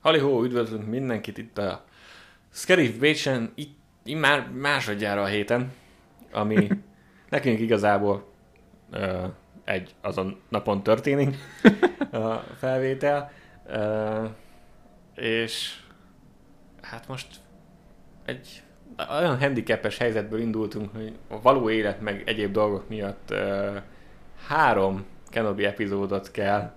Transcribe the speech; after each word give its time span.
Halihó, 0.00 0.42
üdvözlünk 0.44 0.86
mindenkit 0.86 1.38
itt 1.38 1.58
a 1.58 1.84
Scary 2.48 2.92
Vacation, 2.92 3.52
itt 3.54 3.78
már 4.18 4.50
másodjára 4.50 5.22
a 5.22 5.26
héten, 5.26 5.72
ami 6.32 6.68
nekünk 7.28 7.58
igazából 7.58 8.32
ö, 8.90 9.26
egy 9.64 9.94
azon 10.00 10.40
napon 10.48 10.82
történik 10.82 11.36
a 12.10 12.34
felvétel, 12.58 13.32
ö, 13.66 14.24
és 15.14 15.80
hát 16.80 17.08
most 17.08 17.26
egy 18.24 18.62
olyan 19.10 19.38
handicapes 19.38 19.96
helyzetből 19.96 20.40
indultunk, 20.40 20.94
hogy 20.96 21.12
a 21.28 21.40
való 21.40 21.70
élet 21.70 22.00
meg 22.00 22.22
egyéb 22.26 22.52
dolgok 22.52 22.88
miatt 22.88 23.30
ö, 23.30 23.76
három 24.46 25.04
Kenobi 25.30 25.64
epizódot 25.64 26.30
kell 26.30 26.74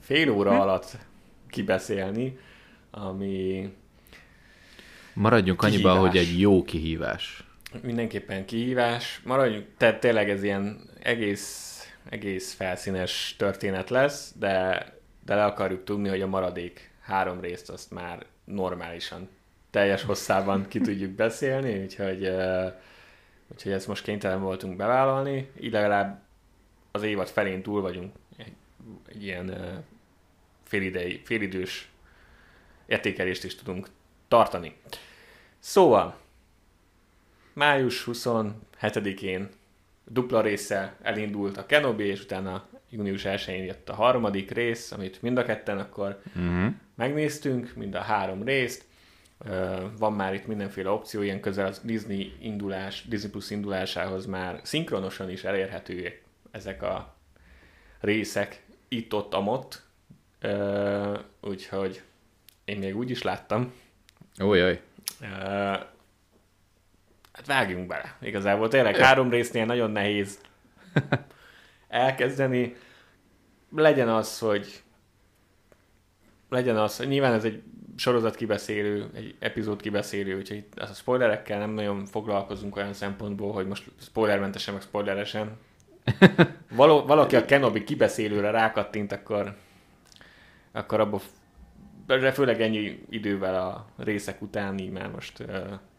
fél 0.00 0.30
óra 0.30 0.60
alatt 0.60 0.96
kibeszélni, 1.48 2.38
ami 2.90 3.72
Maradjunk 5.14 5.60
Kihívás. 5.60 5.98
hogy 5.98 6.16
egy 6.16 6.40
jó 6.40 6.62
kihívás. 6.62 7.44
mindenképpen 7.82 8.44
kihívás. 8.44 9.20
Maradjunk, 9.24 9.66
tehát 9.76 10.00
tényleg 10.00 10.30
ez 10.30 10.42
ilyen 10.42 10.80
egész, 11.02 11.78
egész 12.08 12.52
felszínes 12.54 13.34
történet 13.38 13.90
lesz, 13.90 14.32
de, 14.38 14.86
de 15.24 15.34
le 15.34 15.44
akarjuk 15.44 15.84
tudni, 15.84 16.08
hogy 16.08 16.20
a 16.20 16.26
maradék 16.26 16.90
három 17.00 17.40
részt 17.40 17.70
azt 17.70 17.90
már 17.90 18.26
normálisan 18.44 19.28
teljes 19.72 20.02
hosszában 20.02 20.68
ki 20.68 20.80
tudjuk 20.80 21.10
beszélni, 21.10 21.82
úgyhogy, 21.82 22.30
úgyhogy 23.48 23.72
ezt 23.72 23.88
most 23.88 24.04
kénytelen 24.04 24.40
voltunk 24.40 24.76
bevállalni, 24.76 25.50
így 25.60 25.72
legalább 25.72 26.22
az 26.90 27.02
évad 27.02 27.28
felén 27.28 27.62
túl 27.62 27.80
vagyunk 27.80 28.14
egy, 28.36 28.52
egy 29.06 29.22
ilyen 29.22 29.54
félidei, 30.64 31.20
félidős 31.24 31.90
értékelést 32.86 33.44
is 33.44 33.54
tudunk 33.54 33.88
tartani. 34.28 34.76
Szóval, 35.58 36.16
május 37.52 38.08
27-én 38.12 39.48
dupla 40.04 40.40
résszel 40.40 40.96
elindult 41.02 41.56
a 41.56 41.66
Kenobi, 41.66 42.04
és 42.04 42.22
utána 42.22 42.66
június 42.90 43.22
1-én 43.24 43.64
jött 43.64 43.88
a 43.88 43.94
harmadik 43.94 44.50
rész, 44.50 44.92
amit 44.92 45.22
mind 45.22 45.38
a 45.38 45.44
ketten 45.44 45.78
akkor 45.78 46.22
Uh-huh. 46.36 46.72
megnéztünk, 46.94 47.74
mind 47.74 47.94
a 47.94 48.00
három 48.00 48.42
részt. 48.42 48.84
Van 49.98 50.12
már 50.12 50.34
itt 50.34 50.46
mindenféle 50.46 50.90
opció, 50.90 51.22
ilyen 51.22 51.40
közel 51.40 51.66
az 51.66 51.80
Disney 51.84 52.36
indulás, 52.40 53.04
Disney 53.08 53.30
Plus 53.30 53.50
indulásához 53.50 54.26
már 54.26 54.60
szinkronosan 54.62 55.30
is 55.30 55.44
elérhetőek 55.44 56.22
ezek 56.50 56.82
a 56.82 57.14
részek 58.00 58.62
itt-ott, 58.88 59.34
amott. 59.34 59.82
Úgyhogy 61.40 62.02
én 62.64 62.78
még 62.78 62.96
úgy 62.96 63.10
is 63.10 63.22
láttam. 63.22 63.72
Ojjaj. 64.40 64.80
Ö, 65.20 65.74
Hát 67.32 67.46
vágjunk 67.46 67.86
bele. 67.86 68.16
Igazából 68.20 68.68
tényleg 68.68 68.96
három 68.96 69.30
résznél 69.30 69.64
nagyon 69.64 69.90
nehéz 69.90 70.40
elkezdeni. 71.88 72.76
Legyen 73.76 74.08
az, 74.08 74.38
hogy 74.38 74.82
legyen 76.48 76.76
az, 76.76 76.98
nyilván 76.98 77.32
ez 77.32 77.44
egy 77.44 77.62
sorozat 78.02 78.34
kibeszélő, 78.34 79.10
egy 79.14 79.34
epizód 79.38 79.80
kibeszélő, 79.80 80.36
úgyhogy 80.36 80.56
itt 80.56 80.78
a 80.78 80.86
spoilerekkel 80.86 81.58
nem 81.58 81.70
nagyon 81.70 82.06
foglalkozunk 82.06 82.76
olyan 82.76 82.92
szempontból, 82.92 83.52
hogy 83.52 83.66
most 83.66 83.84
spoilermentesen, 84.00 84.74
meg 84.74 84.82
spoileresen. 84.82 85.58
Való, 86.70 87.02
valaki 87.02 87.36
a 87.36 87.44
Kenobi 87.44 87.84
kibeszélőre 87.84 88.50
rákattint, 88.50 89.12
akkor, 89.12 89.56
akkor 90.72 91.00
abból 91.00 91.20
de 92.06 92.32
főleg 92.32 92.60
ennyi 92.60 93.04
idővel 93.10 93.54
a 93.54 93.86
részek 93.96 94.42
után 94.42 94.78
így 94.78 94.90
már 94.90 95.10
most 95.10 95.38
uh, 95.38 95.56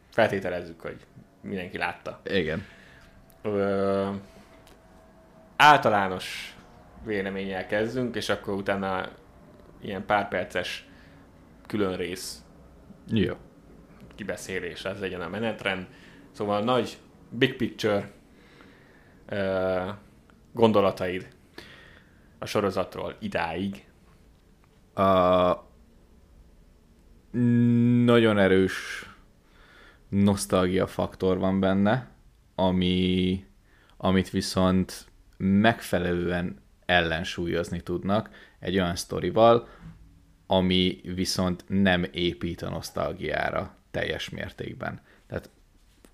feltételezzük, 0.10 0.82
hogy 0.82 0.98
mindenki 1.42 1.78
látta. 1.78 2.22
Igen. 2.26 2.66
Ö, 3.42 4.10
általános 5.56 6.56
véleménnyel 7.04 7.68
kezdünk, 7.68 8.16
és 8.16 8.30
akkor 8.30 8.54
utána 8.54 9.10
ilyen 9.82 10.06
pár 10.06 10.28
perces 10.28 10.88
külön 11.68 11.96
rész 11.96 12.44
Jó. 13.08 13.34
kibeszélés, 14.16 14.86
ez 14.86 15.00
legyen 15.00 15.22
a 15.22 15.30
menetrend. 15.30 15.88
Szóval 16.32 16.64
nagy 16.64 16.98
big 17.30 17.56
picture 17.56 18.12
ö, 19.26 19.90
gondolataid 20.54 21.28
a 22.40 22.46
sorozatról 22.46 23.16
idáig. 23.20 23.86
A 24.94 25.72
nagyon 28.04 28.38
erős 28.38 29.06
nosztalgia 30.10 30.88
faktor 30.88 31.38
van 31.38 31.60
benne, 31.60 32.12
ami, 32.56 33.46
amit 33.98 34.30
viszont 34.30 35.06
megfelelően 35.38 36.62
ellensúlyozni 36.86 37.82
tudnak 37.82 38.30
egy 38.60 38.76
olyan 38.76 38.96
sztorival, 38.96 39.68
ami 40.48 41.02
viszont 41.16 41.64
nem 41.68 42.06
épít 42.12 42.62
a 42.62 42.70
nosztalgiára 42.70 43.76
teljes 43.92 44.30
mértékben. 44.30 45.02
Tehát 45.28 45.50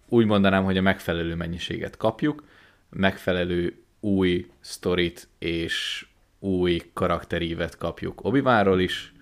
úgy 0.08 0.26
mondanám, 0.26 0.64
hogy 0.64 0.78
a 0.78 0.82
megfelelő 0.82 1.36
mennyiséget 1.36 1.98
kapjuk, 1.98 2.44
megfelelő 2.90 3.84
új 4.00 4.52
sztorit 4.60 5.28
és 5.40 6.08
új 6.40 6.82
karakterívet 6.94 7.78
kapjuk 7.78 8.24
obi 8.24 8.42
is, 8.84 9.14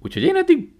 úgyhogy 0.00 0.22
én 0.22 0.36
eddig 0.36 0.72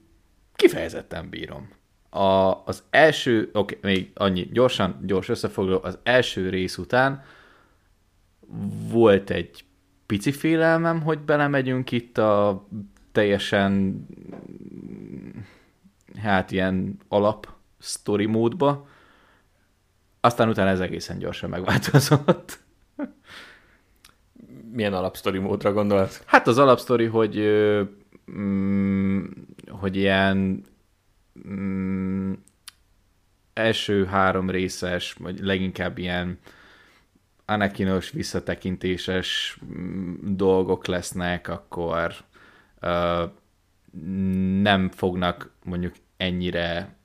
kifejezetten 0.54 1.28
bírom. 1.28 1.68
A, 2.10 2.62
az 2.64 2.82
első, 2.91 3.50
oké, 3.53 3.76
okay, 3.76 3.92
még 3.92 4.10
annyi, 4.14 4.48
gyorsan, 4.53 5.00
gyors 5.03 5.28
összefoglaló, 5.28 5.80
az 5.82 5.98
első 6.03 6.48
rész 6.48 6.78
után 6.78 7.24
volt 8.88 9.30
egy 9.30 9.64
pici 10.06 10.33
félelmem, 10.33 11.03
hogy 11.03 11.19
belemegyünk 11.19 11.91
itt 11.93 12.19
a 12.19 12.67
teljesen 13.12 14.06
hát 16.17 16.50
ilyen 16.50 16.97
alap 17.09 17.49
story 17.78 18.27
módba, 18.27 18.89
aztán 20.21 20.49
utána 20.49 20.71
ez 20.71 20.81
egészen 20.81 21.19
gyorsan 21.19 21.50
megváltozott. 21.50 22.59
Milyen 24.72 24.95
alapsztori 24.95 25.39
módra 25.39 25.72
gondolsz? 25.72 26.22
Hát 26.27 26.47
az 26.47 26.59
alapsztori, 26.59 27.05
hogy 27.05 27.37
mm, 28.31 29.25
hogy 29.69 29.97
ilyen 29.97 30.65
mm, 31.49 32.33
első 33.53 34.05
három 34.05 34.50
részes, 34.50 35.12
vagy 35.12 35.41
leginkább 35.41 35.99
ilyen 35.99 36.39
Anakinos 37.47 38.11
visszatekintéses 38.11 39.59
mm, 39.65 40.15
dolgok 40.23 40.87
lesznek, 40.87 41.49
akkor 41.49 42.15
ö, 42.81 43.25
nem 44.61 44.91
fognak 44.91 45.55
mondjuk 45.65 45.95
ennyire 46.17 46.97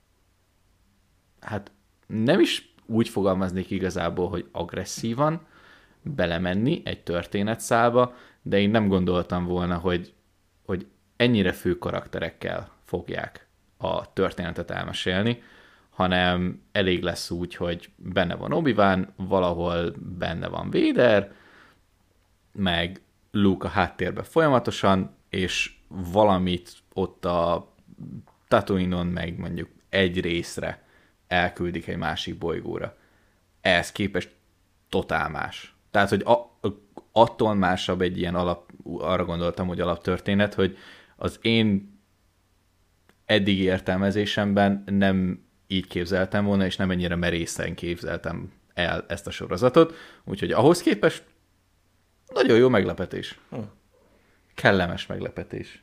hát 1.42 1.70
nem 2.06 2.40
is 2.40 2.74
úgy 2.86 3.08
fogalmaznék 3.08 3.70
igazából, 3.70 4.28
hogy 4.28 4.48
agresszívan 4.52 5.46
belemenni 6.02 6.82
egy 6.84 7.02
történetszálba, 7.02 8.14
de 8.42 8.58
én 8.58 8.70
nem 8.70 8.88
gondoltam 8.88 9.44
volna, 9.44 9.76
hogy, 9.76 10.14
hogy 10.64 10.86
ennyire 11.16 11.52
fő 11.52 11.78
karakterekkel 11.78 12.70
fogják 12.84 13.46
a 13.76 14.12
történetet 14.12 14.70
elmesélni, 14.70 15.42
hanem 15.92 16.62
elég 16.72 17.02
lesz 17.02 17.30
úgy, 17.30 17.54
hogy 17.54 17.90
benne 17.96 18.34
van 18.34 18.52
obi 18.52 18.74
valahol 19.16 19.94
benne 20.18 20.48
van 20.48 20.70
Vader, 20.70 21.32
meg 22.52 23.00
Luke 23.30 23.66
a 23.66 23.70
háttérben 23.70 24.24
folyamatosan, 24.24 25.14
és 25.28 25.74
valamit 25.88 26.72
ott 26.92 27.24
a 27.24 27.72
Tatooine-on 28.48 29.06
meg 29.06 29.38
mondjuk 29.38 29.68
egy 29.88 30.20
részre 30.20 30.82
elküldik 31.26 31.86
egy 31.86 31.96
másik 31.96 32.38
bolygóra. 32.38 32.96
Ehhez 33.60 33.92
képest 33.92 34.34
totál 34.88 35.28
más. 35.28 35.74
Tehát, 35.90 36.08
hogy 36.08 36.22
a, 36.22 36.58
attól 37.12 37.54
másabb 37.54 38.00
egy 38.00 38.18
ilyen 38.18 38.34
alap, 38.34 38.70
arra 38.84 39.24
gondoltam, 39.24 39.66
hogy 39.66 39.80
alaptörténet, 39.80 40.54
hogy 40.54 40.76
az 41.16 41.38
én 41.42 41.98
eddigi 43.24 43.62
értelmezésemben 43.62 44.82
nem 44.86 45.44
így 45.72 45.86
képzeltem 45.86 46.44
volna, 46.44 46.64
és 46.64 46.76
nem 46.76 46.90
ennyire 46.90 47.14
merészen 47.14 47.74
képzeltem 47.74 48.52
el 48.74 49.04
ezt 49.08 49.26
a 49.26 49.30
sorozatot, 49.30 49.94
úgyhogy 50.24 50.52
ahhoz 50.52 50.82
képest 50.82 51.24
nagyon 52.32 52.58
jó 52.58 52.68
meglepetés. 52.68 53.38
Hm. 53.50 53.58
Kellemes 54.54 55.06
meglepetés. 55.06 55.82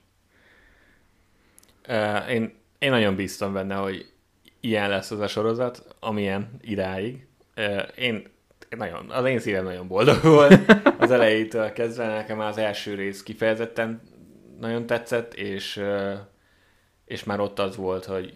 Uh, 1.88 2.32
én, 2.32 2.54
én 2.80 2.90
nagyon 2.90 3.16
bíztam 3.16 3.54
benne, 3.54 3.76
hogy 3.76 4.12
ilyen 4.60 4.90
lesz 4.90 5.12
az 5.12 5.20
a 5.20 5.28
sorozat, 5.28 5.96
amilyen 6.00 6.50
idáig. 6.62 7.28
Én 7.96 8.28
nagyon, 8.78 9.10
az 9.10 9.26
én 9.26 9.40
szívem 9.40 9.64
nagyon 9.64 9.88
boldog 9.88 10.22
volt 10.22 10.72
az 11.00 11.12
elejétől 11.12 11.74
kezdve, 11.74 12.08
nekem 12.08 12.40
az 12.40 12.58
első 12.58 12.96
rész 12.96 13.24
kifejezetten 13.24 14.02
nagyon 14.60 14.86
tetszett, 14.86 15.34
és, 15.34 15.84
és 17.06 17.24
már 17.24 17.40
ott 17.40 17.60
az 17.60 17.76
volt, 17.76 18.06
hogy 18.06 18.34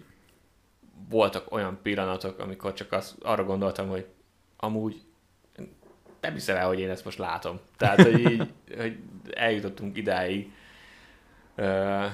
voltak 1.10 1.52
olyan 1.52 1.80
pillanatok, 1.82 2.40
amikor 2.40 2.74
csak 2.74 2.92
az, 2.92 3.16
arra 3.22 3.44
gondoltam, 3.44 3.90
hogy 3.90 4.06
amúgy 4.58 5.02
nem 6.24 6.34
hiszem 6.34 6.56
el, 6.56 6.68
hogy 6.68 6.80
én 6.80 6.90
ezt 6.90 7.06
most 7.06 7.18
látom. 7.18 7.60
Tehát, 7.78 8.02
hogy 8.02 8.20
így 8.20 8.54
hogy 8.78 8.98
eljutottunk 9.34 9.98
idáig. 9.98 10.52
Uh, 11.58 12.06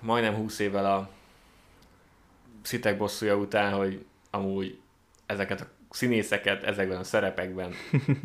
majdnem 0.00 0.34
20 0.34 0.58
évvel 0.58 0.92
a 0.94 1.10
szitek 2.62 2.96
bosszúja 2.96 3.36
után, 3.36 3.72
hogy 3.72 4.04
amúgy 4.30 4.80
ezeket 5.26 5.60
a 5.60 5.66
színészeket 5.90 6.62
ezekben 6.62 6.98
a 6.98 7.04
szerepekben 7.04 7.74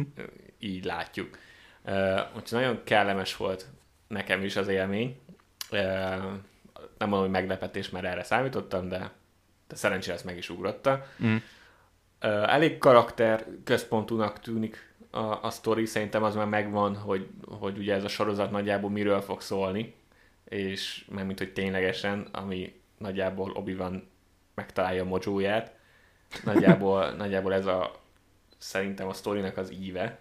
így 0.59 0.85
látjuk. 0.85 1.37
Uh, 1.85 2.19
úgyhogy 2.35 2.59
nagyon 2.59 2.83
kellemes 2.83 3.35
volt 3.35 3.65
nekem 4.07 4.43
is 4.43 4.55
az 4.55 4.67
élmény. 4.67 5.19
Uh, 5.71 5.79
nem 6.97 7.09
mondom, 7.09 7.19
hogy 7.19 7.29
meglepetés, 7.29 7.89
mert 7.89 8.05
erre 8.05 8.23
számítottam, 8.23 8.89
de, 8.89 8.97
de 8.97 9.11
szerencsére 9.67 10.15
ezt 10.15 10.25
meg 10.25 10.37
is 10.37 10.49
ugrotta. 10.49 11.05
Mm. 11.23 11.35
Elég 12.45 12.77
karakter 12.77 13.45
központúnak 13.63 14.39
tűnik 14.39 14.93
a, 15.09 15.43
a 15.43 15.49
sztori, 15.49 15.85
szerintem 15.85 16.23
az 16.23 16.35
már 16.35 16.47
megvan, 16.47 16.95
hogy, 16.95 17.27
hogy 17.45 17.77
ugye 17.77 17.93
ez 17.93 18.03
a 18.03 18.07
sorozat 18.07 18.51
nagyjából 18.51 18.89
miről 18.89 19.21
fog 19.21 19.41
szólni, 19.41 19.95
és 20.43 21.05
nem 21.11 21.25
mint 21.25 21.37
hogy 21.37 21.53
ténylegesen, 21.53 22.27
ami 22.31 22.81
nagyjából 22.97 23.51
Obi-Wan 23.51 24.07
megtalálja 24.53 25.03
a 25.03 25.05
mojóját. 25.05 25.73
Nagyjából, 26.43 27.11
nagyjából 27.17 27.53
ez 27.53 27.65
a 27.65 28.01
szerintem 28.57 29.07
a 29.07 29.13
sztorinak 29.13 29.57
az 29.57 29.71
íve. 29.71 30.19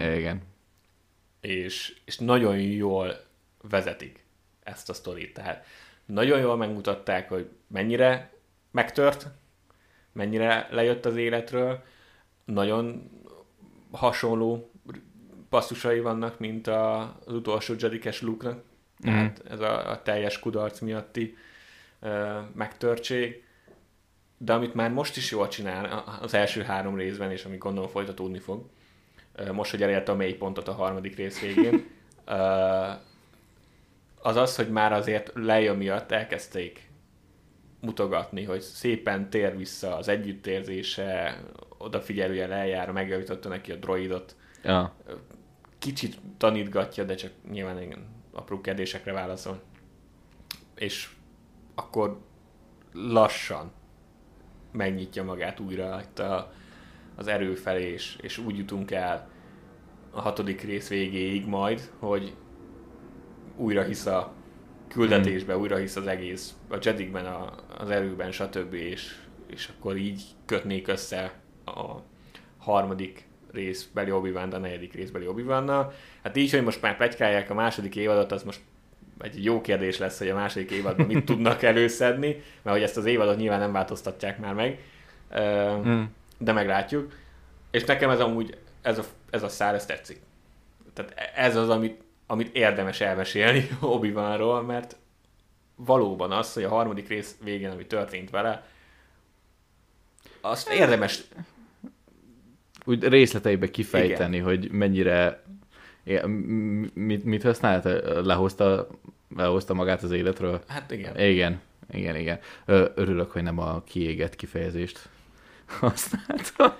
Igen. 0.00 0.42
És, 1.40 1.96
és 2.04 2.18
nagyon 2.18 2.58
jól 2.58 3.24
vezetik 3.62 4.24
ezt 4.62 4.90
a 4.90 4.94
sztorit. 4.94 5.34
Tehát 5.34 5.66
nagyon 6.04 6.40
jól 6.40 6.56
megmutatták, 6.56 7.28
hogy 7.28 7.48
mennyire 7.66 8.32
megtört, 8.74 9.26
mennyire 10.12 10.68
lejött 10.70 11.04
az 11.04 11.16
életről, 11.16 11.82
nagyon 12.44 13.10
hasonló 13.90 14.70
passzusai 15.48 16.00
vannak, 16.00 16.38
mint 16.38 16.66
a, 16.66 17.00
az 17.26 17.34
utolsó 17.34 17.74
Jedikes 17.78 18.20
Luke-nak. 18.20 18.56
Mm. 18.56 19.12
Tehát 19.12 19.42
ez 19.50 19.60
a, 19.60 19.90
a 19.90 20.02
teljes 20.02 20.38
kudarc 20.38 20.80
miatti 20.80 21.36
uh, 22.00 22.10
megtörtség. 22.54 23.44
De 24.38 24.52
amit 24.52 24.74
már 24.74 24.90
most 24.90 25.16
is 25.16 25.30
jól 25.30 25.48
csinál 25.48 26.04
az 26.20 26.34
első 26.34 26.62
három 26.62 26.96
részben, 26.96 27.30
és 27.30 27.44
ami 27.44 27.56
gondolom 27.56 27.90
folytatódni 27.90 28.38
fog, 28.38 28.66
uh, 29.38 29.50
most, 29.50 29.70
hogy 29.70 29.82
elérte 29.82 30.12
a 30.12 30.16
mély 30.16 30.34
pontot 30.34 30.68
a 30.68 30.72
harmadik 30.72 31.16
rész 31.16 31.40
végén, 31.40 31.74
uh, 32.26 32.92
az 34.22 34.36
az, 34.36 34.56
hogy 34.56 34.70
már 34.70 34.92
azért 34.92 35.30
leja 35.34 35.74
miatt 35.74 36.10
elkezdték 36.10 36.92
mutogatni, 37.84 38.44
hogy 38.44 38.60
szépen 38.60 39.30
tér 39.30 39.56
vissza 39.56 39.96
az 39.96 40.08
együttérzése, 40.08 41.42
odafigyelően 41.78 42.52
eljár, 42.52 42.90
megjavította 42.90 43.48
neki 43.48 43.72
a 43.72 43.76
droidot. 43.76 44.36
Ja. 44.62 44.94
Kicsit 45.78 46.18
tanítgatja, 46.36 47.04
de 47.04 47.14
csak 47.14 47.30
nyilván 47.50 47.82
igen, 47.82 48.06
apró 48.32 48.60
kérdésekre 48.60 49.12
válaszol. 49.12 49.62
És 50.74 51.10
akkor 51.74 52.20
lassan 52.92 53.72
megnyitja 54.72 55.24
magát 55.24 55.60
újra 55.60 56.00
itt 56.00 56.18
a, 56.18 56.52
az 57.14 57.26
erő 57.26 57.54
felé, 57.54 57.92
és, 57.92 58.18
és 58.20 58.38
úgy 58.38 58.58
jutunk 58.58 58.90
el 58.90 59.30
a 60.10 60.20
hatodik 60.20 60.62
rész 60.62 60.88
végéig 60.88 61.46
majd, 61.46 61.90
hogy 61.98 62.36
újra 63.56 63.82
hisz 63.82 64.06
a 64.06 64.32
küldetésbe, 64.94 65.52
hmm. 65.52 65.62
újra 65.62 65.76
hisz 65.76 65.96
az 65.96 66.06
egész, 66.06 66.54
a 66.68 66.76
Jedikben, 66.82 67.26
a, 67.26 67.54
az 67.78 67.90
erőben, 67.90 68.32
stb. 68.32 68.74
És, 68.74 69.14
és 69.46 69.70
akkor 69.76 69.96
így 69.96 70.22
kötnék 70.46 70.88
össze 70.88 71.32
a 71.64 71.94
harmadik 72.58 73.26
részbeli 73.52 74.10
obi 74.10 74.30
a 74.30 74.46
negyedik 74.46 74.94
részbeli 74.94 75.26
obi 75.26 75.44
Hát 76.22 76.36
így, 76.36 76.50
hogy 76.50 76.62
most 76.62 76.82
már 76.82 76.96
plegykálják 76.96 77.50
a 77.50 77.54
második 77.54 77.96
évadot, 77.96 78.32
az 78.32 78.42
most 78.42 78.60
egy 79.18 79.44
jó 79.44 79.60
kérdés 79.60 79.98
lesz, 79.98 80.18
hogy 80.18 80.28
a 80.28 80.34
második 80.34 80.70
évadban 80.70 81.06
mit 81.06 81.24
tudnak 81.24 81.62
előszedni, 81.62 82.42
mert 82.62 82.76
hogy 82.76 82.84
ezt 82.84 82.96
az 82.96 83.04
évadot 83.04 83.36
nyilván 83.36 83.58
nem 83.58 83.72
változtatják 83.72 84.38
már 84.38 84.54
meg, 84.54 84.78
mm. 85.88 86.02
de 86.38 86.52
meglátjuk. 86.52 87.12
És 87.70 87.84
nekem 87.84 88.10
ez 88.10 88.20
amúgy, 88.20 88.58
ez 88.82 88.98
a, 88.98 89.04
ez 89.30 89.42
a 89.42 89.48
szár, 89.48 89.74
ez 89.74 89.86
tetszik. 89.86 90.20
Tehát 90.92 91.14
ez 91.34 91.56
az, 91.56 91.68
amit, 91.68 92.02
amit 92.26 92.54
érdemes 92.56 93.00
elmesélni 93.00 93.68
obi 93.80 94.10
mert 94.66 94.96
valóban 95.76 96.32
az, 96.32 96.52
hogy 96.52 96.64
a 96.64 96.68
harmadik 96.68 97.08
rész 97.08 97.36
végén, 97.42 97.70
ami 97.70 97.86
történt 97.86 98.30
vele, 98.30 98.66
azt 100.40 100.68
érdemes 100.68 101.24
úgy 102.84 103.08
részleteibe 103.08 103.70
kifejteni, 103.70 104.36
Igen. 104.36 104.48
hogy 104.48 104.70
mennyire 104.70 105.42
mit, 106.94 107.24
mit 107.24 107.42
használt? 107.42 107.84
Lehozta, 108.24 108.88
lehozta 109.36 109.74
magát 109.74 110.02
az 110.02 110.10
életről? 110.10 110.62
Hát 110.68 110.90
igen. 110.90 111.18
Igen, 111.20 111.60
igen, 111.90 112.16
igen. 112.16 112.38
Örülök, 112.94 113.30
hogy 113.30 113.42
nem 113.42 113.58
a 113.58 113.82
kiégett 113.82 114.36
kifejezést 114.36 115.08
használtad. 115.80 116.74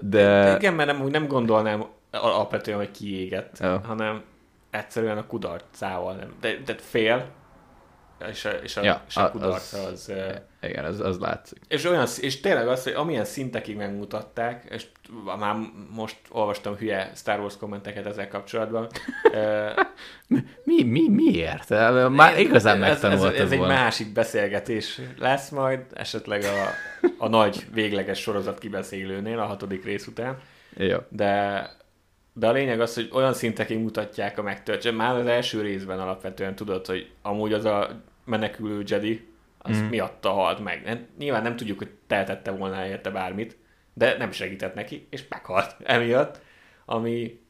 de... 0.00 0.56
Igen, 0.56 0.74
mert 0.74 0.92
nem, 0.92 1.02
úgy 1.02 1.10
nem 1.10 1.26
gondolnám 1.26 1.84
alapvetően, 2.10 2.78
hogy 2.78 2.90
kiégett, 2.90 3.58
ja. 3.58 3.80
hanem 3.84 4.24
egyszerűen 4.70 5.18
a 5.18 5.26
kudarcával 5.26 6.14
nem. 6.14 6.34
De, 6.40 6.56
de 6.64 6.74
fél, 6.74 7.30
és 8.30 8.44
a, 8.44 8.50
és 8.50 8.76
a, 8.76 8.82
ja, 8.82 9.02
és 9.08 9.16
a 9.16 9.30
kudarc 9.30 9.72
az, 9.72 9.82
az, 9.82 10.12
igen, 10.62 10.84
az, 10.84 11.00
az 11.00 11.18
látszik. 11.18 11.58
És, 11.68 11.84
olyan, 11.84 12.06
és 12.20 12.40
tényleg 12.40 12.68
az, 12.68 12.82
hogy 12.82 12.92
amilyen 12.92 13.24
szintekig 13.24 13.76
megmutatták, 13.76 14.64
és 14.70 14.86
már 15.38 15.56
most 15.90 16.16
olvastam 16.28 16.76
hülye 16.76 17.10
Star 17.14 17.40
Wars 17.40 17.56
kommenteket 17.56 18.06
ezzel 18.06 18.28
kapcsolatban. 18.28 18.88
mi, 20.64 20.82
mi, 20.82 21.08
miért? 21.08 21.68
Már 22.08 22.38
igazán 22.38 22.78
megtanultad 22.78 23.28
ez, 23.28 23.34
ez, 23.34 23.44
ez 23.44 23.52
egy 23.52 23.60
másik 23.60 24.12
beszélgetés 24.12 25.00
lesz 25.18 25.48
majd, 25.48 25.80
esetleg 25.94 26.42
a, 26.42 26.70
a 27.18 27.28
nagy 27.28 27.66
végleges 27.72 28.18
sorozat 28.20 28.58
kibeszélőnél 28.58 29.38
a 29.38 29.44
hatodik 29.44 29.84
rész 29.84 30.06
után. 30.06 30.38
Jó. 30.76 30.96
De 31.08 31.70
de 32.38 32.46
a 32.46 32.52
lényeg 32.52 32.80
az, 32.80 32.94
hogy 32.94 33.08
olyan 33.12 33.32
szintekig 33.32 33.78
mutatják 33.78 34.38
a 34.38 34.42
megtöltse. 34.42 34.90
Már 34.90 35.16
az 35.16 35.26
első 35.26 35.60
részben 35.60 36.00
alapvetően 36.00 36.54
tudod, 36.54 36.86
hogy 36.86 37.10
amúgy 37.22 37.52
az 37.52 37.64
a 37.64 38.02
menekülő 38.24 38.82
Jedi, 38.86 39.26
az 39.58 39.76
mm. 39.76 39.84
miatta 39.84 40.30
halt 40.30 40.58
meg. 40.58 40.82
Nem, 40.84 41.06
nyilván 41.18 41.42
nem 41.42 41.56
tudjuk, 41.56 41.78
hogy 41.78 41.90
tehetette 42.06 42.50
volna 42.50 42.86
érte 42.86 43.10
bármit, 43.10 43.56
de 43.94 44.16
nem 44.16 44.30
segített 44.30 44.74
neki, 44.74 45.06
és 45.10 45.28
meghalt 45.28 45.76
emiatt, 45.94 46.40
ami 46.84 47.40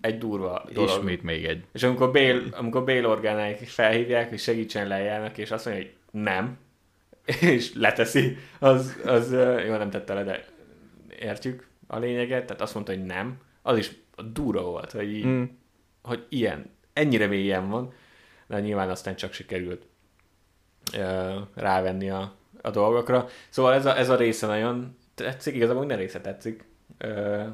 egy 0.00 0.18
durva 0.18 0.64
dolog. 0.72 0.88
Ismét 0.88 1.22
még 1.22 1.44
egy. 1.44 1.64
És 1.72 1.82
amikor 1.82 2.12
Bale, 2.12 2.42
amikor 2.50 2.84
Bale 2.84 3.08
orgánáik 3.08 3.68
felhívják, 3.68 4.28
hogy 4.28 4.38
segítsen 4.38 4.86
lejelnek, 4.86 5.38
és 5.38 5.50
azt 5.50 5.64
mondja, 5.64 5.84
hogy 5.84 5.94
nem, 6.22 6.58
és 7.40 7.74
leteszi, 7.74 8.36
az, 8.58 9.00
az 9.04 9.32
jó, 9.66 9.76
nem 9.76 9.90
tette 9.90 10.14
le, 10.14 10.24
de 10.24 10.44
értjük 11.20 11.66
a 11.86 11.98
lényeget, 11.98 12.44
tehát 12.46 12.62
azt 12.62 12.74
mondta, 12.74 12.92
hogy 12.92 13.04
nem, 13.04 13.40
az 13.62 13.78
is 13.78 13.92
durva 14.32 14.62
volt, 14.62 14.90
hogy, 14.90 15.12
így, 15.12 15.24
mm. 15.24 15.42
hogy 16.02 16.26
ilyen, 16.28 16.70
ennyire 16.92 17.26
mélyen 17.26 17.68
van, 17.68 17.92
de 18.46 18.60
nyilván 18.60 18.90
aztán 18.90 19.16
csak 19.16 19.32
sikerült 19.32 19.86
uh, 20.96 21.36
rávenni 21.54 22.10
a, 22.10 22.34
a 22.62 22.70
dolgokra. 22.70 23.28
Szóval 23.48 23.74
ez 23.74 23.86
a, 23.86 23.98
ez 23.98 24.08
a 24.08 24.16
része 24.16 24.46
nagyon 24.46 24.96
tetszik, 25.14 25.54
igazából 25.54 25.80
minden 25.80 25.98
része 25.98 26.20
tetszik 26.20 26.64
uh, 27.04 27.46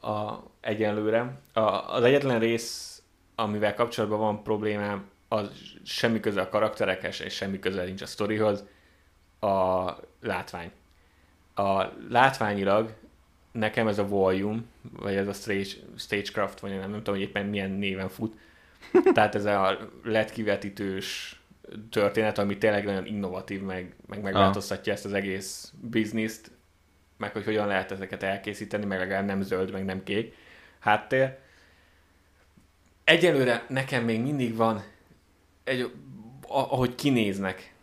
a, 0.00 0.42
egyenlőre. 0.60 1.40
A, 1.52 1.60
az 1.94 2.02
egyetlen 2.02 2.38
rész, 2.38 3.02
amivel 3.34 3.74
kapcsolatban 3.74 4.18
van 4.18 4.42
problémám, 4.42 5.08
az 5.28 5.50
semmi 5.84 6.20
köze 6.20 6.40
a 6.40 6.48
karakterekhez, 6.48 7.22
és 7.22 7.34
semmi 7.34 7.58
köze 7.58 7.84
nincs 7.84 8.02
a 8.02 8.06
sztorihoz, 8.06 8.64
a 9.40 9.90
látvány. 10.20 10.70
A 11.54 11.84
látványilag 12.08 12.94
nekem 13.52 13.88
ez 13.88 13.98
a 13.98 14.06
volume, 14.06 14.60
vagy 14.92 15.14
ez 15.14 15.26
a 15.26 15.32
stage, 15.32 15.70
stagecraft, 15.96 16.60
vagy 16.60 16.70
nem, 16.70 16.90
nem 16.90 16.98
tudom, 16.98 17.14
hogy 17.14 17.24
éppen 17.24 17.46
milyen 17.46 17.70
néven 17.70 18.08
fut. 18.08 18.38
Tehát 19.14 19.34
ez 19.34 19.44
a 19.44 19.90
lett 20.04 20.30
kivetítős 20.30 21.40
történet, 21.90 22.38
ami 22.38 22.58
tényleg 22.58 22.84
nagyon 22.84 23.06
innovatív, 23.06 23.62
meg, 23.62 23.94
meg 24.06 24.22
megváltoztatja 24.22 24.92
ezt 24.92 25.04
az 25.04 25.12
egész 25.12 25.72
bizniszt, 25.80 26.50
meg 27.16 27.32
hogy 27.32 27.44
hogyan 27.44 27.66
lehet 27.66 27.90
ezeket 27.90 28.22
elkészíteni, 28.22 28.84
meg 28.84 28.98
legalább 28.98 29.26
nem 29.26 29.42
zöld, 29.42 29.70
meg 29.70 29.84
nem 29.84 30.02
kék 30.02 30.34
háttér. 30.78 31.38
Egyelőre 33.04 33.64
nekem 33.68 34.04
még 34.04 34.20
mindig 34.20 34.56
van, 34.56 34.82
egy, 35.64 35.92
ahogy 36.48 36.94
kinéznek 36.94 37.74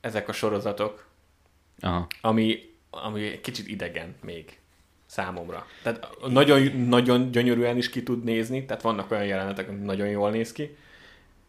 ezek 0.00 0.28
a 0.28 0.32
sorozatok, 0.32 1.06
Aha. 1.80 2.06
ami 2.20 2.68
ami 2.90 3.26
egy 3.26 3.40
kicsit 3.40 3.68
idegen 3.68 4.14
még 4.22 4.58
számomra. 5.08 5.66
Tehát 5.82 6.08
nagyon, 6.28 6.62
nagyon 6.88 7.30
gyönyörűen 7.30 7.76
is 7.76 7.90
ki 7.90 8.02
tud 8.02 8.24
nézni, 8.24 8.64
tehát 8.64 8.82
vannak 8.82 9.10
olyan 9.10 9.26
jelenetek, 9.26 9.68
ami 9.68 9.78
nagyon 9.78 10.08
jól 10.08 10.30
néz 10.30 10.52
ki, 10.52 10.76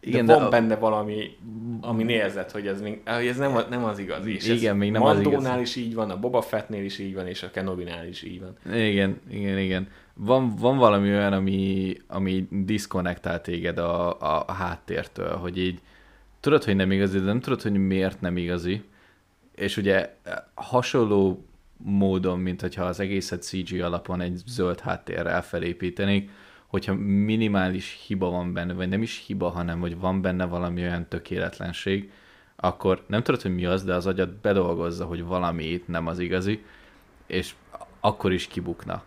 igen, 0.02 0.26
de 0.26 0.34
van 0.34 0.42
de 0.42 0.48
a... 0.48 0.50
benne 0.50 0.76
valami, 0.76 1.38
ami 1.82 2.04
nézett, 2.04 2.52
hogy 2.52 2.68
ez, 2.68 2.82
még, 2.82 3.02
hogy 3.06 3.28
ez 3.28 3.38
nem, 3.38 3.60
nem 3.70 3.84
az 3.84 4.00
igazi. 4.00 4.36
És 4.36 4.48
igen, 4.48 4.78
még 4.78 4.92
nem 4.92 5.02
Mandónál 5.02 5.38
az 5.38 5.46
igazi. 5.46 5.62
is 5.62 5.76
így 5.76 5.94
van, 5.94 6.10
a 6.10 6.20
Boba 6.20 6.42
Fettnél 6.42 6.84
is 6.84 7.00
így 7.00 7.14
van, 7.14 7.28
és 7.28 7.44
a 7.44 7.52
Kenobinál 7.52 8.08
is 8.08 8.24
így 8.24 8.40
van. 8.40 8.76
Igen, 8.76 9.22
igen, 9.30 9.58
igen. 9.58 9.88
Van, 10.14 10.56
van 10.56 10.78
valami 10.78 11.10
olyan, 11.10 11.34
ami, 11.34 11.96
ami 12.08 12.48
diszkonektál 12.52 13.42
téged 13.42 13.78
a, 13.78 14.20
a, 14.20 14.44
a 14.48 14.52
háttértől, 14.52 15.36
hogy 15.36 15.58
így 15.58 15.80
tudod, 16.40 16.64
hogy 16.64 16.76
nem 16.76 16.92
igazi, 16.92 17.20
de 17.20 17.26
nem 17.26 17.40
tudod, 17.40 17.62
hogy 17.62 17.72
miért 17.72 18.22
nem 18.22 18.38
igazi. 18.38 18.84
És 19.56 19.78
ugye 19.78 20.16
hasonló 20.54 21.46
módon, 21.84 22.40
mint 22.40 22.62
hogyha 22.62 22.84
az 22.84 23.00
egészet 23.00 23.44
CG 23.44 23.82
alapon 23.82 24.22
egy 24.22 24.42
zöld 24.46 24.80
háttérrel 24.80 25.42
felépítenék, 25.42 26.30
hogyha 26.68 26.94
minimális 26.96 28.04
hiba 28.08 28.30
van 28.30 28.54
benne, 28.54 28.74
vagy 28.74 28.90
nem 28.90 29.02
is 29.02 29.24
hiba, 29.28 29.50
hanem 29.50 29.80
hogy 29.80 30.00
van 30.00 30.22
benne 30.22 30.46
valami 30.46 30.82
olyan 30.82 31.08
tökéletlenség, 31.08 32.12
akkor 32.56 33.04
nem 33.08 33.24
tudod, 33.24 33.42
hogy 33.42 33.56
mi 33.56 33.66
az, 33.66 33.84
de 33.84 33.94
az 33.94 34.06
agyad 34.08 34.30
bedolgozza, 34.30 35.06
hogy 35.06 35.24
valami 35.24 35.64
itt 35.64 35.88
nem 35.88 36.08
az 36.08 36.20
igazi, 36.20 36.64
és 37.28 37.56
akkor 38.00 38.32
is 38.32 38.48
kibukna. 38.48 39.04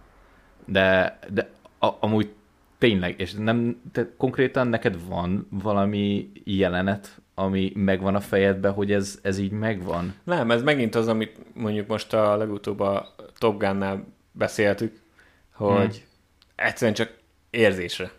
De, 0.65 1.19
de 1.31 1.51
a, 1.79 1.89
amúgy 2.01 2.33
tényleg, 2.79 3.21
és 3.21 3.33
nem, 3.33 3.81
te 3.93 4.09
konkrétan 4.17 4.67
neked 4.67 5.07
van 5.07 5.47
valami 5.51 6.31
jelenet, 6.45 7.22
ami 7.35 7.73
megvan 7.75 8.15
a 8.15 8.21
fejedbe, 8.21 8.69
hogy 8.69 8.93
ez, 8.93 9.19
ez 9.23 9.39
így 9.39 9.51
megvan? 9.51 10.15
Nem, 10.25 10.51
ez 10.51 10.63
megint 10.63 10.95
az, 10.95 11.09
amit 11.09 11.37
mondjuk 11.55 11.87
most 11.87 12.13
a 12.13 12.37
legutóbb 12.37 12.81
a 12.81 13.15
Top 13.39 13.59
Gun-nál 13.59 14.05
beszéltük, 14.33 15.01
hogy 15.53 15.97
hmm. 15.97 16.05
egyszerűen 16.55 16.95
csak 16.95 17.15
érzésre. 17.51 18.11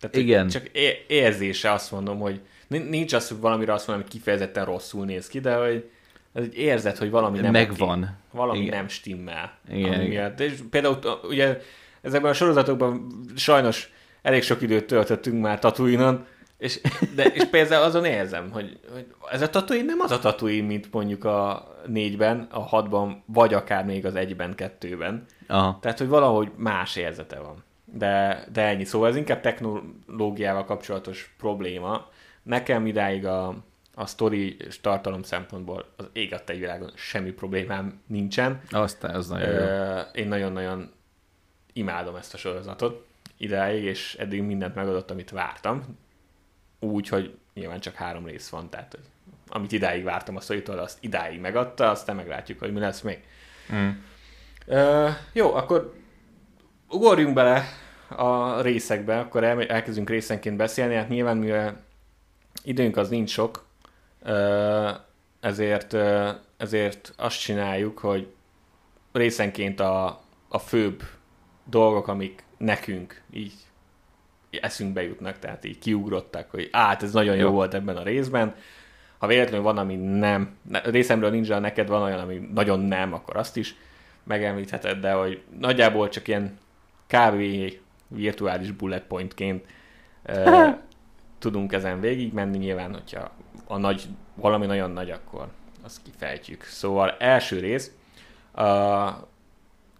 Tehát 0.00 0.16
Igen. 0.16 0.48
Csak 0.48 0.70
érzése 1.06 1.72
azt 1.72 1.90
mondom, 1.92 2.18
hogy 2.18 2.40
nincs 2.68 3.12
az, 3.12 3.28
hogy 3.28 3.40
valamire 3.40 3.72
azt 3.72 3.86
mondom, 3.86 4.04
hogy 4.04 4.14
kifejezetten 4.14 4.64
rosszul 4.64 5.04
néz 5.04 5.28
ki, 5.28 5.40
de 5.40 5.54
hogy 5.54 5.90
ez 6.32 6.42
egy 6.42 6.56
érzet, 6.56 6.98
hogy 6.98 7.10
valami 7.10 7.38
nem 7.38 7.52
Megvan. 7.52 8.02
Oké, 8.02 8.10
valami 8.32 8.58
Igen. 8.58 8.76
nem 8.76 8.88
stimmel. 8.88 9.58
Igen, 9.70 10.02
Igen. 10.02 10.34
És 10.38 10.52
például 10.70 10.98
ugye 11.22 11.60
ezekben 12.02 12.30
a 12.30 12.34
sorozatokban 12.34 13.06
sajnos 13.36 13.92
elég 14.22 14.42
sok 14.42 14.62
időt 14.62 14.86
töltöttünk 14.86 15.40
már 15.42 15.58
Tatooine-on, 15.58 16.26
és, 16.60 16.80
de, 17.16 17.24
és 17.24 17.44
például 17.44 17.84
azon 17.84 18.04
érzem, 18.04 18.50
hogy, 18.50 18.78
hogy 18.92 19.06
ez 19.30 19.42
a 19.42 19.50
Tatooine 19.50 19.84
nem 19.84 20.00
az 20.00 20.10
a 20.10 20.18
Tatooine, 20.18 20.66
mint 20.66 20.92
mondjuk 20.92 21.24
a 21.24 21.68
négyben, 21.86 22.48
a 22.50 22.60
hatban, 22.60 23.22
vagy 23.26 23.54
akár 23.54 23.84
még 23.84 24.06
az 24.06 24.14
egyben, 24.14 24.54
kettőben. 24.54 25.24
Aha. 25.46 25.78
Tehát, 25.80 25.98
hogy 25.98 26.08
valahogy 26.08 26.50
más 26.56 26.96
érzete 26.96 27.38
van. 27.38 27.64
De, 27.84 28.44
de 28.52 28.62
ennyi. 28.62 28.84
Szóval 28.84 29.08
ez 29.08 29.16
inkább 29.16 29.40
technológiával 29.40 30.64
kapcsolatos 30.64 31.34
probléma. 31.38 32.08
Nekem 32.42 32.86
idáig 32.86 33.26
a, 33.26 33.54
a 33.94 34.06
sztori 34.06 34.56
és 34.56 34.80
tartalom 34.80 35.22
szempontból 35.22 35.86
az 35.96 36.08
ég 36.12 36.34
a 36.34 36.52
világon 36.52 36.90
semmi 36.94 37.30
problémám 37.30 38.00
nincsen. 38.06 38.60
Aztán 38.70 39.14
az 39.14 39.28
nagyon 39.28 39.52
jó. 39.52 39.66
Én 40.12 40.28
nagyon-nagyon 40.28 40.90
imádom 41.72 42.16
ezt 42.16 42.34
a 42.34 42.36
sorozatot 42.36 43.06
idáig, 43.36 43.84
és 43.84 44.14
eddig 44.18 44.42
mindent 44.42 44.74
megadott, 44.74 45.10
amit 45.10 45.30
vártam. 45.30 45.98
Úgy, 46.80 47.08
hogy 47.08 47.38
nyilván 47.54 47.80
csak 47.80 47.94
három 47.94 48.26
rész 48.26 48.48
van, 48.48 48.70
tehát 48.70 48.98
amit 49.48 49.72
idáig 49.72 50.04
vártam 50.04 50.36
a 50.36 50.40
szorítól, 50.40 50.78
azt 50.78 50.98
idáig 51.00 51.40
megadta, 51.40 51.90
aztán 51.90 52.16
meglátjuk, 52.16 52.58
hogy 52.58 52.72
mi 52.72 52.80
lesz 52.80 53.00
még. 53.00 53.24
Mm. 53.72 53.88
Uh, 54.66 55.10
jó, 55.32 55.54
akkor 55.54 55.94
ugorjunk 56.88 57.34
bele 57.34 57.64
a 58.08 58.60
részekbe, 58.60 59.18
akkor 59.18 59.44
el, 59.44 59.66
elkezdünk 59.66 60.10
részenként 60.10 60.56
beszélni. 60.56 60.94
Hát 60.94 61.08
nyilván, 61.08 61.36
mivel 61.36 61.80
időnk 62.62 62.96
az 62.96 63.08
nincs 63.08 63.30
sok, 63.30 63.66
ezért, 65.40 65.96
ezért 66.56 67.12
azt 67.16 67.40
csináljuk, 67.40 67.98
hogy 67.98 68.32
részenként 69.12 69.80
a, 69.80 70.20
a 70.48 70.58
főbb 70.58 71.02
dolgok, 71.64 72.08
amik 72.08 72.44
nekünk 72.56 73.22
így 73.32 73.52
eszünkbe 74.50 75.02
jutnak, 75.02 75.38
tehát 75.38 75.64
így 75.64 75.78
kiugrottak, 75.78 76.50
hogy 76.50 76.68
át, 76.72 77.02
ez 77.02 77.12
nagyon 77.12 77.36
jó, 77.36 77.42
jó 77.42 77.50
volt 77.50 77.74
ebben 77.74 77.96
a 77.96 78.02
részben. 78.02 78.54
Ha 79.18 79.26
véletlenül 79.26 79.64
van, 79.64 79.78
ami 79.78 79.96
nem, 79.96 80.56
részemről 80.70 81.30
nincs, 81.30 81.48
neked 81.48 81.88
van 81.88 82.02
olyan, 82.02 82.18
ami 82.18 82.48
nagyon 82.54 82.80
nem, 82.80 83.12
akkor 83.12 83.36
azt 83.36 83.56
is 83.56 83.74
megemlítheted, 84.22 84.98
de 84.98 85.12
hogy 85.12 85.42
nagyjából 85.58 86.08
csak 86.08 86.28
ilyen 86.28 86.58
kb. 87.06 87.42
virtuális 88.08 88.70
bullet 88.70 89.02
pointként 89.02 89.66
uh, 90.28 90.68
tudunk 91.38 91.72
ezen 91.72 92.00
végig 92.00 92.32
menni, 92.32 92.58
nyilván, 92.58 92.92
hogyha 92.92 93.30
a 93.66 93.76
nagy, 93.76 94.02
valami 94.34 94.66
nagyon 94.66 94.90
nagy, 94.90 95.10
akkor 95.10 95.48
azt 95.82 96.02
kifejtjük. 96.02 96.62
Szóval 96.62 97.16
első 97.18 97.58
rész, 97.58 97.92
a, 98.52 98.62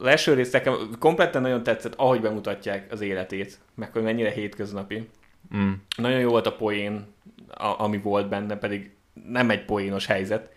az 0.01 0.07
első 0.07 0.35
rész 0.35 0.51
nekem 0.53 0.75
kompletten 0.99 1.43
nagyon 1.43 1.63
tetszett, 1.63 1.95
ahogy 1.95 2.21
bemutatják 2.21 2.93
az 2.93 3.01
életét, 3.01 3.59
meg 3.75 3.93
hogy 3.93 4.03
mennyire 4.03 4.31
hétköznapi. 4.31 5.09
Mm. 5.57 5.73
Nagyon 5.97 6.19
jó 6.21 6.31
volt 6.31 6.47
a 6.47 6.57
poén, 6.57 7.15
a, 7.49 7.75
ami 7.79 7.99
volt 7.99 8.29
benne, 8.29 8.57
pedig 8.57 8.91
nem 9.27 9.51
egy 9.51 9.65
poénos 9.65 10.07
helyzet, 10.07 10.53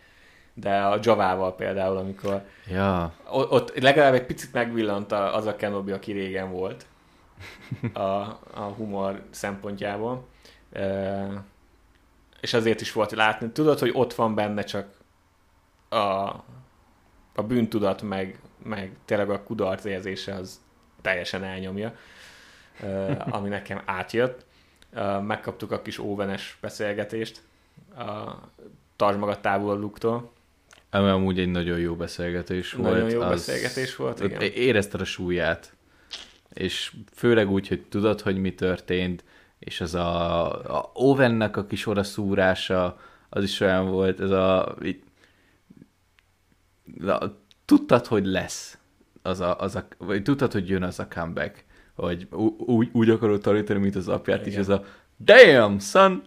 de 0.53 0.77
a 0.77 1.00
Javával 1.01 1.55
például, 1.55 1.97
amikor 1.97 2.41
ja. 2.67 3.13
ott 3.29 3.79
legalább 3.79 4.13
egy 4.13 4.25
picit 4.25 4.53
megvillant 4.53 5.12
az 5.12 5.45
a 5.45 5.55
Kenobi, 5.55 5.91
aki 5.91 6.12
régen 6.12 6.51
volt 6.51 6.85
a, 7.93 8.00
a 8.53 8.73
humor 8.75 9.23
szempontjából. 9.29 10.27
E, 10.71 11.43
és 12.41 12.53
azért 12.53 12.81
is 12.81 12.91
volt 12.91 13.12
látni. 13.12 13.50
Tudod, 13.51 13.79
hogy 13.79 13.91
ott 13.93 14.13
van 14.13 14.35
benne 14.35 14.63
csak 14.63 14.88
a, 15.89 15.95
a 17.35 17.43
bűntudat, 17.47 18.01
meg, 18.01 18.39
meg 18.63 18.91
tényleg 19.05 19.29
a 19.29 19.43
kudarc 19.43 19.84
érzése 19.84 20.34
az 20.34 20.62
teljesen 21.01 21.43
elnyomja, 21.43 21.96
ami 23.36 23.50
nekem 23.50 23.82
átjött. 23.86 24.46
Megkaptuk 25.22 25.72
a 25.72 25.82
kis 25.82 25.98
óvenes 25.98 26.58
beszélgetést, 26.62 27.41
a 27.98 28.34
tartsd 28.96 29.20
magad 29.20 29.39
távol 29.39 29.72
a 29.72 29.79
luktól, 29.79 30.32
ami 30.93 31.10
amúgy 31.10 31.39
egy 31.39 31.51
nagyon 31.51 31.79
jó 31.79 31.96
beszélgetés 31.96 32.72
nagyon 32.72 32.86
volt. 32.86 33.01
Nagyon 33.01 33.13
jó 33.13 33.22
az, 33.22 33.29
beszélgetés 33.29 33.96
volt, 33.96 34.20
igen. 34.20 34.41
Érezted 34.41 35.01
a 35.01 35.05
súlyát. 35.05 35.75
És 36.53 36.93
főleg 37.13 37.50
úgy, 37.50 37.67
hogy 37.67 37.82
tudod, 37.82 38.22
hogy 38.22 38.38
mi 38.38 38.53
történt, 38.53 39.24
és 39.60 39.82
az 39.82 39.96
a, 39.96 40.77
a 40.79 40.91
Owennek 40.93 41.58
a 41.58 41.65
kis 41.65 41.88
szúrása, 41.96 43.00
az 43.29 43.43
is 43.43 43.60
olyan 43.60 43.89
volt, 43.89 44.20
ez 44.20 44.29
a, 44.29 44.75
a 47.05 47.42
tudtad, 47.65 48.05
hogy 48.05 48.25
lesz 48.25 48.77
az 49.22 49.39
a, 49.39 49.60
az 49.60 49.75
a, 49.75 49.88
vagy 49.98 50.24
tudtad, 50.24 50.51
hogy 50.51 50.70
jön 50.70 50.84
az 50.84 51.00
a 51.00 51.08
comeback, 51.08 51.63
hogy 51.96 52.27
úgy, 52.58 52.89
úgy 52.91 53.10
akarod 53.10 53.41
tanítani, 53.41 53.79
mint 53.79 53.96
az 53.96 54.08
apját, 54.08 54.39
Igen. 54.39 54.51
és 54.51 54.58
ez 54.58 54.70
a 54.70 54.86
damn, 55.17 55.79
son! 55.79 56.24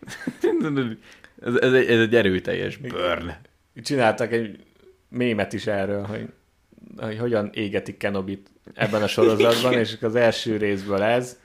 ez, 1.42 1.54
ez, 1.54 1.72
egy, 1.72 1.86
ez 1.86 2.00
egy 2.00 2.14
erőteljes 2.14 2.76
burn 2.76 3.32
csináltak 3.82 4.32
egy 4.32 4.64
mémet 5.08 5.52
is 5.52 5.66
erről, 5.66 6.04
hogy, 6.04 6.28
hogy 6.96 7.18
hogyan 7.18 7.50
égetik 7.54 7.96
Kenobit 7.96 8.50
ebben 8.74 9.02
a 9.02 9.06
sorozatban, 9.06 9.72
és 9.78 9.96
az 10.00 10.14
első 10.14 10.56
részből 10.56 11.02
ez, 11.02 11.38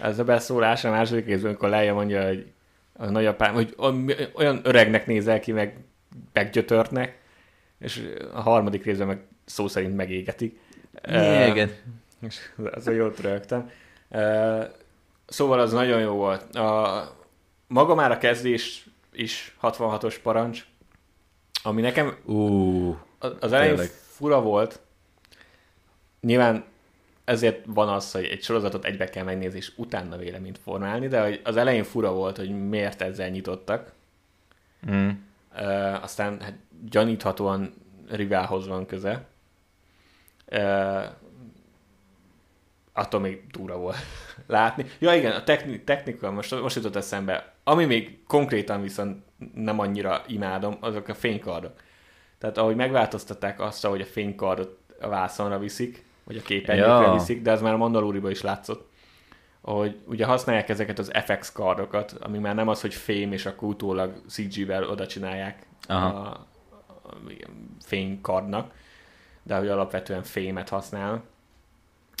ez 0.00 0.18
a 0.18 0.24
beszólás, 0.24 0.84
a 0.84 0.90
második 0.90 1.26
részben, 1.26 1.50
amikor 1.50 1.68
Leia 1.68 1.94
mondja, 1.94 2.26
hogy 2.26 2.46
a 2.92 3.10
nagyapám, 3.10 3.54
hogy 3.54 3.74
olyan 4.34 4.60
öregnek 4.62 5.06
nézel 5.06 5.40
ki, 5.40 5.52
meg 5.52 5.76
meggyötörtnek, 6.32 7.18
és 7.78 8.10
a 8.32 8.40
harmadik 8.40 8.84
részben 8.84 9.06
meg 9.06 9.20
szó 9.44 9.68
szerint 9.68 9.96
megégetik. 9.96 10.58
Igen. 11.04 11.68
Uh, 11.68 12.28
és 12.28 12.38
az 12.72 12.86
a 12.86 12.90
jót 12.90 13.20
rögtem. 13.20 13.70
Uh, 14.08 14.64
szóval 15.26 15.60
az 15.60 15.72
nagyon 15.72 16.00
jó 16.00 16.12
volt. 16.12 16.54
A, 16.54 17.16
maga 17.66 17.94
már 17.94 18.10
a 18.10 18.18
kezdés 18.18 18.86
is 19.12 19.56
66-os 19.62 20.16
parancs, 20.22 20.66
ami 21.62 21.80
nekem 21.80 22.16
uh, 22.24 22.96
az 23.18 23.52
elején 23.52 23.74
tényleg. 23.74 23.90
fura 23.90 24.40
volt, 24.40 24.80
nyilván 26.20 26.64
ezért 27.24 27.64
van 27.66 27.88
az, 27.88 28.12
hogy 28.12 28.24
egy 28.24 28.42
sorozatot 28.42 28.84
egybe 28.84 29.08
kell 29.08 29.24
megnézni, 29.24 29.58
és 29.58 29.72
utána 29.76 30.16
véleményt 30.16 30.58
formálni, 30.58 31.08
de 31.08 31.40
az 31.44 31.56
elején 31.56 31.84
fura 31.84 32.12
volt, 32.12 32.36
hogy 32.36 32.68
miért 32.68 33.02
ezzel 33.02 33.28
nyitottak. 33.28 33.92
Mm. 34.90 35.08
Uh, 35.54 36.02
aztán 36.02 36.40
hát 36.40 36.54
gyaníthatóan 36.90 37.74
riválhoz 38.10 38.66
van 38.68 38.86
köze. 38.86 39.26
Uh, 40.52 41.04
attól 42.92 43.20
még 43.20 43.46
durva 43.50 43.76
volt 43.76 43.96
látni. 44.46 44.84
Ja 44.98 45.14
igen, 45.14 45.32
a 45.32 45.44
techni- 45.44 45.84
technika, 45.84 46.30
most, 46.30 46.60
most 46.60 46.76
jutott 46.76 46.96
eszembe, 46.96 47.52
ami 47.64 47.84
még 47.84 48.24
konkrétan 48.26 48.82
viszont 48.82 49.22
nem 49.54 49.78
annyira 49.78 50.22
imádom, 50.26 50.76
azok 50.80 51.08
a 51.08 51.14
fénykardok. 51.14 51.72
Tehát 52.38 52.58
ahogy 52.58 52.76
megváltoztatták 52.76 53.60
azt, 53.60 53.86
hogy 53.86 54.00
a 54.00 54.04
fénykardot 54.06 54.78
a 55.00 55.08
vászonra 55.08 55.58
viszik, 55.58 56.04
vagy 56.24 56.36
a 56.36 56.42
képernyőkre 56.42 56.90
Ja. 57.06 57.12
viszik, 57.12 57.42
de 57.42 57.50
ez 57.50 57.60
már 57.60 57.72
a 57.72 57.76
Mandaloriba 57.76 58.30
is 58.30 58.42
látszott, 58.42 58.87
hogy 59.60 59.98
ugye 60.06 60.24
használják 60.24 60.68
ezeket 60.68 60.98
az 60.98 61.10
FX 61.24 61.52
kardokat, 61.52 62.12
ami 62.12 62.38
már 62.38 62.54
nem 62.54 62.68
az, 62.68 62.80
hogy 62.80 62.94
fém, 62.94 63.32
és 63.32 63.46
akkor 63.46 63.68
utólag 63.68 64.20
CG-vel 64.28 64.84
oda 64.84 65.06
csinálják 65.06 65.66
a, 65.86 65.92
Aha. 65.92 66.16
a, 66.16 66.46
ilyen 67.28 67.76
fénykardnak, 67.84 68.72
de 69.42 69.56
hogy 69.56 69.68
alapvetően 69.68 70.22
fémet 70.22 70.68
használ, 70.68 71.22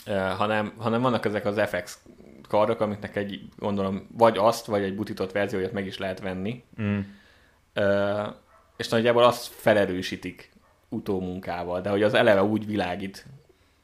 uh, 0.06 0.28
hanem, 0.28 0.72
hanem 0.78 1.00
vannak 1.00 1.24
ezek 1.24 1.44
az 1.44 1.60
FX 1.60 2.02
kardok, 2.48 2.80
amiknek 2.80 3.16
egy, 3.16 3.48
gondolom, 3.56 4.08
vagy 4.16 4.38
azt, 4.38 4.66
vagy 4.66 4.82
egy 4.82 4.94
butított 4.94 5.32
verzióját 5.32 5.72
meg 5.72 5.86
is 5.86 5.98
lehet 5.98 6.20
venni, 6.20 6.64
Mm. 6.82 6.98
Ö, 7.72 8.22
és 8.76 8.88
nagyjából 8.88 9.24
azt 9.24 9.46
felerősítik 9.46 10.50
utómunkával, 10.88 11.80
de 11.80 11.90
hogy 11.90 12.02
az 12.02 12.14
eleve 12.14 12.42
úgy 12.42 12.66
világít, 12.66 13.26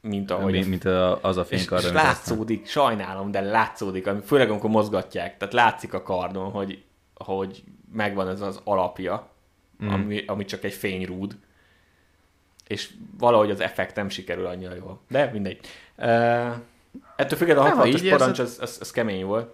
mint 0.07 0.31
ahogy... 0.31 0.51
Mint, 0.51 0.67
mint 0.67 0.85
a, 0.85 1.19
az 1.21 1.37
a 1.37 1.41
és, 1.41 1.47
fénykard. 1.47 1.83
és 1.83 1.89
amit 1.89 2.01
látszódik, 2.01 2.67
sajnálom, 2.67 3.31
de 3.31 3.41
látszódik, 3.41 4.09
főleg 4.25 4.49
amikor 4.49 4.69
mozgatják, 4.69 5.37
tehát 5.37 5.53
látszik 5.53 5.93
a 5.93 6.01
kardon, 6.01 6.51
hogy, 6.51 6.83
hogy 7.13 7.63
megvan 7.91 8.27
ez 8.27 8.41
az 8.41 8.59
alapja, 8.63 9.33
Mm. 9.83 9.89
ami, 9.89 10.23
ami 10.27 10.45
csak 10.45 10.63
egy 10.63 10.73
fényrúd, 10.73 11.37
és 12.67 12.89
valahogy 13.17 13.49
az 13.49 13.59
effekt 13.59 13.95
nem 13.95 14.09
sikerül 14.09 14.45
annyira 14.45 14.75
jól. 14.75 14.99
De 15.09 15.29
mindegy. 15.33 15.59
Uh, 15.97 16.07
ettől 17.15 17.37
függetlenül 17.37 17.61
a 17.61 17.67
Nem, 17.67 17.77
ha 17.77 17.85
66-os 17.85 18.03
így 18.03 18.09
parancs, 18.09 18.39
az, 18.39 18.57
az, 18.61 18.77
az 18.81 18.91
kemény 18.91 19.25
volt. 19.25 19.53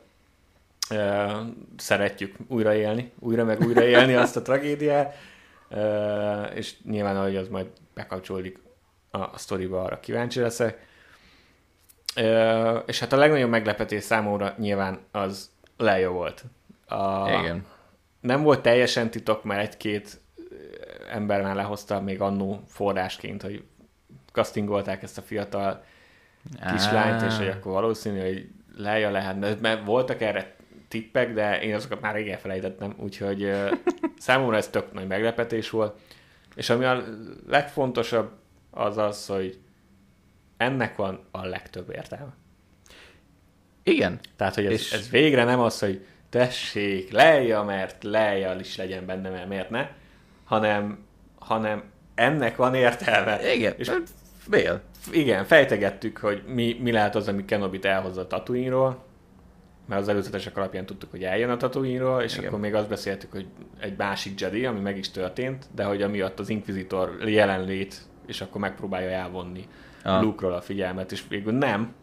Uh, 0.89 1.31
szeretjük 1.77 2.35
újraélni, 2.47 3.11
újra 3.19 3.43
meg 3.43 3.61
újraélni 3.61 4.13
azt 4.13 4.35
a 4.35 4.41
tragédiát, 4.41 5.15
uh, 5.69 6.55
és 6.55 6.75
nyilván, 6.83 7.17
ahogy 7.17 7.35
az 7.35 7.47
majd 7.47 7.67
bekapcsolódik 7.93 8.59
a, 9.11 9.37
sztoriba, 9.37 9.83
arra 9.83 9.99
kíváncsi 9.99 10.39
leszek. 10.39 10.89
Uh, 12.15 12.83
és 12.85 12.99
hát 12.99 13.13
a 13.13 13.17
legnagyobb 13.17 13.49
meglepetés 13.49 14.03
számomra 14.03 14.53
nyilván 14.57 14.99
az 15.11 15.51
Leia 15.77 16.09
volt. 16.09 16.43
A, 16.85 17.29
Igen. 17.29 17.65
nem 18.19 18.43
volt 18.43 18.61
teljesen 18.61 19.09
titok, 19.09 19.43
mert 19.43 19.61
egy-két 19.61 20.21
ö, 20.49 20.53
ember 21.11 21.41
már 21.41 21.55
lehozta 21.55 22.01
még 22.01 22.21
annó 22.21 22.63
forrásként, 22.67 23.41
hogy 23.41 23.63
castingolták 24.31 25.03
ezt 25.03 25.17
a 25.17 25.21
fiatal 25.21 25.83
kislányt, 26.71 27.21
és 27.21 27.37
hogy 27.37 27.47
akkor 27.47 27.71
valószínű, 27.71 28.19
hogy 28.21 28.49
Leia 28.75 29.11
lehetne, 29.11 29.55
mert 29.61 29.85
voltak 29.85 30.21
erre 30.21 30.55
tippek, 30.87 31.33
de 31.33 31.61
én 31.61 31.75
azokat 31.75 32.01
már 32.01 32.13
régen 32.13 32.37
felejtettem, 32.37 32.95
úgyhogy 32.97 33.43
ö, 33.43 33.71
számomra 34.17 34.57
ez 34.57 34.67
tök 34.67 34.93
nagy 34.93 35.07
meglepetés 35.07 35.69
volt. 35.69 35.99
És 36.55 36.69
ami 36.69 36.85
a 36.85 37.03
legfontosabb 37.47 38.31
az 38.71 38.97
az, 38.97 39.25
hogy 39.27 39.59
ennek 40.57 40.95
van 40.95 41.19
a 41.31 41.45
legtöbb 41.45 41.89
értelme. 41.89 42.33
Igen. 43.83 44.19
Tehát, 44.35 44.55
hogy 44.55 44.65
ez, 44.65 44.71
És- 44.71 44.91
ez 44.93 45.09
végre 45.09 45.43
nem 45.43 45.59
az, 45.59 45.79
hogy 45.79 46.05
tessék, 46.29 47.11
Leia, 47.11 47.63
mert 47.63 48.03
Leia 48.03 48.55
is 48.59 48.77
legyen 48.77 49.05
benne, 49.05 49.29
mert 49.29 49.47
miért 49.47 49.69
ne, 49.69 49.89
hanem, 50.43 51.05
hanem 51.39 51.83
ennek 52.15 52.55
van 52.55 52.73
értelme. 52.75 53.53
Igen. 53.55 53.73
És 53.77 53.91
Bél. 54.49 54.81
igen, 55.11 55.45
fejtegettük, 55.45 56.17
hogy 56.17 56.43
mi, 56.47 56.77
mi 56.81 56.91
lehet 56.91 57.15
az, 57.15 57.27
ami 57.27 57.45
Kenobit 57.45 57.85
elhozza 57.85 58.21
a 58.21 58.27
Tatooine-ról, 58.27 59.03
mert 59.87 60.01
az 60.01 60.07
előzetesek 60.07 60.57
alapján 60.57 60.85
tudtuk, 60.85 61.11
hogy 61.11 61.23
eljön 61.23 61.49
a 61.49 61.57
Tatooine-ról, 61.57 62.21
és 62.21 62.33
Igen. 62.35 62.47
akkor 62.47 62.59
még 62.59 62.73
azt 62.75 62.87
beszéltük, 62.89 63.31
hogy 63.31 63.47
egy 63.79 63.97
másik 63.97 64.39
Jedi, 64.39 64.65
ami 64.65 64.79
meg 64.79 64.97
is 64.97 65.11
történt, 65.11 65.65
de 65.75 65.83
hogy 65.83 66.01
amiatt 66.01 66.39
az 66.39 66.49
Inquisitor 66.49 67.29
jelenlét, 67.29 68.01
és 68.31 68.41
akkor 68.41 68.61
megpróbálja 68.61 69.09
elvonni 69.09 69.67
Ah. 70.03 70.21
Luke-ról 70.23 70.53
a 70.53 70.61
figyelmet, 70.61 71.11
és 71.11 71.23
végül 71.29 71.53
nem, 71.53 71.93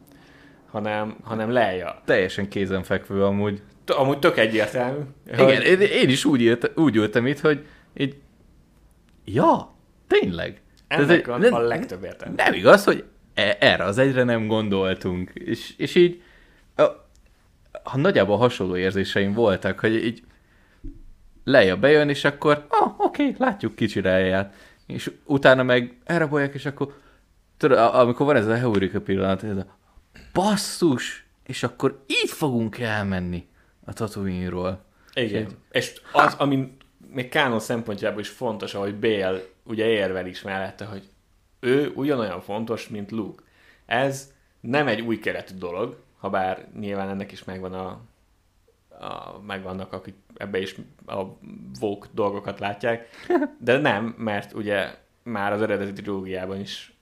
hanem, 0.71 1.17
hanem 1.23 1.51
Leia. 1.51 2.03
Teljesen 2.05 2.49
kézenfekvő 2.49 3.25
amúgy. 3.25 3.63
T- 3.85 3.91
Amúgy 3.91 4.19
tök 4.19 4.37
egyértelmű. 4.39 5.01
Igen, 5.33 5.63
én, 5.63 5.81
én 5.81 6.09
is 6.09 6.25
úgy, 6.25 6.41
élt, 6.41 6.71
úgy 6.77 6.97
ültem 6.97 7.27
itt, 7.27 7.41
hogy 7.41 7.67
így, 7.97 8.17
ja, 9.25 9.75
tényleg. 10.07 10.61
Ennek 10.89 11.07
Tehát, 11.07 11.27
van 11.27 11.41
nem- 11.41 11.55
a 11.55 11.59
legtöbb 11.59 12.05
értelme. 12.05 12.35
Nem 12.45 12.53
igaz, 12.53 12.85
hogy 12.85 13.05
e- 13.35 13.57
erre 13.61 13.85
az 13.85 13.99
egyre 13.99 14.23
nem 14.25 14.47
gondoltunk. 14.47 15.31
És, 15.35 15.75
és 15.77 15.95
így, 15.95 16.23
a, 16.77 16.83
ha 17.83 17.97
nagyjából 17.99 18.37
hasonló 18.37 18.77
érzéseim 18.77 19.33
voltak, 19.33 19.79
hogy 19.81 20.05
így 20.05 20.23
Leia 21.45 21.77
bejön, 21.77 22.09
és 22.09 22.25
akkor, 22.25 22.67
ah, 22.69 23.01
oké, 23.01 23.35
látjuk 23.39 23.75
kicsi 23.75 24.01
Leia-ját. 24.01 24.55
És 24.89 25.13
utána 25.25 25.63
meg 25.63 25.99
elrabolják, 26.05 26.55
és 26.55 26.67
akkor 26.67 26.95
tudod, 27.57 27.79
amikor 27.79 28.27
van 28.27 28.37
ez 28.37 28.47
a 28.47 28.57
heurika 28.57 29.01
pillanat, 29.01 29.43
ez 29.43 29.57
a 29.57 29.77
basszus, 30.33 31.27
és 31.47 31.63
akkor 31.63 32.05
így 32.07 32.31
fogunk 32.31 32.79
elmenni 32.79 33.47
a 33.85 33.93
Tatooine-ról. 33.93 34.85
Igen. 35.15 35.49
És 35.71 36.01
az, 36.13 36.35
ami 36.35 36.77
még 37.13 37.29
Kánon 37.29 37.61
szempontjából 37.61 38.21
is 38.21 38.29
fontos, 38.29 38.75
ahogy 38.75 38.95
Bél 38.95 39.43
ugye 39.65 39.87
érvel 39.87 40.27
is 40.27 40.43
mellette, 40.43 40.85
hogy 40.85 41.09
ő 41.61 41.93
ugyanolyan 41.95 42.41
fontos, 42.41 42.89
mint 42.89 43.11
Luke. 43.11 43.43
Ez 43.87 44.33
nem 44.61 44.87
egy 44.87 45.01
új 45.01 45.19
keletű 45.19 45.55
dolog, 45.55 45.97
ha 46.19 46.31
bár 46.31 46.69
nyilván 46.79 47.09
ennek 47.09 47.33
is 47.33 47.45
megvan 47.45 47.73
a, 47.73 48.01
a 49.01 49.41
megvannak, 49.47 49.93
akik 49.93 50.15
ebbe 50.37 50.59
is 50.61 50.77
a 51.07 51.23
vók 51.81 52.07
dolgokat 52.13 52.59
látják, 52.59 53.09
de 53.61 53.79
nem, 53.79 54.15
mert 54.19 54.53
ugye 54.55 54.95
már 55.23 55.53
az 55.53 55.63
eredeti 55.63 55.93
trilógiában 55.93 56.61
is 56.61 56.93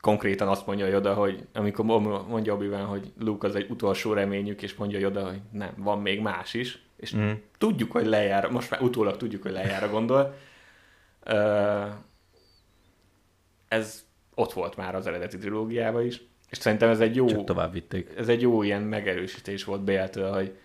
konkrétan 0.00 0.48
azt 0.48 0.66
mondja 0.66 0.86
Joda, 0.86 1.14
hogy 1.14 1.46
amikor 1.52 1.84
mondja 2.28 2.54
obi 2.54 2.66
hogy 2.68 3.12
Luke 3.18 3.46
az 3.46 3.54
egy 3.54 3.70
utolsó 3.70 4.12
reményük, 4.12 4.62
és 4.62 4.74
mondja 4.74 4.98
Joda, 4.98 5.28
hogy 5.28 5.40
nem, 5.50 5.72
van 5.76 6.00
még 6.00 6.20
más 6.20 6.54
is, 6.54 6.82
és 6.96 7.16
Mm. 7.16 7.30
tudjuk, 7.58 7.92
hogy 7.92 8.06
lejár, 8.06 8.50
most 8.50 8.70
már 8.70 8.82
utólag 8.82 9.16
tudjuk, 9.16 9.42
hogy 9.42 9.52
lejára 9.52 9.88
gondol. 9.88 10.34
Ö, 11.24 11.84
ez 13.68 14.04
ott 14.34 14.52
volt 14.52 14.76
már 14.76 14.94
az 14.94 15.06
eredeti 15.06 15.38
trilógiában 15.38 16.04
is, 16.04 16.22
és 16.50 16.58
szerintem 16.58 16.88
ez 16.88 17.00
egy 17.00 17.16
jó, 17.16 17.26
Csak 17.26 17.44
tovább 17.44 17.72
vitték. 17.72 18.10
ez 18.16 18.28
egy 18.28 18.40
jó 18.40 18.62
ilyen 18.62 18.82
megerősítés 18.82 19.64
volt 19.64 19.82
Béltől, 19.84 20.32
hogy 20.32 20.56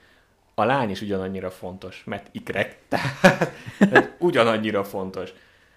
a 0.60 0.65
lány 0.65 0.89
is 0.89 1.02
ugyanannyira 1.02 1.50
fontos, 1.50 2.04
mert 2.06 2.28
ikrek, 2.32 2.78
tehát 2.89 4.15
ugyanannyira 4.20 4.84
fontos. 4.84 5.34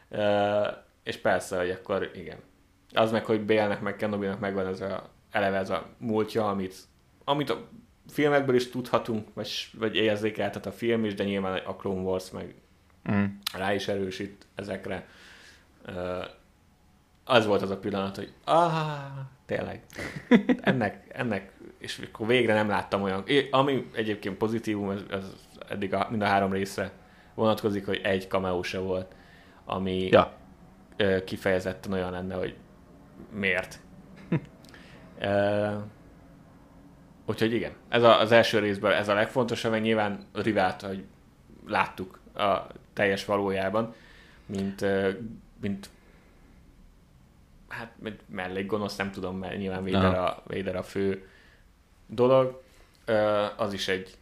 Ö, 0.08 0.66
és 1.02 1.16
persze, 1.16 1.58
hogy 1.58 1.70
akkor 1.70 2.10
igen. 2.14 2.38
Az 2.92 3.10
meg, 3.10 3.24
hogy 3.24 3.40
Bélnek 3.40 3.80
meg 3.80 3.96
Kenobinak 3.96 4.40
megvan 4.40 4.66
ez 4.66 4.80
a, 4.80 5.10
eleve 5.30 5.58
ez 5.58 5.70
a 5.70 5.86
múltja, 5.98 6.48
amit, 6.48 6.74
amit 7.24 7.50
a 7.50 7.68
filmekből 8.08 8.54
is 8.54 8.70
tudhatunk, 8.70 9.28
vagy, 9.34 9.70
vagy 9.78 9.96
érzékeltet 9.96 10.66
a 10.66 10.72
film 10.72 11.04
is, 11.04 11.14
de 11.14 11.24
nyilván 11.24 11.62
a 11.64 11.76
Clone 11.76 12.00
Wars 12.00 12.30
meg 12.30 12.54
Mm. 13.10 13.24
rá 13.52 13.74
is 13.74 13.88
erősít 13.88 14.46
ezekre. 14.54 15.08
Ö, 15.84 16.24
az 17.30 17.46
volt 17.46 17.62
az 17.62 17.70
a 17.70 17.78
pillanat, 17.78 18.16
hogy 18.16 18.32
ah, 18.44 18.72
tényleg, 19.46 19.82
ennek, 20.60 21.06
ennek, 21.08 21.52
és 21.78 22.08
akkor 22.12 22.26
végre 22.26 22.54
nem 22.54 22.68
láttam 22.68 23.02
olyan, 23.02 23.24
ami 23.50 23.90
egyébként 23.94 24.36
pozitívum, 24.36 24.88
az, 24.88 25.04
az 25.10 25.34
eddig 25.68 25.94
a, 25.94 26.06
mind 26.10 26.22
a 26.22 26.26
három 26.26 26.52
részre 26.52 26.92
vonatkozik, 27.34 27.86
hogy 27.86 28.00
egy 28.02 28.28
cameo 28.28 28.62
se 28.62 28.78
volt, 28.78 29.14
ami 29.64 30.08
Ja, 30.10 30.32
ö, 30.96 31.24
kifejezetten 31.24 31.92
olyan 31.92 32.10
lenne, 32.10 32.34
hogy 32.34 32.56
miért. 33.32 33.80
Ö, 35.18 35.68
úgyhogy 37.26 37.52
igen, 37.52 37.72
ez 37.88 38.02
a, 38.02 38.20
az 38.20 38.32
első 38.32 38.58
részben 38.58 38.92
ez 38.92 39.08
a 39.08 39.14
legfontosabb, 39.14 39.70
mert 39.70 39.82
nyilván 39.82 40.26
Rivát, 40.32 40.82
hogy 40.82 41.04
láttuk 41.66 42.20
a 42.34 42.66
teljes 42.92 43.24
valójában, 43.24 43.94
mint, 44.46 44.84
mint 45.60 45.90
hát 47.70 47.94
mellékgonosz, 48.26 48.96
nem 48.96 49.10
tudom, 49.10 49.38
mert 49.38 49.58
nyilván 49.58 49.84
Vader 49.84 50.04
Aha. 50.04 50.24
a, 50.24 50.42
Vader 50.46 50.76
a 50.76 50.82
fő 50.82 51.28
dolog, 52.06 52.62
az 53.56 53.72
is 53.72 53.88
egy 53.88 54.14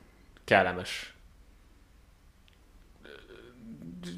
kellemes 0.45 1.19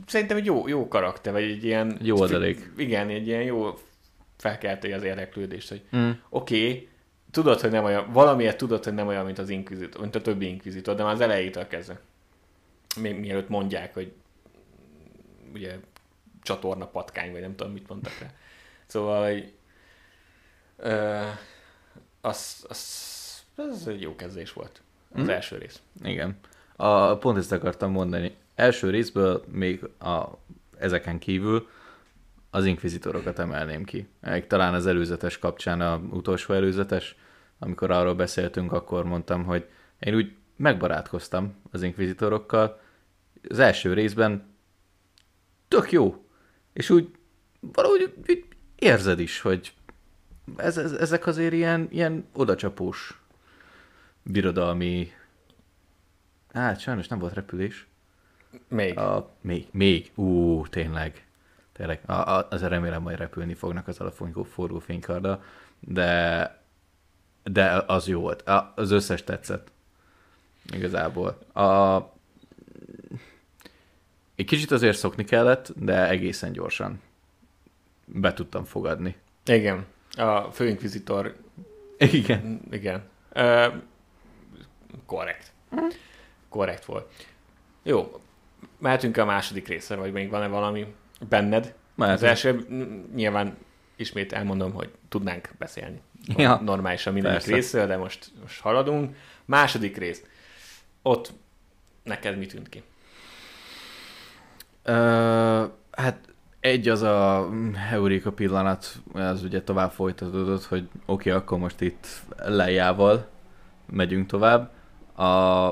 szerintem 0.07 0.37
egy 0.37 0.45
jó, 0.45 0.69
jó 0.69 0.89
karakter, 0.89 1.33
vagy 1.33 1.43
egy 1.43 1.65
ilyen... 1.65 1.99
Jó 2.03 2.23
adalék. 2.23 2.71
Igen, 2.77 3.09
egy 3.09 3.27
ilyen 3.27 3.43
jó 3.43 3.75
felkelti 4.37 4.93
az 4.93 5.03
érdeklődést, 5.03 5.69
hogy 5.69 5.83
mm. 5.97 6.11
oké, 6.29 6.67
okay, 6.69 6.89
tudod, 7.31 7.61
hogy 7.61 7.71
nem 7.71 7.85
olyan, 7.85 8.13
valamiért 8.13 8.57
tudod, 8.57 8.85
hogy 8.85 8.95
nem 8.95 9.07
olyan, 9.07 9.25
mint 9.25 9.39
az 9.39 9.49
inkvizitor, 9.49 10.01
mint 10.01 10.15
a 10.15 10.21
többi 10.21 10.47
inkvizitor, 10.47 10.95
de 10.95 11.03
már 11.03 11.13
az 11.13 11.21
elejétől 11.21 11.67
kezdve. 11.67 12.01
Még 13.01 13.19
mielőtt 13.19 13.49
mondják, 13.49 13.95
hogy 13.95 14.13
ugye 15.55 15.77
csatorna 16.43 16.87
patkány, 16.87 17.33
vagy 17.33 17.41
nem 17.41 17.57
tudom, 17.57 17.73
mit 17.73 17.89
mondtak 17.89 18.19
rá. 18.21 18.31
Szóval, 18.91 19.31
hogy 19.31 19.53
ö, 20.77 21.21
az, 22.21 22.65
az, 22.69 23.43
az 23.57 23.89
egy 23.89 24.01
jó 24.01 24.17
kezdés 24.17 24.53
volt. 24.53 24.83
Az 25.15 25.23
Hm? 25.23 25.31
első 25.31 25.59
rész. 25.59 25.83
Igen. 26.03 26.39
A, 26.77 27.17
pont 27.17 27.39
ezt 27.39 27.53
akartam 27.53 27.91
mondani. 27.91 28.37
Első 28.55 28.91
részből 28.91 29.45
még 29.51 29.85
a, 29.99 30.25
ezeken 30.79 31.19
kívül 31.19 31.69
az 32.51 32.65
inkvizitorokat 32.65 33.39
emelném 33.39 33.85
ki. 33.85 34.09
Még 34.21 34.47
talán 34.47 34.75
az 34.75 34.87
előzetes 34.87 35.39
kapcsán, 35.39 35.81
a 35.81 35.97
utolsó 35.97 36.55
előzetes, 36.55 37.17
amikor 37.59 37.91
arról 37.91 38.15
beszéltünk, 38.15 38.73
akkor 38.73 39.05
mondtam, 39.05 39.45
hogy 39.45 39.69
én 39.99 40.15
úgy 40.15 40.37
megbarátkoztam 40.57 41.55
az 41.71 41.83
inkvizitorokkal. 41.83 42.81
Az 43.49 43.59
első 43.59 43.93
részben 43.93 44.55
tök 45.69 45.93
jó. 45.93 46.25
És 46.73 46.91
úgy 46.91 47.11
valahogy 47.61 48.15
úgy 48.29 48.45
érzed 48.81 49.21
is, 49.21 49.41
hogy 49.41 49.73
ez, 50.57 50.79
ez, 50.79 50.93
ezek 50.93 51.27
azért 51.27 51.53
ilyen, 51.53 51.89
ilyen 51.91 52.27
odacsapós 52.33 53.21
birodalmi... 54.23 55.13
Hát 56.53 56.81
sajnos 56.81 57.09
nem 57.09 57.19
volt 57.19 57.35
repülés. 57.35 57.87
Még. 58.69 58.99
A, 58.99 59.31
még, 59.41 59.67
még. 59.71 60.11
Ú, 60.15 60.67
tényleg. 60.67 61.27
Tényleg. 61.73 62.01
A, 62.07 62.13
a, 62.13 62.47
azért 62.51 62.71
remélem 62.71 63.03
majd 63.03 63.19
repülni 63.19 63.55
fognak 63.55 63.89
az 63.89 64.01
a 64.01 64.11
forgó, 64.11 64.43
forgó 64.43 64.79
fénykarddal, 64.79 65.43
de 65.81 66.59
de 67.43 67.85
az 67.87 68.09
jó 68.09 68.21
volt. 68.21 68.43
A, 68.43 68.73
az 68.77 68.91
összes 68.91 69.25
tetszett. 69.25 69.73
Igazából. 70.73 71.39
A, 71.53 71.97
egy 74.35 74.47
kicsit 74.47 74.71
azért 74.71 74.99
szokni 74.99 75.25
kellett, 75.25 75.73
de 75.77 76.09
egészen 76.09 76.53
gyorsan 76.53 77.01
be 78.13 78.33
tudtam 78.33 78.65
fogadni. 78.65 79.17
Igen. 79.45 79.87
A 80.17 80.41
főinkvizitor. 80.41 81.37
Igen. 81.99 82.61
Igen. 82.71 83.03
Uh, 83.35 83.75
korrekt. 85.07 85.53
Korrekt 86.49 86.85
volt. 86.85 87.13
Jó. 87.83 88.21
Mehetünk 88.79 89.17
a 89.17 89.25
második 89.25 89.69
részre, 89.69 89.97
vagy 89.97 90.13
még 90.13 90.31
van-e 90.31 90.47
valami 90.47 90.95
benned? 91.29 91.75
Mehetünk. 91.95 92.23
Az 92.23 92.29
első 92.29 92.67
nyilván 93.15 93.57
ismét 93.97 94.33
elmondom, 94.33 94.73
hogy 94.73 94.91
tudnánk 95.09 95.51
beszélni. 95.59 96.01
Ja. 96.37 96.61
Normálisan 96.65 97.21
Persze. 97.21 97.55
részről, 97.55 97.87
de 97.87 97.97
most, 97.97 98.33
most 98.41 98.61
haladunk. 98.61 99.17
Második 99.45 99.97
rész. 99.97 100.25
Ott 101.03 101.33
neked 102.03 102.39
mi 102.39 102.47
tűnt 102.47 102.69
ki? 102.69 102.83
Ö, 104.83 105.65
hát 105.91 106.30
egy 106.61 106.89
az 106.89 107.03
a 107.03 107.49
Eureka 107.91 108.33
pillanat, 108.33 109.03
az 109.13 109.43
ugye 109.43 109.63
tovább 109.63 109.91
folytatódott, 109.91 110.65
hogy 110.65 110.89
oké, 111.07 111.31
okay, 111.31 111.43
akkor 111.43 111.59
most 111.59 111.81
itt 111.81 112.07
lejjával 112.37 113.29
megyünk 113.87 114.27
tovább. 114.27 114.71
A, 115.15 115.69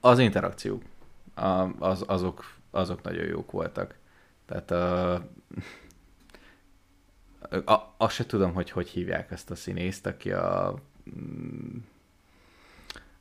az 0.00 0.18
interakciók, 0.18 0.82
a, 1.34 1.68
az, 1.78 2.04
azok, 2.06 2.44
azok 2.70 3.02
nagyon 3.02 3.24
jók 3.24 3.50
voltak. 3.50 3.94
Tehát 4.46 4.70
a, 4.70 5.12
a, 7.64 7.94
azt 7.96 8.14
se 8.14 8.26
tudom, 8.26 8.52
hogy 8.52 8.70
hogy 8.70 8.88
hívják 8.88 9.30
ezt 9.30 9.50
a 9.50 9.54
színészt, 9.54 10.06
aki 10.06 10.32
a 10.32 10.74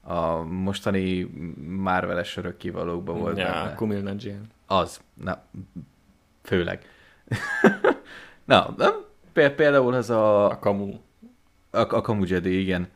a 0.04 0.42
mostani 0.44 1.24
Marvel-es 1.68 2.38
örökkivalókban 2.38 3.20
volt 3.20 3.38
ja, 3.38 3.46
benne. 3.46 3.76
Kumil 3.76 4.02
Nanjian. 4.02 4.48
Az. 4.66 5.02
Na, 5.14 5.44
főleg. 6.44 6.86
Na, 8.46 8.74
nem? 8.78 8.94
Pé- 9.34 9.56
például 9.56 9.96
ez 9.96 10.10
a... 10.10 10.50
A 10.50 10.60
Kamu. 10.60 10.94
A, 11.70 11.80
a 11.80 12.02
Kamujedi, 12.02 12.60
igen. 12.60 12.90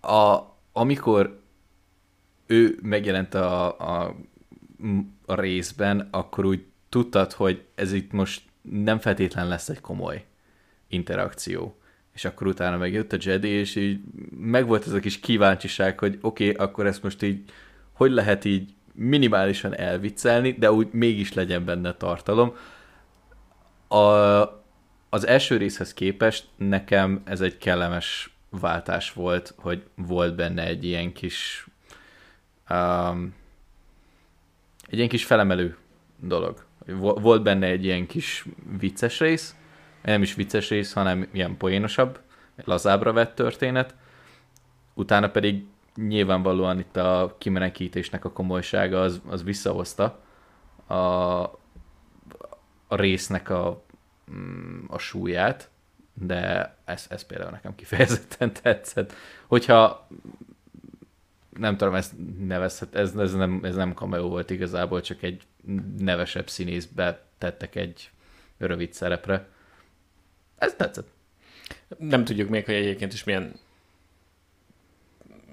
A, 0.00 0.38
amikor 0.72 1.40
ő 2.46 2.78
megjelent 2.82 3.34
a, 3.34 3.78
a, 3.78 4.16
a 5.26 5.40
részben, 5.40 6.08
akkor 6.10 6.44
úgy 6.44 6.64
tudtad, 6.88 7.32
hogy 7.32 7.64
ez 7.74 7.92
itt 7.92 8.12
most 8.12 8.42
nem 8.62 8.98
feltétlen 8.98 9.48
lesz 9.48 9.68
egy 9.68 9.80
komoly 9.80 10.24
interakció. 10.88 11.74
És 12.14 12.24
akkor 12.24 12.46
utána 12.46 12.76
megjött 12.76 13.12
a 13.12 13.16
Jedi, 13.20 13.48
és 13.48 13.76
így 13.76 14.00
megvolt 14.40 14.86
ez 14.86 14.92
a 14.92 15.00
kis 15.00 15.20
kíváncsiság, 15.20 15.98
hogy 15.98 16.18
oké, 16.20 16.50
okay, 16.50 16.66
akkor 16.66 16.86
ezt 16.86 17.02
most 17.02 17.22
így 17.22 17.50
hogy 18.00 18.10
lehet 18.10 18.44
így 18.44 18.74
minimálisan 18.94 19.76
elviccelni, 19.76 20.52
de 20.52 20.72
úgy 20.72 20.88
mégis 20.92 21.32
legyen 21.32 21.64
benne 21.64 21.94
tartalom. 21.94 22.56
A, 23.88 23.98
az 25.08 25.26
első 25.26 25.56
részhez 25.56 25.94
képest 25.94 26.48
nekem 26.56 27.22
ez 27.24 27.40
egy 27.40 27.58
kellemes 27.58 28.34
váltás 28.50 29.12
volt, 29.12 29.54
hogy 29.56 29.82
volt 29.94 30.34
benne 30.34 30.66
egy 30.66 30.84
ilyen 30.84 31.12
kis 31.12 31.66
um, 32.70 33.34
egy 34.86 34.96
ilyen 34.96 35.08
kis 35.08 35.24
felemelő 35.24 35.76
dolog. 36.16 36.64
Vo- 36.86 37.20
Volt 37.20 37.42
benne 37.42 37.66
egy 37.66 37.84
ilyen 37.84 38.06
kis 38.06 38.44
vicces 38.78 39.20
rész, 39.20 39.54
nem 40.02 40.22
is 40.22 40.34
vicces 40.34 40.68
rész, 40.68 40.92
hanem 40.92 41.28
ilyen 41.32 41.56
poénosabb, 41.56 42.20
lazábra 42.64 43.12
vett 43.12 43.34
történet. 43.34 43.94
Utána 44.94 45.30
pedig 45.30 45.64
nyilvánvalóan 46.08 46.78
itt 46.78 46.96
a 46.96 47.34
kimenekítésnek 47.38 48.24
a 48.24 48.32
komolysága 48.32 49.00
az, 49.00 49.20
az 49.28 49.44
visszahozta 49.44 50.20
a, 50.86 50.94
a 52.86 52.96
résznek 52.96 53.50
a, 53.50 53.82
mm, 54.32 54.84
a 54.88 54.98
súlyát, 54.98 55.70
de 56.14 56.74
ez, 56.84 57.06
ez 57.08 57.22
például 57.22 57.50
nekem 57.50 57.74
kifejezetten 57.74 58.52
tetszett. 58.62 59.12
Hogyha 59.46 60.08
nem 61.58 61.76
tudom, 61.76 61.94
ezt 61.94 62.12
nevezhet, 62.38 62.94
ez, 62.94 63.14
ez, 63.16 63.34
nem, 63.34 63.60
ez 63.62 63.74
nem 63.74 63.94
cameo 63.94 64.28
volt 64.28 64.50
igazából, 64.50 65.00
csak 65.00 65.22
egy 65.22 65.42
nevesebb 65.98 66.48
színészbe 66.48 67.22
tettek 67.38 67.74
egy 67.74 68.10
rövid 68.58 68.92
szerepre. 68.92 69.48
Ez 70.58 70.74
tetszett. 70.74 71.08
Nem 71.98 72.24
tudjuk 72.24 72.48
még, 72.48 72.64
hogy 72.64 72.74
egyébként 72.74 73.12
is 73.12 73.24
milyen 73.24 73.54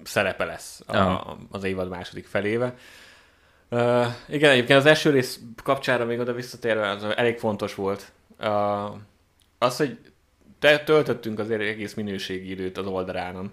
szerepe 0.08 0.46
lesz 0.46 0.82
a, 0.88 1.38
az 1.52 1.64
évad 1.64 1.90
második 1.90 2.26
felébe. 2.26 2.76
Uh, 3.70 4.06
igen, 4.28 4.52
egyébként 4.52 4.80
az 4.80 4.86
első 4.86 5.10
rész 5.10 5.40
kapcsára 5.64 6.06
még 6.06 6.20
oda 6.20 6.34
visszatérve, 6.34 6.90
az 6.90 7.04
elég 7.04 7.38
fontos 7.38 7.76
volt. 7.76 8.12
Uh, 8.40 8.96
az, 9.58 9.78
hogy 9.78 10.00
te 10.60 10.80
töltöttünk 10.80 11.40
azért 11.40 11.62
egész 11.62 11.94
minőségi 11.94 12.50
időt 12.50 12.78
az 12.78 12.86
oldalánon. 12.86 13.52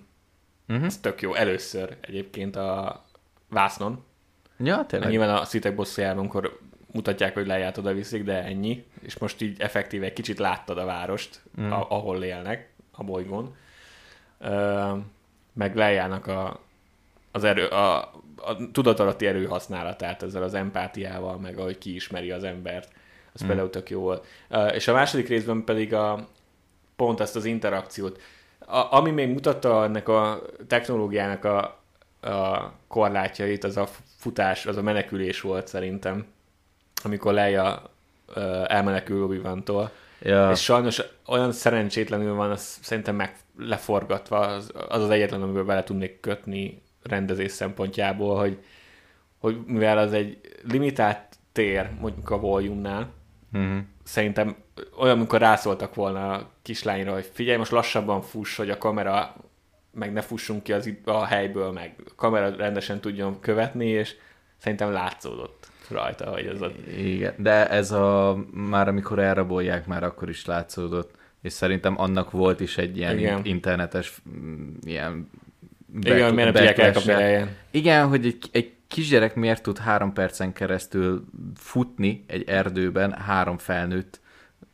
Uh-huh. 0.68 0.86
Ez 0.86 0.98
tök 0.98 1.20
jó. 1.20 1.34
Először 1.34 1.96
egyébként 2.00 2.56
a 2.56 3.04
vásznon. 3.48 4.04
Ja, 4.58 4.84
tényleg. 4.88 5.10
Nyilván 5.10 5.36
a 5.36 5.44
szitek 5.44 5.74
bosszújában, 5.74 6.18
amikor 6.18 6.58
mutatják, 6.92 7.34
hogy 7.34 7.46
leját 7.46 7.78
oda 7.78 7.92
viszik, 7.92 8.24
de 8.24 8.44
ennyi. 8.44 8.84
És 9.00 9.18
most 9.18 9.40
így 9.40 9.60
effektíve 9.60 10.06
egy 10.06 10.12
kicsit 10.12 10.38
láttad 10.38 10.78
a 10.78 10.84
várost, 10.84 11.40
mm. 11.60 11.70
a, 11.70 11.86
ahol 11.90 12.22
élnek, 12.22 12.70
a 12.90 13.04
bolygón. 13.04 13.56
Ö, 14.38 14.92
meg 15.54 15.76
lejjának 15.76 16.26
a, 16.26 16.60
az 17.32 17.44
erő, 17.44 17.66
a, 17.66 17.98
a 18.36 18.70
tudatalatti 18.72 19.26
erő 19.26 19.46
használatát 19.46 20.22
ezzel 20.22 20.42
az 20.42 20.54
empátiával, 20.54 21.38
meg 21.38 21.58
ahogy 21.58 21.78
kiismeri 21.78 22.30
az 22.30 22.44
embert. 22.44 22.92
Az 23.32 23.42
Mm. 23.42 23.46
például 23.46 23.70
tök 23.70 23.90
jó 23.90 24.00
volt. 24.00 24.26
Ö, 24.48 24.66
és 24.66 24.88
a 24.88 24.92
második 24.92 25.28
részben 25.28 25.64
pedig 25.64 25.94
a, 25.94 26.28
pont 26.96 27.20
ezt 27.20 27.36
az 27.36 27.44
interakciót. 27.44 28.20
A, 28.58 28.96
ami 28.96 29.10
még 29.10 29.28
mutatta 29.28 29.84
ennek 29.84 30.08
a 30.08 30.42
technológiának 30.68 31.44
a, 31.44 31.80
a 32.28 32.72
korlátjait, 32.88 33.64
az 33.64 33.76
a 33.76 33.88
futás, 34.18 34.66
az 34.66 34.76
a 34.76 34.82
menekülés 34.82 35.40
volt 35.40 35.66
szerintem, 35.66 36.26
amikor 37.02 37.32
Leia 37.32 37.90
elmenekül 38.66 39.22
obi 39.22 39.40
Ja, 40.20 40.50
és 40.50 40.62
sajnos 40.62 41.02
olyan 41.26 41.52
szerencsétlenül 41.52 42.34
van, 42.34 42.50
az 42.50 42.78
szerintem 42.82 43.14
meg 43.14 43.36
leforgatva, 43.58 44.38
az 44.38 44.70
az, 44.88 45.02
az 45.02 45.10
egyetlen, 45.10 45.42
amiből 45.42 45.64
bele 45.64 45.82
tudnék 45.82 46.20
kötni 46.20 46.82
rendezés 47.02 47.52
szempontjából, 47.52 48.38
hogy, 48.38 48.58
hogy 49.38 49.56
mivel 49.66 49.98
az 49.98 50.12
egy 50.12 50.40
limitált 50.68 51.36
tér, 51.52 51.90
mondjuk 52.00 52.30
a 52.30 52.38
volume-nál, 52.38 53.12
uh-huh. 53.52 53.78
szerintem 54.02 54.56
olyan, 54.98 55.16
amikor 55.16 55.40
rászóltak 55.40 55.94
volna 55.94 56.32
a 56.32 56.50
kislányra, 56.62 57.12
hogy 57.12 57.30
figyelj, 57.32 57.58
most 57.58 57.70
lassabban 57.70 58.22
fuss, 58.22 58.56
hogy 58.56 58.70
a 58.70 58.78
kamera 58.78 59.34
meg 59.90 60.12
ne 60.12 60.20
fussunk 60.20 60.62
ki 60.62 60.72
az, 60.72 60.90
a 61.04 61.24
helyből, 61.24 61.72
meg 61.72 61.94
a 62.06 62.14
kamera 62.16 62.56
rendesen 62.56 63.00
tudjon 63.00 63.40
követni, 63.40 63.86
és 63.86 64.14
szerintem 64.56 64.92
látszódott 64.92 65.68
rajta, 65.90 66.30
hogy 66.30 66.46
ez 66.46 66.60
a... 66.60 66.70
Igen, 66.96 67.34
de 67.36 67.68
ez 67.68 67.90
a, 67.90 68.38
már 68.50 68.88
amikor 68.88 69.18
elrabolják, 69.18 69.86
már 69.86 70.02
akkor 70.02 70.28
is 70.28 70.44
látszódott, 70.46 71.14
és 71.44 71.52
szerintem 71.52 72.00
annak 72.00 72.30
volt 72.30 72.60
is 72.60 72.78
egy 72.78 72.96
ilyen 72.96 73.18
Igen. 73.18 73.38
in- 73.38 73.46
internetes 73.46 74.22
mm, 74.28 74.68
ilyen 74.84 75.30
Igen, 76.00 76.34
miért 76.34 76.52
nem 76.52 76.52
tudják 76.52 76.78
elkapni 76.78 77.12
helyen. 77.12 77.56
Igen, 77.70 78.08
hogy 78.08 78.26
egy, 78.26 78.48
egy 78.52 78.72
kisgyerek 78.88 79.34
miért 79.34 79.62
tud 79.62 79.78
három 79.78 80.12
percen 80.12 80.52
keresztül 80.52 81.24
futni 81.56 82.24
egy 82.26 82.48
erdőben, 82.48 83.12
három 83.12 83.58
felnőtt 83.58 84.20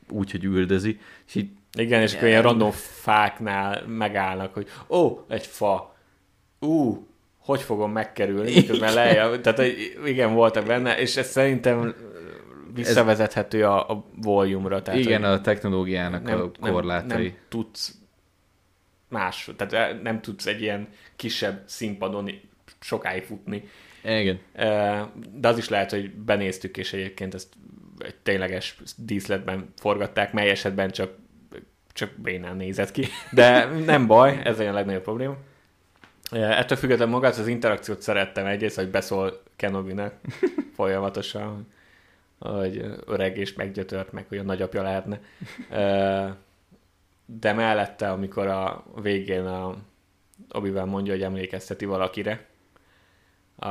úgy, 0.09 0.31
hogy 0.31 0.45
üldözi, 0.45 0.99
és 1.27 1.35
így 1.35 1.49
Igen, 1.79 2.03
és 2.03 2.15
akkor 2.15 2.29
ilyen 2.29 2.43
random 2.43 2.71
fáknál 2.71 3.87
megállnak, 3.87 4.55
hogy 4.55 4.69
ó, 4.89 5.25
egy 5.29 5.47
fa, 5.47 5.97
ú, 6.61 7.07
hogy 7.39 7.63
fogom 7.63 7.93
megkerülni, 7.93 8.55
miközben 8.55 8.95
lejjel. 8.95 9.41
Tehát 9.41 9.63
igen, 10.05 10.35
voltak 10.35 10.67
benne, 10.67 10.99
és 10.99 11.17
ez 11.17 11.31
szerintem 11.31 11.95
visszavezethető 12.75 13.65
a, 13.65 13.91
a 13.91 14.05
volume-ra. 14.15 14.83
Tehát, 14.83 15.01
Igen, 15.01 15.25
a 15.25 15.41
technológiának 15.41 16.23
nem, 16.23 16.41
a 16.41 16.51
korlátai. 16.71 17.09
Nem, 17.09 17.23
nem 17.23 17.35
tudsz 17.49 18.01
más, 19.09 19.51
tehát 19.57 20.03
nem 20.03 20.21
tudsz 20.21 20.47
egy 20.47 20.63
ilyen 20.63 20.89
kisebb 21.17 21.63
színpadon 21.67 22.31
sokáig 22.81 23.23
futni. 23.23 23.69
Igen. 24.05 24.39
De 25.35 25.49
az 25.49 25.59
is 25.59 25.69
lehet, 25.69 25.91
hogy 25.91 26.11
benéztük, 26.11 26.77
és 26.77 26.93
egyébként 26.93 27.35
ezt 27.35 27.49
egy 27.99 28.15
tényleges 28.23 28.77
díszletben 28.97 29.73
forgatták, 29.77 30.33
mely 30.33 30.51
esetben 30.51 30.91
csak, 30.91 31.11
csak 31.93 32.11
bénán 32.17 32.57
nézett 32.57 32.91
ki. 32.91 33.07
De 33.33 33.65
nem 33.65 34.07
baj, 34.07 34.41
ez 34.45 34.61
a 34.61 34.73
legnagyobb 34.73 35.03
probléma. 35.03 35.37
Ettől 36.31 36.79
függetlenül 36.79 37.15
magát 37.15 37.37
az 37.37 37.47
interakciót 37.47 38.03
szerettem 38.03 38.47
egyrészt, 38.47 38.77
hogy 38.77 38.89
beszól 38.89 39.43
Kenobi-nek 39.57 40.15
folyamatosan, 40.77 41.67
hogy 42.49 42.85
öreg 43.07 43.39
és 43.39 43.53
meggyötört, 43.53 44.13
meg 44.13 44.27
hogy 44.29 44.39
a 44.39 44.43
nagyapja 44.43 44.83
lehetne. 44.83 45.21
De 47.27 47.53
mellette, 47.53 48.11
amikor 48.11 48.47
a 48.47 48.85
végén 49.03 49.45
a 49.45 49.77
obi 50.49 50.71
mondja, 50.71 51.13
hogy 51.13 51.23
emlékezteti 51.23 51.85
valakire, 51.85 52.47
a, 53.57 53.69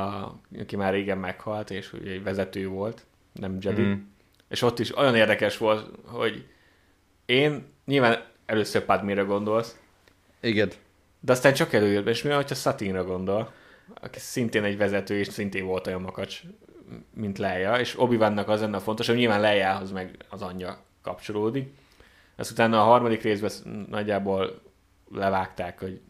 aki 0.60 0.76
már 0.76 0.94
régen 0.94 1.18
meghalt, 1.18 1.72
és 1.72 1.94
ugye 1.94 2.12
egy 2.12 2.24
vezető 2.24 2.68
volt, 2.68 3.06
nem 3.34 3.58
Jedi. 3.60 3.82
Mm. 3.82 3.94
És 4.48 4.62
ott 4.62 4.80
is 4.80 4.98
olyan 4.98 5.16
érdekes 5.16 5.58
volt, 5.58 5.96
hogy 6.06 6.48
én 7.26 7.66
nyilván 7.86 8.24
először 8.46 8.86
Padmére 8.86 9.22
gondolsz. 9.22 9.80
Igen. 10.40 10.72
De 11.20 11.32
aztán 11.32 11.54
csak 11.54 11.74
előjött 11.74 12.08
és 12.08 12.24
mi, 12.24 12.30
hogyha 12.30 12.56
Satinra 12.56 13.04
gondol, 13.04 13.54
aki 13.94 14.20
szintén 14.20 14.64
egy 14.64 14.78
vezető, 14.78 15.18
és 15.18 15.28
szintén 15.28 15.66
volt 15.66 15.88
olyan 15.88 16.02
makacs, 16.02 16.44
mint 17.14 17.38
Leia, 17.38 17.80
és 17.80 18.00
obi 18.00 18.16
az 18.16 18.62
lenne 18.62 18.80
fontos, 18.80 19.08
hogy 19.08 19.16
nyilván 19.16 19.42
Leiához 19.42 19.92
meg 19.92 20.26
az 20.30 20.42
anyja 20.42 20.84
kapcsolódik. 21.02 21.74
Ezt 22.36 22.52
utána 22.52 22.82
a 22.82 22.86
harmadik 22.86 23.22
részben 23.22 23.52
nagyjából 23.90 24.62
levágták, 25.14 25.80
hogy 25.80 26.02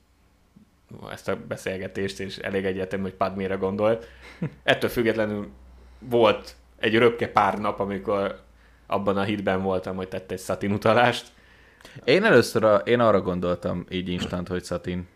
ezt 1.11 1.27
a 1.27 1.37
beszélgetést, 1.47 2.19
és 2.19 2.37
elég 2.37 2.65
egyetem, 2.65 3.01
hogy 3.01 3.13
Padmére 3.13 3.55
gondolt. 3.55 4.07
Ettől 4.63 4.89
függetlenül 4.89 5.49
volt 5.99 6.55
egy 6.79 6.97
röpke 6.97 7.27
pár 7.27 7.59
nap, 7.59 7.79
amikor 7.79 8.41
abban 8.87 9.17
a 9.17 9.23
hitben 9.23 9.61
voltam, 9.61 9.95
hogy 9.95 10.07
tette 10.07 10.33
egy 10.33 10.39
Satin 10.39 10.71
utalást. 10.71 11.31
Én 12.03 12.23
először 12.23 12.63
a, 12.63 12.75
én 12.75 12.99
arra 12.99 13.21
gondoltam 13.21 13.85
így 13.89 14.09
instant, 14.09 14.47
hogy 14.47 14.63
Satin. 14.63 15.07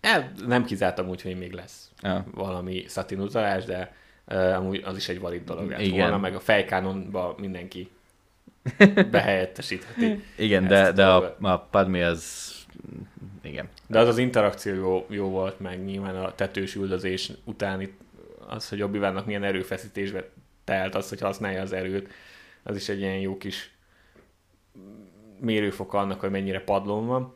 El, 0.00 0.32
nem 0.46 0.64
kizártam 0.64 1.08
úgy, 1.08 1.22
hogy 1.22 1.38
még 1.38 1.52
lesz 1.52 1.90
ja. 2.00 2.24
valami 2.34 2.84
Satin 2.88 3.20
utalás, 3.20 3.64
de 3.64 3.94
amúgy 4.34 4.82
az 4.84 4.96
is 4.96 5.08
egy 5.08 5.20
valid 5.20 5.44
dolog 5.44 5.70
lett 5.70 5.80
Igen. 5.80 5.98
volna, 5.98 6.18
meg 6.18 6.34
a 6.34 6.40
fejkánonba 6.40 7.34
mindenki 7.38 7.90
behelyettesítheti. 9.10 10.22
Igen, 10.36 10.66
de, 10.66 10.92
de 10.92 11.06
a, 11.06 11.36
a 11.40 11.58
Padmé 11.58 12.02
az 12.02 12.54
igen. 13.42 13.68
De 13.86 13.98
az 13.98 14.08
az 14.08 14.18
interakció 14.18 14.74
jó, 14.74 15.06
jó 15.08 15.28
volt, 15.28 15.60
meg 15.60 15.84
nyilván 15.84 16.16
a 16.16 16.34
tetős 16.34 16.74
üldözés 16.74 17.32
utáni 17.44 17.96
az, 18.46 18.68
hogy 18.68 18.82
obi 18.82 19.00
milyen 19.24 19.44
erőfeszítésbe 19.44 20.28
telt 20.64 20.94
az, 20.94 21.08
hogy 21.08 21.20
használja 21.20 21.60
az 21.60 21.72
erőt, 21.72 22.08
az 22.62 22.76
is 22.76 22.88
egy 22.88 22.98
ilyen 22.98 23.18
jó 23.18 23.36
kis 23.36 23.74
mérőfok 25.40 25.94
annak, 25.94 26.20
hogy 26.20 26.30
mennyire 26.30 26.60
padlón 26.60 27.06
van. 27.06 27.34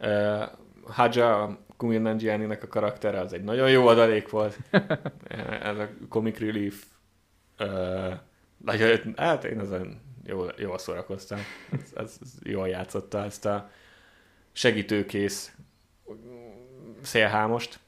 Uh, 0.00 0.42
Haja, 0.86 1.58
Kumail 1.78 2.00
nanjiani 2.00 2.44
a 2.44 2.68
karaktere, 2.68 3.20
az 3.20 3.32
egy 3.32 3.44
nagyon 3.44 3.70
jó 3.70 3.86
adalék 3.86 4.28
volt. 4.28 4.58
Ez 5.62 5.78
a 5.78 5.88
comic 6.08 6.38
relief. 6.38 6.84
Uh, 7.58 8.12
nagyon, 8.56 9.14
hát 9.16 9.44
én 9.44 9.58
azon 9.58 10.00
jól, 10.24 10.54
jól 10.56 10.78
szórakoztam. 10.78 11.38
Ez, 11.72 11.92
ez, 11.94 12.18
ez 12.22 12.32
jól 12.42 12.68
játszotta 12.68 13.24
ezt 13.24 13.46
a 13.46 13.70
segítőkész 14.52 15.52
szélhámost. 17.02 17.78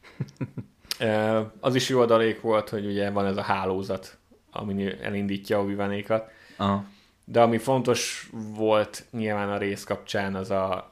az 1.60 1.74
is 1.74 1.88
jó 1.88 2.00
adalék 2.00 2.40
volt, 2.40 2.68
hogy 2.68 2.86
ugye 2.86 3.10
van 3.10 3.26
ez 3.26 3.36
a 3.36 3.42
hálózat, 3.42 4.18
ami 4.50 5.02
elindítja 5.02 5.58
a 5.58 5.64
vivanékat. 5.64 6.30
Aha. 6.56 6.84
De 7.24 7.40
ami 7.40 7.58
fontos 7.58 8.30
volt 8.32 9.04
nyilván 9.10 9.50
a 9.50 9.58
rész 9.58 9.84
kapcsán, 9.84 10.34
az 10.34 10.50
a, 10.50 10.90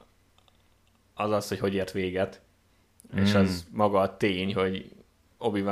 az, 1.15 1.31
az 1.31 1.49
hogy 1.49 1.59
hogy 1.59 1.75
ért 1.75 1.93
véget. 1.93 2.41
Mm. 3.17 3.23
És 3.23 3.35
az 3.35 3.67
maga 3.71 4.01
a 4.01 4.17
tény, 4.17 4.55
hogy 4.55 4.91
obi 5.39 5.65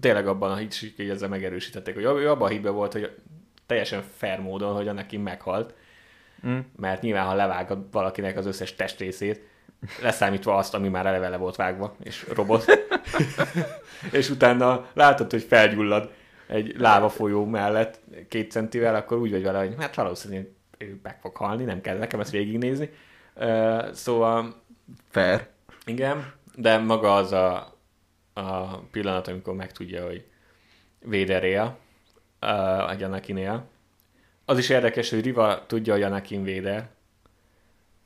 tényleg 0.00 0.26
abban 0.26 0.50
a 0.50 0.56
hit, 0.56 0.94
hogy 0.96 1.08
ezzel 1.08 1.28
megerősítették, 1.28 1.94
hogy 1.94 2.04
ő 2.04 2.30
abban 2.30 2.48
a 2.48 2.50
hitben 2.50 2.74
volt, 2.74 2.92
hogy 2.92 3.16
teljesen 3.66 4.02
fair 4.16 4.40
módon, 4.40 4.74
hogy 4.74 4.94
neki 4.94 5.16
meghalt. 5.16 5.74
Mm. 6.46 6.58
Mert 6.76 7.02
nyilván, 7.02 7.26
ha 7.26 7.34
levág 7.34 7.72
valakinek 7.90 8.36
az 8.36 8.46
összes 8.46 8.74
testrészét, 8.74 9.40
leszámítva 10.02 10.56
azt, 10.56 10.74
ami 10.74 10.88
már 10.88 11.06
eleve 11.06 11.28
le 11.28 11.36
volt 11.36 11.56
vágva, 11.56 11.96
és 12.02 12.26
robot. 12.34 12.64
és 14.12 14.30
utána 14.30 14.86
látod, 14.92 15.30
hogy 15.30 15.42
felgyullad 15.42 16.12
egy 16.46 16.74
láva 16.78 17.08
folyó 17.08 17.44
mellett 17.44 18.00
két 18.28 18.50
centivel, 18.50 18.94
akkor 18.94 19.18
úgy 19.18 19.30
vagy 19.30 19.42
vele, 19.42 19.58
hogy 19.58 19.74
hát 19.78 19.94
valószínűleg 19.94 20.48
ő 20.78 21.00
meg 21.02 21.20
fog 21.20 21.36
halni, 21.36 21.64
nem 21.64 21.80
kell 21.80 21.98
nekem 21.98 22.20
ezt 22.20 22.30
végignézni. 22.30 22.90
Uh, 23.34 23.92
szóval... 23.92 24.54
Fair. 25.10 25.46
Igen, 25.84 26.32
de 26.60 26.78
maga 26.78 27.14
az 27.14 27.32
a, 27.32 27.74
a 28.32 28.76
pillanat, 28.90 29.28
amikor 29.28 29.54
megtudja, 29.54 30.06
hogy 30.06 30.24
Vader 31.04 31.44
él, 31.44 31.78
uh, 32.40 32.48
a 32.78 32.96
Anakin 33.02 33.62
Az 34.44 34.58
is 34.58 34.68
érdekes, 34.68 35.10
hogy 35.10 35.20
Riva 35.20 35.66
tudja, 35.66 35.92
hogy 35.92 36.02
Anakin 36.02 36.44
Vader, 36.44 36.88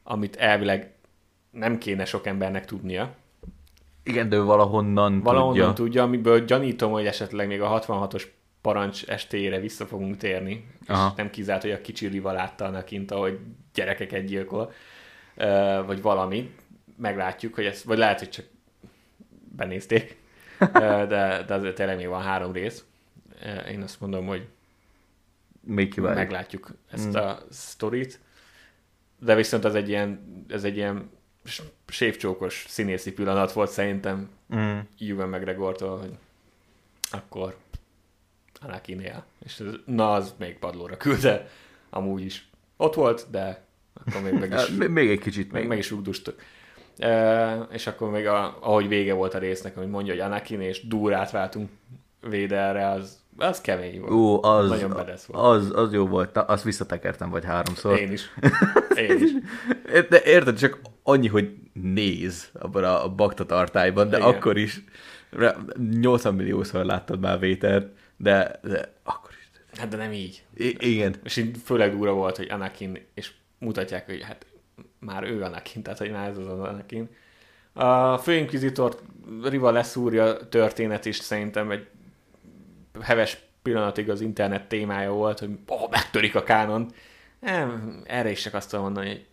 amit 0.02 0.36
elvileg 0.36 0.94
nem 1.50 1.78
kéne 1.78 2.04
sok 2.04 2.26
embernek 2.26 2.64
tudnia. 2.64 3.14
Igen, 4.02 4.28
de 4.28 4.36
ő 4.36 4.42
valahonnan, 4.42 5.20
valahonnan 5.20 5.54
tudja. 5.54 5.72
tudja, 5.72 6.02
amiből 6.02 6.44
gyanítom, 6.44 6.92
hogy 6.92 7.06
esetleg 7.06 7.46
még 7.46 7.60
a 7.60 7.80
66-os 7.80 8.24
parancs 8.60 9.04
estéjére 9.04 9.60
vissza 9.60 9.86
fogunk 9.86 10.16
térni, 10.16 10.66
Aha. 10.86 11.08
és 11.08 11.16
nem 11.16 11.30
kizárt, 11.30 11.62
hogy 11.62 11.70
a 11.70 11.80
kicsi 11.80 12.06
Riva 12.06 12.32
látta 12.32 12.64
annak 12.64 12.84
kint, 12.84 13.10
ahogy 13.10 13.38
gyerekeket 13.74 14.24
gyilkol, 14.24 14.72
vagy 15.86 16.02
valami. 16.02 16.50
Meglátjuk, 17.02 17.54
hogy 17.54 17.64
ez, 17.64 17.84
vagy 17.84 17.98
lehet, 17.98 18.18
hogy 18.18 18.30
csak 18.30 18.44
benézték, 19.56 20.16
de, 20.72 21.44
de 21.46 21.54
azért 21.54 21.74
tényleg 21.74 21.96
még 21.96 22.08
van 22.08 22.22
három 22.22 22.52
rész. 22.52 22.84
Én 23.70 23.82
azt 23.82 24.00
mondom, 24.00 24.26
hogy 24.26 24.48
még 25.60 25.94
meglátjuk 25.94 26.70
ezt 26.90 27.08
mm. 27.08 27.14
a 27.14 27.38
sztorit. 27.50 28.20
De 29.18 29.34
viszont 29.34 29.64
ez 29.64 29.74
egy 29.74 29.88
ilyen, 29.88 30.44
ez 30.48 30.64
egy 30.64 30.76
ilyen 30.76 31.10
sévcsókos 31.86 32.64
színészi 32.68 33.12
pillanat 33.12 33.52
volt 33.52 33.70
szerintem 33.70 34.30
mm. 34.54 34.78
Ewan 35.00 35.28
McGregortól, 35.28 35.98
hogy 35.98 36.12
akkor 37.10 37.56
Anakinél. 38.60 39.24
És 39.44 39.58
ez, 39.58 39.72
na, 39.84 40.12
az 40.12 40.34
még 40.38 40.58
padlóra 40.58 40.96
küldte, 40.96 41.48
amúgy 41.90 42.24
is. 42.24 42.48
Ott 42.76 42.94
volt, 42.94 43.26
de 43.30 43.64
akkor 43.92 44.22
még 44.22 44.32
meg 44.32 44.52
is... 44.52 44.68
még 44.88 45.10
egy 45.10 45.20
kicsit. 45.20 45.52
Még, 45.52 45.66
meg 45.66 45.78
is 45.78 45.90
rúgdustuk. 45.90 46.40
És 47.70 47.86
akkor 47.86 48.10
még 48.10 48.26
a, 48.26 48.56
ahogy 48.60 48.88
vége 48.88 49.12
volt 49.12 49.34
a 49.34 49.38
résznek, 49.38 49.76
hogy 49.76 49.88
mondja, 49.88 50.12
hogy 50.12 50.22
Anakin 50.22 50.60
és 50.60 50.86
Dúrát 50.86 51.30
váltunk 51.30 51.70
Véderre, 52.28 52.88
az, 52.88 53.20
az 53.36 53.60
kemény 53.60 54.00
volt. 54.00 54.12
Ó, 54.12 54.42
az, 54.44 54.68
Nagyon 54.68 54.90
bedesz 54.90 55.24
volt. 55.24 55.44
Az, 55.44 55.70
az 55.74 55.92
jó 55.92 56.06
volt. 56.06 56.34
Na, 56.34 56.42
azt 56.42 56.64
visszatekertem 56.64 57.30
vagy 57.30 57.44
háromszor. 57.44 57.98
Én 57.98 58.12
is. 58.12 58.34
Én 59.08 59.18
is. 59.22 59.30
De 60.08 60.22
érted, 60.24 60.58
csak 60.58 60.80
annyi, 61.02 61.28
hogy 61.28 61.54
néz 61.72 62.50
abban 62.52 62.84
a, 62.84 63.04
a 63.04 63.08
bakta 63.08 63.46
tartályban, 63.46 64.08
de 64.08 64.16
Igen. 64.16 64.28
akkor 64.28 64.56
is 64.56 64.84
80 66.00 66.34
milliószor 66.34 66.84
láttad 66.84 67.20
már 67.20 67.38
Vétert, 67.38 67.88
de, 68.16 68.58
de 68.62 68.92
akkor 69.02 69.30
is. 69.30 69.50
Hát 69.78 69.88
de 69.88 69.96
nem 69.96 70.12
így. 70.12 70.44
I- 70.54 70.76
igen. 70.78 71.14
És 71.24 71.36
így 71.36 71.56
főleg 71.64 71.96
durva 71.96 72.12
volt, 72.12 72.36
hogy 72.36 72.50
Anakin, 72.50 72.98
és 73.14 73.32
mutatják, 73.58 74.06
hogy 74.06 74.22
hát 74.22 74.46
már 75.04 75.22
ő 75.24 75.42
Anakin, 75.42 75.82
tehát 75.82 75.98
hogy 75.98 76.10
már 76.10 76.28
ez 76.28 76.38
az 76.38 76.46
Anakin. 76.46 77.08
A 77.72 78.18
főinkvizitor 78.18 79.00
Riva 79.42 79.70
leszúrja 79.70 80.48
történet 80.48 81.04
is 81.04 81.16
szerintem 81.16 81.70
egy 81.70 81.86
heves 83.00 83.38
pillanatig 83.62 84.10
az 84.10 84.20
internet 84.20 84.68
témája 84.68 85.12
volt, 85.12 85.38
hogy 85.38 85.58
oh, 85.66 85.90
megtörik 85.90 86.34
a 86.34 86.42
kánon. 86.42 86.90
Nem, 87.40 88.00
erre 88.06 88.30
is 88.30 88.42
csak 88.42 88.54
azt 88.54 88.70
tudom 88.70 88.84
mondani, 88.84 89.08
hogy 89.08 89.26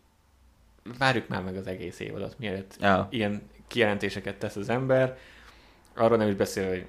várjuk 0.97 1.27
már 1.27 1.43
meg 1.43 1.55
az 1.55 1.67
egész 1.67 1.99
évadot, 1.99 2.35
mielőtt 2.39 2.75
ja. 2.79 3.07
ilyen 3.09 3.41
kijelentéseket 3.67 4.35
tesz 4.35 4.55
az 4.55 4.69
ember. 4.69 5.17
Arról 5.95 6.17
nem 6.17 6.27
is 6.27 6.35
beszél, 6.35 6.67
hogy 6.67 6.85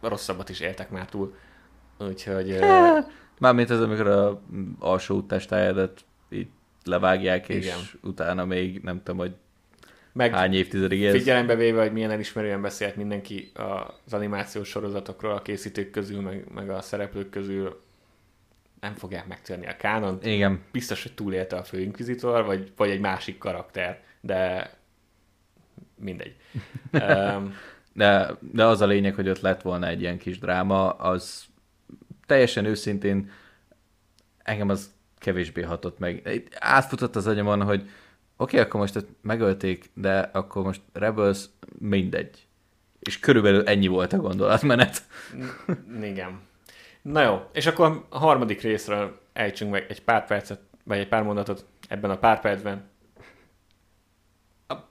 rosszabbat 0.00 0.48
is 0.48 0.60
éltek 0.60 0.90
már 0.90 1.06
túl. 1.06 1.34
Úgyhogy... 1.98 2.58
Mármint 3.38 3.70
ez, 3.70 3.80
amikor 3.80 4.06
a 4.06 4.40
alsó 4.78 5.22
testájadat 5.22 6.04
levágják, 6.88 7.48
és 7.48 7.64
Igen. 7.64 7.78
utána 8.02 8.44
még 8.44 8.80
nem 8.82 8.96
tudom, 8.96 9.16
hogy 9.16 9.34
meg 10.12 10.34
hány 10.34 10.54
évtizedig 10.54 11.04
ez. 11.04 11.14
Figyelembe 11.14 11.54
véve, 11.54 11.82
hogy 11.82 11.92
milyen 11.92 12.10
elismerően 12.10 12.62
beszélt 12.62 12.96
mindenki 12.96 13.52
az 14.04 14.12
animációs 14.12 14.68
sorozatokról 14.68 15.32
a 15.32 15.42
készítők 15.42 15.90
közül, 15.90 16.20
meg, 16.20 16.44
meg 16.54 16.70
a 16.70 16.80
szereplők 16.80 17.30
közül, 17.30 17.80
nem 18.80 18.94
fogják 18.94 19.26
megtörni 19.26 19.66
a 19.66 19.76
kánon. 19.76 20.18
Igen. 20.22 20.62
Biztos, 20.72 21.02
hogy 21.02 21.12
túlélte 21.14 21.56
a 21.56 21.64
főinkvizitor, 21.64 22.44
vagy, 22.44 22.72
vagy 22.76 22.90
egy 22.90 23.00
másik 23.00 23.38
karakter, 23.38 24.02
de 24.20 24.72
mindegy. 25.96 26.36
um, 26.92 27.54
de, 27.92 28.36
de 28.40 28.64
az 28.64 28.80
a 28.80 28.86
lényeg, 28.86 29.14
hogy 29.14 29.28
ott 29.28 29.40
lett 29.40 29.62
volna 29.62 29.86
egy 29.86 30.00
ilyen 30.00 30.18
kis 30.18 30.38
dráma, 30.38 30.90
az 30.90 31.44
teljesen 32.26 32.64
őszintén 32.64 33.30
engem 34.42 34.68
az 34.68 34.90
kevésbé 35.18 35.62
hatott 35.62 35.98
meg. 35.98 36.42
Átfutott 36.58 37.16
az 37.16 37.26
agyamon, 37.26 37.62
hogy 37.62 37.80
oké, 37.80 37.90
okay, 38.36 38.60
akkor 38.60 38.80
most 38.80 39.06
megölték, 39.22 39.90
de 39.94 40.30
akkor 40.32 40.62
most 40.62 40.80
Rebels 40.92 41.44
mindegy. 41.78 42.46
És 42.98 43.18
körülbelül 43.18 43.64
ennyi 43.64 43.86
volt 43.86 44.12
a 44.12 44.16
gondolatmenet. 44.16 45.02
Igen. 46.02 46.40
Na 47.02 47.22
jó, 47.22 47.40
és 47.52 47.66
akkor 47.66 48.06
a 48.08 48.18
harmadik 48.18 48.60
részről 48.60 49.20
ejtsünk 49.32 49.70
meg 49.70 49.86
egy 49.88 50.02
pár 50.02 50.26
percet, 50.26 50.60
vagy 50.84 50.98
egy 50.98 51.08
pár 51.08 51.22
mondatot 51.22 51.64
ebben 51.88 52.10
a 52.10 52.18
pár 52.18 52.40
percben. 52.40 52.88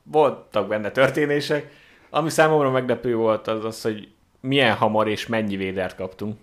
Voltak 0.03 0.67
benne 0.67 0.91
történések. 0.91 1.71
Ami 2.09 2.29
számomra 2.29 2.71
meglepő 2.71 3.15
volt, 3.15 3.47
az 3.47 3.65
az, 3.65 3.81
hogy 3.81 4.11
milyen 4.39 4.75
hamar 4.75 5.07
és 5.07 5.27
mennyi 5.27 5.55
védert 5.55 5.95
kaptunk. 5.95 6.37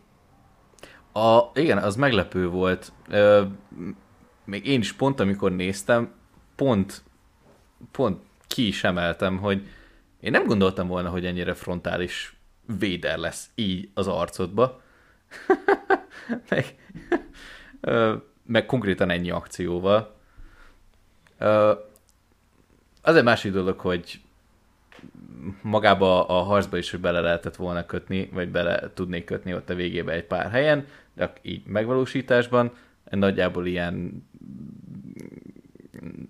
A, 1.16 1.50
igen, 1.54 1.78
az 1.78 1.96
meglepő 1.96 2.48
volt. 2.48 2.92
Ö, 3.08 3.42
még 4.44 4.66
én 4.66 4.80
is 4.80 4.92
pont, 4.92 5.20
amikor 5.20 5.52
néztem, 5.52 6.12
pont, 6.54 7.02
pont 7.90 8.22
ki 8.46 8.66
is 8.66 8.84
emeltem, 8.84 9.38
hogy 9.38 9.68
én 10.20 10.30
nem 10.30 10.46
gondoltam 10.46 10.86
volna, 10.86 11.10
hogy 11.10 11.26
ennyire 11.26 11.54
frontális 11.54 12.36
véder 12.78 13.18
lesz 13.18 13.50
így 13.54 13.88
az 13.94 14.06
arcodba. 14.06 14.80
meg, 16.50 16.74
ö, 17.80 18.14
meg 18.46 18.66
konkrétan 18.66 19.10
ennyi 19.10 19.30
akcióval. 19.30 20.14
Ö, 21.38 21.72
az 23.02 23.16
egy 23.16 23.24
másik 23.24 23.52
dolog, 23.52 23.78
hogy 23.78 24.20
magába 25.62 26.26
a 26.26 26.42
harcba 26.42 26.76
is, 26.76 26.90
bele 26.90 27.20
lehetett 27.20 27.56
volna 27.56 27.86
kötni, 27.86 28.30
vagy 28.32 28.48
bele 28.48 28.92
tudnék 28.94 29.24
kötni 29.24 29.54
ott 29.54 29.70
a 29.70 29.74
végébe 29.74 30.12
egy 30.12 30.24
pár 30.24 30.50
helyen, 30.50 30.86
de 31.14 31.32
így 31.42 31.66
megvalósításban 31.66 32.72
nagyjából 33.10 33.66
ilyen 33.66 34.26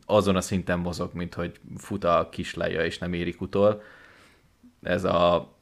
azon 0.06 0.36
a 0.36 0.40
szinten 0.40 0.78
mozog, 0.78 1.10
mint 1.14 1.34
hogy 1.34 1.60
fut 1.76 2.04
a 2.04 2.28
kislája 2.30 2.84
és 2.84 2.98
nem 2.98 3.12
érik 3.12 3.40
utol. 3.40 3.82
Ez 4.82 5.04
a 5.04 5.52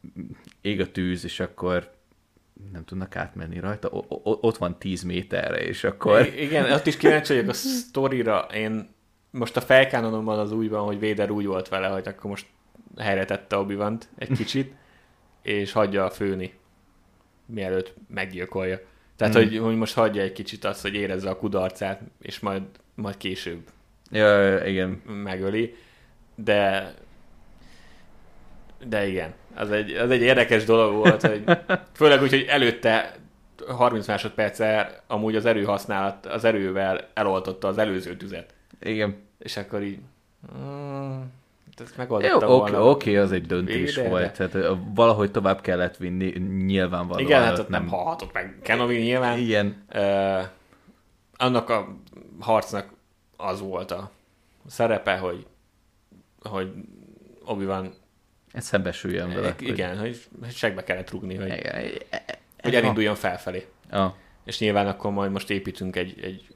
ég 0.60 0.80
a 0.80 0.90
tűz, 0.90 1.24
és 1.24 1.40
akkor 1.40 1.90
nem 2.72 2.84
tudnak 2.84 3.16
átmenni 3.16 3.60
rajta, 3.60 3.88
o- 3.90 4.44
ott 4.44 4.56
van 4.56 4.78
10 4.78 5.02
méterre, 5.02 5.60
és 5.60 5.84
akkor... 5.84 6.26
I- 6.26 6.42
igen, 6.42 6.72
ott 6.72 6.86
is 6.86 6.96
kíváncsi 6.96 7.34
vagyok 7.34 7.48
a 7.48 7.52
sztorira. 7.52 8.38
Én 8.54 8.88
most 9.30 9.56
a 9.56 9.60
fejkánonomban 9.60 10.38
az 10.38 10.52
úgy 10.52 10.68
van, 10.68 10.84
hogy 10.84 10.98
Véder 10.98 11.30
úgy 11.30 11.46
volt 11.46 11.68
vele, 11.68 11.88
hogy 11.88 12.08
akkor 12.08 12.30
most 12.30 12.46
helyre 12.96 13.24
tette 13.24 13.56
obi 13.56 13.78
egy 14.16 14.32
kicsit, 14.32 14.74
és 15.42 15.72
hagyja 15.72 16.10
főni, 16.10 16.54
mielőtt 17.46 17.94
meggyilkolja. 18.08 18.80
Tehát, 19.22 19.36
hmm. 19.36 19.48
hogy, 19.48 19.58
hogy 19.58 19.76
most 19.76 19.94
hagyja 19.94 20.22
egy 20.22 20.32
kicsit 20.32 20.64
azt, 20.64 20.82
hogy 20.82 20.94
érezze 20.94 21.30
a 21.30 21.36
kudarcát, 21.36 22.00
és 22.22 22.40
majd, 22.40 22.62
majd 22.94 23.16
később 23.16 23.60
ja, 24.10 24.58
igen. 24.64 25.02
megöli. 25.06 25.74
De 26.34 26.94
de 28.86 29.06
igen, 29.06 29.34
az 29.54 29.70
egy, 29.70 29.92
az 29.92 30.10
egy 30.10 30.20
érdekes 30.20 30.64
dolog 30.64 30.94
volt, 30.94 31.22
hogy 31.22 31.44
főleg 31.98 32.22
úgy, 32.22 32.30
hogy 32.30 32.44
előtte 32.48 33.16
30 33.68 34.06
másodperccel 34.06 35.02
amúgy 35.06 35.36
az 35.36 35.44
erőhasználat, 35.44 36.26
az 36.26 36.44
erővel 36.44 37.08
eloltotta 37.14 37.68
az 37.68 37.78
előző 37.78 38.16
tüzet. 38.16 38.54
Igen. 38.80 39.16
És 39.38 39.56
akkor 39.56 39.82
így... 39.82 39.98
Mm, 40.58 41.20
ezt 41.82 41.96
megoldotta 41.96 42.46
Jó, 42.46 42.58
volna. 42.58 42.88
Oké, 42.88 43.10
okay, 43.10 43.22
az 43.22 43.32
egy 43.32 43.46
döntés 43.46 43.94
Véde, 43.94 44.08
volt. 44.08 44.36
Tehát 44.36 44.76
valahogy 44.94 45.30
tovább 45.30 45.60
kellett 45.60 45.96
vinni, 45.96 46.38
nyilvánvalóan. 46.64 47.24
Igen, 47.24 47.42
hát 47.42 47.58
ott 47.58 47.68
nem, 47.68 47.82
nem 47.82 47.90
hallhatott 47.90 48.32
meg 48.32 48.58
Kenobi 48.62 48.96
nyilván. 48.96 49.38
Igen. 49.38 49.84
Uh, 49.94 50.42
annak 51.36 51.70
a 51.70 51.96
harcnak 52.40 52.88
az 53.36 53.60
volt 53.60 53.90
a 53.90 54.10
szerepe, 54.66 55.16
hogy, 55.16 55.46
hogy 56.42 56.72
Obi-Wan 57.44 57.94
szembesüljön 58.54 59.28
vele. 59.28 59.54
Igen, 59.58 59.98
hogy, 59.98 60.20
hogy 60.40 60.52
segbe 60.52 60.84
kellett 60.84 61.10
rúgni, 61.10 61.34
hogy, 61.34 61.46
igen. 61.46 61.90
hogy 62.62 62.74
elinduljon 62.74 63.14
felfelé. 63.14 63.66
Ah. 63.90 64.12
És 64.44 64.58
nyilván 64.58 64.86
akkor 64.86 65.10
majd 65.10 65.30
most 65.30 65.50
építünk 65.50 65.96
egy, 65.96 66.20
egy 66.22 66.46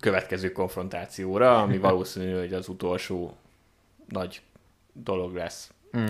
következő 0.00 0.52
konfrontációra, 0.52 1.62
ami 1.62 1.78
valószínű, 1.88 2.38
hogy 2.38 2.52
az 2.52 2.68
utolsó 2.68 3.36
nagy 4.08 4.40
dolog 4.92 5.34
lesz. 5.34 5.72
Mm. 5.98 6.06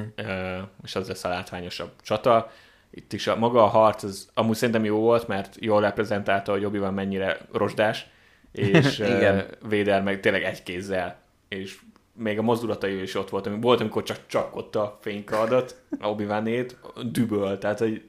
És 0.85 0.97
az 0.97 1.09
lesz 1.09 1.25
a 1.25 1.29
látványosabb 1.29 1.91
csata. 2.03 2.51
Itt 2.91 3.13
is 3.13 3.27
a, 3.27 3.37
maga 3.37 3.63
a 3.63 3.67
harc, 3.67 4.03
az 4.03 4.29
amúgy 4.35 4.57
szerintem 4.57 4.85
jó 4.85 4.99
volt, 4.99 5.29
mert 5.29 5.57
jól 5.61 5.81
reprezentálta, 5.81 6.53
hogy 6.53 6.65
obi 6.65 6.79
van 6.79 6.95
mennyire 6.95 7.39
rozsdás, 7.53 8.07
és 8.53 8.97
Véder 9.69 10.03
meg 10.03 10.21
tényleg 10.21 10.43
egy 10.43 10.63
kézzel, 10.63 11.19
és 11.49 11.79
még 12.13 12.39
a 12.39 12.43
mozdulatai 12.43 13.03
is 13.03 13.15
ott 13.15 13.31
volt, 13.31 13.51
volt, 13.61 13.81
amikor 13.81 14.03
csak 14.27 14.57
ott 14.57 14.77
a 14.77 14.99
fénykardat, 15.01 15.81
obi 16.01 16.27
düböl, 17.03 17.59
tehát 17.59 17.79
hogy 17.79 18.09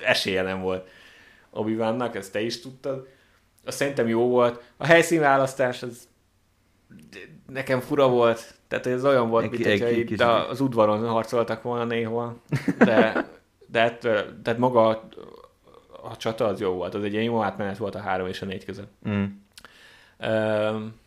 esélye 0.00 0.42
nem 0.42 0.60
volt 0.60 0.88
obi 1.54 1.78
ezt 2.12 2.32
te 2.32 2.40
is 2.40 2.60
tudtad. 2.60 3.08
Azt 3.64 3.76
szerintem 3.76 4.08
jó 4.08 4.28
volt. 4.28 4.62
A 4.76 4.86
helyszínválasztás 4.86 5.82
az 5.82 6.08
nekem 7.52 7.80
fura 7.80 8.08
volt, 8.08 8.54
tehát 8.68 8.86
ez 8.86 9.04
olyan 9.04 9.28
volt, 9.28 9.50
mint 9.50 9.66
hogyha 9.66 9.88
itt 9.88 10.20
az 10.20 10.60
udvaron 10.60 11.08
harcoltak 11.08 11.62
volna 11.62 11.84
néhol, 11.84 12.40
de, 12.78 13.28
de 13.72 13.98
tehát 14.42 14.58
maga 14.58 14.88
a, 14.88 15.08
a 16.02 16.16
csata 16.16 16.46
az 16.46 16.60
jó 16.60 16.70
volt, 16.70 16.94
az 16.94 17.04
egy 17.04 17.12
ilyen 17.12 17.24
jó 17.24 17.42
átmenet 17.42 17.76
volt 17.76 17.94
a 17.94 18.00
három 18.00 18.26
és 18.26 18.42
a 18.42 18.46
négy 18.46 18.64
között. 18.64 18.92
Mm. 19.08 19.24
Um, 20.28 21.02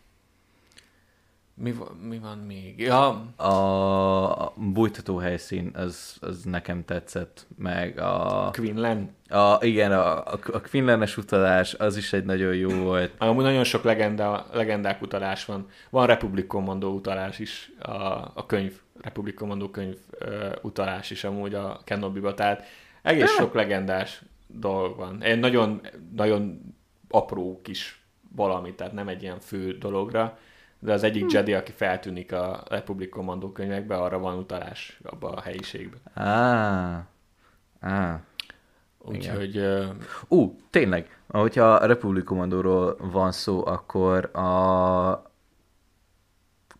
mi, 1.60 1.74
mi 2.08 2.18
van 2.18 2.38
még? 2.38 2.78
Ja. 2.78 3.08
A 3.36 4.52
bújtató 4.56 5.16
helyszín, 5.16 5.70
az, 5.74 6.16
az 6.20 6.42
nekem 6.42 6.84
tetszett, 6.84 7.46
meg 7.56 7.98
a... 7.98 8.50
Quinlan? 8.52 9.10
A, 9.28 9.64
igen, 9.64 9.92
a, 9.92 10.32
a 10.32 10.60
Quinlan-es 10.70 11.16
utalás, 11.16 11.74
az 11.74 11.96
is 11.96 12.12
egy 12.12 12.24
nagyon 12.24 12.54
jó 12.54 12.70
volt. 12.70 13.12
Amúgy 13.18 13.44
nagyon 13.44 13.64
sok 13.64 13.82
legenda, 13.82 14.46
legendák 14.52 15.02
utalás 15.02 15.44
van. 15.44 15.68
Van 15.90 16.06
Republic 16.06 16.46
Commando 16.46 16.88
utalás 16.88 17.38
is, 17.38 17.72
a, 17.78 17.92
a 18.34 18.46
könyv, 18.46 18.80
Republic 19.00 19.34
Commando 19.34 19.70
könyv 19.70 19.96
uh, 20.20 20.52
utalás 20.62 21.10
is 21.10 21.24
amúgy 21.24 21.54
a 21.54 21.80
Kenobi-ba, 21.84 22.34
tehát 22.34 22.64
egész 23.02 23.30
sok 23.30 23.54
legendás 23.54 24.22
dolog 24.46 24.96
van. 24.96 25.22
Egy 25.22 25.38
nagyon, 25.38 25.80
nagyon 26.14 26.60
apró 27.08 27.60
kis 27.62 28.02
valami, 28.34 28.74
tehát 28.74 28.92
nem 28.92 29.08
egy 29.08 29.22
ilyen 29.22 29.40
fő 29.40 29.72
dologra 29.72 30.38
de 30.78 30.92
az 30.92 31.02
egyik 31.02 31.22
hm. 31.22 31.28
Jedi, 31.30 31.54
aki 31.54 31.72
feltűnik 31.72 32.32
a 32.32 32.62
Republic 32.68 33.10
Commando 33.10 33.52
könyvekbe, 33.52 33.96
arra 33.96 34.18
van 34.18 34.38
utalás 34.38 35.00
abba 35.04 35.30
a 35.30 35.40
helyiségbe. 35.40 35.96
Ah. 36.14 36.98
Ah. 37.80 38.14
Úgyhogy... 38.98 39.58
Ú, 40.28 40.36
uh... 40.36 40.42
uh, 40.42 40.52
tényleg, 40.70 41.18
hogyha 41.28 41.74
a 41.74 41.86
Republic 41.86 42.24
Commandóról 42.24 42.96
van 43.00 43.32
szó, 43.32 43.66
akkor 43.66 44.36
a 44.36 45.26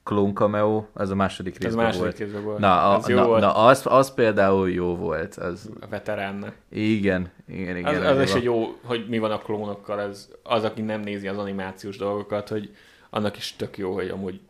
Clone 0.03 0.33
Cameo, 0.33 0.85
az 0.93 1.11
a 1.11 1.15
második 1.15 1.59
részben 1.59 1.85
második 1.85 2.03
volt. 2.03 2.19
Részben 2.19 2.45
volt. 2.45 2.59
Na, 2.59 2.83
a, 2.83 2.97
az 2.97 3.07
na, 3.07 3.27
volt. 3.27 3.41
na 3.41 3.55
az, 3.55 3.83
az 3.85 4.15
például 4.15 4.71
jó 4.71 4.97
volt. 4.97 5.35
Az... 5.35 5.71
A 5.81 5.87
veteránnak. 5.87 6.55
Igen, 6.71 7.31
igen, 7.49 7.77
igen. 7.77 8.05
Az, 8.05 8.17
az 8.17 8.23
is 8.23 8.35
egy 8.35 8.43
jó, 8.43 8.79
hogy 8.85 9.09
mi 9.09 9.19
van 9.19 9.31
a 9.31 9.39
klónokkal, 9.39 9.99
az, 9.99 10.35
az, 10.43 10.65
aki 10.65 10.83
nem 10.83 11.01
nézi 11.01 11.29
az 11.29 11.39
animációs 11.39 11.97
dolgokat, 11.97 12.49
hogy 12.49 12.77
annak 13.11 13.37
is 13.37 13.57
tök 13.57 13.79
jó, 13.79 13.95
hogy 13.95 14.09
amúgy, 14.09 14.41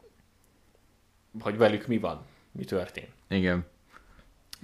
hogy 1.40 1.56
velük 1.56 1.86
mi 1.86 1.98
van, 1.98 2.24
mi 2.52 2.64
történt. 2.64 3.12
Igen. 3.28 3.66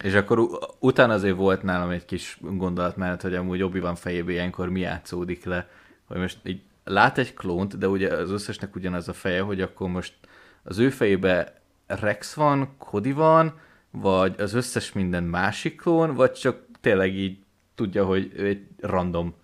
És 0.03 0.14
akkor 0.14 0.49
utána 0.78 1.12
azért 1.12 1.36
volt 1.36 1.62
nálam 1.62 1.90
egy 1.90 2.05
kis 2.05 2.38
gondolat 2.40 2.97
mert 2.97 3.22
hogy 3.22 3.34
amúgy 3.34 3.62
obi 3.62 3.80
van 3.80 3.95
fejébe 3.95 4.32
ilyenkor 4.32 4.68
mi 4.68 4.80
játszódik 4.80 5.45
le, 5.45 5.68
hogy 6.05 6.16
most 6.16 6.38
így 6.45 6.62
lát 6.84 7.18
egy 7.18 7.34
klónt, 7.34 7.78
de 7.78 7.88
ugye 7.88 8.14
az 8.14 8.30
összesnek 8.30 8.74
ugyanaz 8.74 9.09
a 9.09 9.12
feje, 9.12 9.40
hogy 9.40 9.61
akkor 9.61 9.88
most 9.88 10.14
az 10.62 10.78
ő 10.78 10.90
fejébe 10.90 11.61
Rex 11.86 12.34
van, 12.34 12.74
Cody 12.78 13.12
van, 13.12 13.61
vagy 13.90 14.34
az 14.40 14.55
összes 14.55 14.92
minden 14.92 15.24
másik 15.24 15.76
klón, 15.76 16.14
vagy 16.14 16.32
csak 16.32 16.64
tényleg 16.80 17.14
így 17.14 17.38
tudja, 17.74 18.05
hogy 18.05 18.32
egy 18.36 18.66
random 18.80 19.34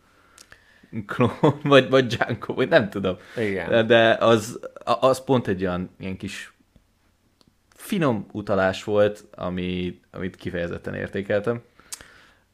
klón, 1.07 1.61
vagy, 1.63 1.91
vagy 1.91 2.07
Django, 2.07 2.55
vagy 2.55 2.69
nem 2.69 2.91
tudom. 2.91 3.17
Igen. 3.37 3.87
De 3.87 4.15
az, 4.15 4.61
az 4.85 5.25
pont 5.25 5.47
egy 5.47 5.63
olyan 5.63 5.91
ilyen 5.99 6.17
kis 6.17 6.53
finom 7.75 8.27
utalás 8.33 8.85
volt, 8.85 9.25
ami, 9.35 10.01
amit 10.11 10.37
kifejezetten 10.37 10.95
értékeltem. 10.95 11.63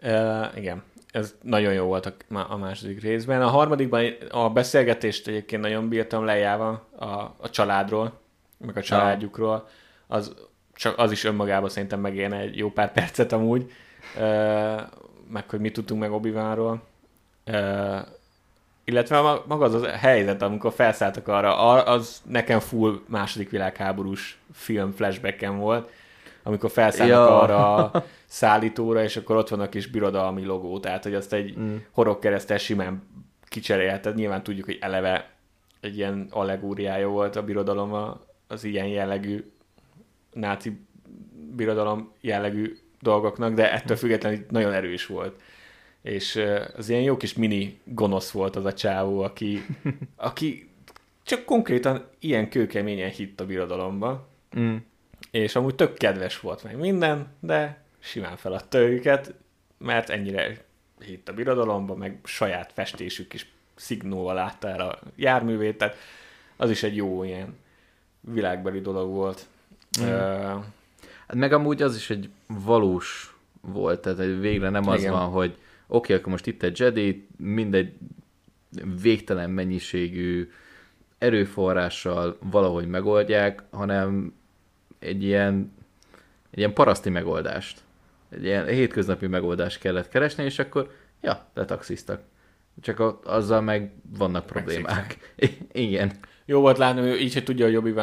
Uh, 0.03 0.57
igen. 0.57 0.83
ez 1.13 1.35
nagyon 1.43 1.73
jó 1.73 1.85
volt 1.85 2.07
a, 2.07 2.15
a 2.49 2.57
második 2.57 3.01
részben. 3.01 3.43
A 3.43 3.49
harmadikban 3.49 4.05
a 4.31 4.51
beszélgetést 4.51 5.29
egyébként 5.29 5.63
nagyon 5.63 5.89
bírtam 5.89 6.25
lejával 6.25 6.87
a, 6.97 7.07
a 7.21 7.51
családról, 7.51 8.21
meg 8.59 8.77
a 8.77 8.83
családjukról. 8.83 9.69
Az, 10.07 10.35
csak 10.75 10.99
az 10.99 11.13
is 11.13 11.25
önmagában 11.25 11.69
szerintem 11.69 12.01
megérne 12.01 12.39
egy 12.39 12.57
jó 12.57 12.71
pár 12.71 12.93
percet 12.93 13.33
amúgy, 13.33 13.71
meg 15.29 15.51
hogy 15.51 15.61
mit 15.61 15.73
tudtunk 15.73 16.01
meg 16.01 16.13
obi 16.13 16.31
illetve 18.89 19.21
maga 19.47 19.65
az 19.65 19.75
a 19.75 19.89
helyzet, 19.89 20.43
amikor 20.43 20.73
felszálltak 20.73 21.29
arra, 21.29 21.83
az 21.83 22.23
nekem 22.27 22.61
full 22.61 23.01
második 23.07 23.51
világháborús 23.51 24.39
film 24.53 24.93
flashbacken 24.93 25.59
volt, 25.59 25.91
amikor 26.43 26.71
felszállnak 26.71 27.29
ja. 27.29 27.41
arra 27.41 27.75
a 27.77 28.05
szállítóra, 28.27 29.03
és 29.03 29.17
akkor 29.17 29.37
ott 29.37 29.49
van 29.49 29.61
a 29.61 29.69
kis 29.69 29.87
birodalmi 29.87 30.45
logó, 30.45 30.81
tehát 30.81 31.03
hogy 31.03 31.15
azt 31.15 31.33
egy 31.33 31.59
mm. 31.59 31.77
horogkeresztel 31.91 32.59
simán 32.59 33.03
kicserélheted. 33.49 34.15
Nyilván 34.15 34.43
tudjuk, 34.43 34.65
hogy 34.65 34.79
eleve 34.81 35.31
egy 35.81 35.97
ilyen 35.97 36.27
allegóriája 36.31 37.09
volt 37.09 37.37
a 37.37 37.43
birodalom 37.43 38.19
az 38.47 38.65
ilyen 38.65 38.87
jellegű 38.87 39.51
náci 40.33 40.81
birodalom 41.57 42.13
jellegű 42.21 42.77
dolgoknak, 43.01 43.55
de 43.55 43.73
ettől 43.73 43.97
függetlenül 43.97 44.47
nagyon 44.51 44.73
erős 44.73 45.07
volt. 45.07 45.41
És 46.07 46.43
az 46.77 46.89
ilyen 46.89 47.03
jó 47.03 47.17
kis 47.17 47.35
mini 47.35 47.81
gonosz 47.85 48.31
volt 48.31 48.57
az 48.57 48.65
a 48.65 48.73
csávó, 48.73 49.23
aki, 49.23 49.67
aki 50.17 50.69
csak 51.23 51.45
konkrétan 51.45 52.05
ilyen 52.19 52.49
kőkeményen 52.49 53.11
hitt 53.11 53.41
a 53.41 53.47
birodalomba. 53.47 54.29
Mm. 54.59 54.77
És 55.31 55.57
amúgy 55.57 55.75
tök 55.75 55.95
kedves 55.95 56.41
volt 56.41 56.63
meg 56.63 56.79
minden, 56.79 57.27
de 57.41 57.83
simán 57.99 58.37
feladta 58.37 58.79
őket, 58.79 59.35
mert 59.79 60.11
ennyire 60.11 60.65
hitt 61.01 61.29
a 61.29 61.33
birodalomba, 61.33 61.95
meg 61.95 62.19
saját 62.25 62.73
festésük 62.73 63.35
is 63.35 63.53
szignóval 63.75 64.35
látta 64.35 64.69
el 64.69 64.81
a 64.81 64.99
járművét, 65.17 65.79
tehát 65.79 65.97
az 66.57 66.71
is 66.71 66.83
egy 66.83 66.97
jó 66.97 67.25
ilyen 67.25 67.57
világbeli 68.21 68.81
dolog 68.81 69.11
volt. 69.11 69.47
Mm. 70.01 70.07
Uh, 70.07 70.65
meg 71.35 71.53
amúgy 71.53 71.83
az 71.83 71.97
is 71.97 72.11
egy 72.11 72.31
valós 72.47 73.35
volt, 73.61 74.01
tehát 74.01 74.19
végre 74.41 74.69
nem 74.69 74.89
az 74.89 75.01
igen. 75.01 75.13
van, 75.13 75.29
hogy 75.29 75.57
oké, 75.87 76.15
akkor 76.15 76.33
most 76.33 76.47
itt 76.47 76.63
egy 76.63 76.79
Jedi, 76.79 77.27
mindegy 77.37 77.93
végtelen 79.03 79.51
mennyiségű 79.51 80.51
erőforrással 81.19 82.39
valahogy 82.51 82.89
megoldják, 82.89 83.63
hanem 83.71 84.35
egy 84.99 85.23
ilyen, 85.23 85.73
egy 86.51 86.59
ilyen 86.59 86.73
paraszti 86.73 87.11
megoldást, 87.11 87.83
egy 88.31 88.45
ilyen 88.45 88.67
hétköznapi 88.67 89.27
megoldást 89.27 89.79
kellett 89.79 90.09
keresni, 90.09 90.45
és 90.45 90.59
akkor, 90.59 90.91
ja, 91.21 91.47
letaxiztak. 91.55 92.23
Csak 92.81 93.01
a, 93.01 93.21
azzal 93.25 93.61
meg 93.61 93.93
vannak 94.19 94.47
problémák. 94.47 95.35
Igen. 95.73 96.13
Jó 96.45 96.61
volt 96.61 96.79
látni, 96.79 97.11
így, 97.11 97.33
hogy 97.35 97.45
tudja, 97.45 97.65
hogy 97.65 97.77
obi 97.77 97.95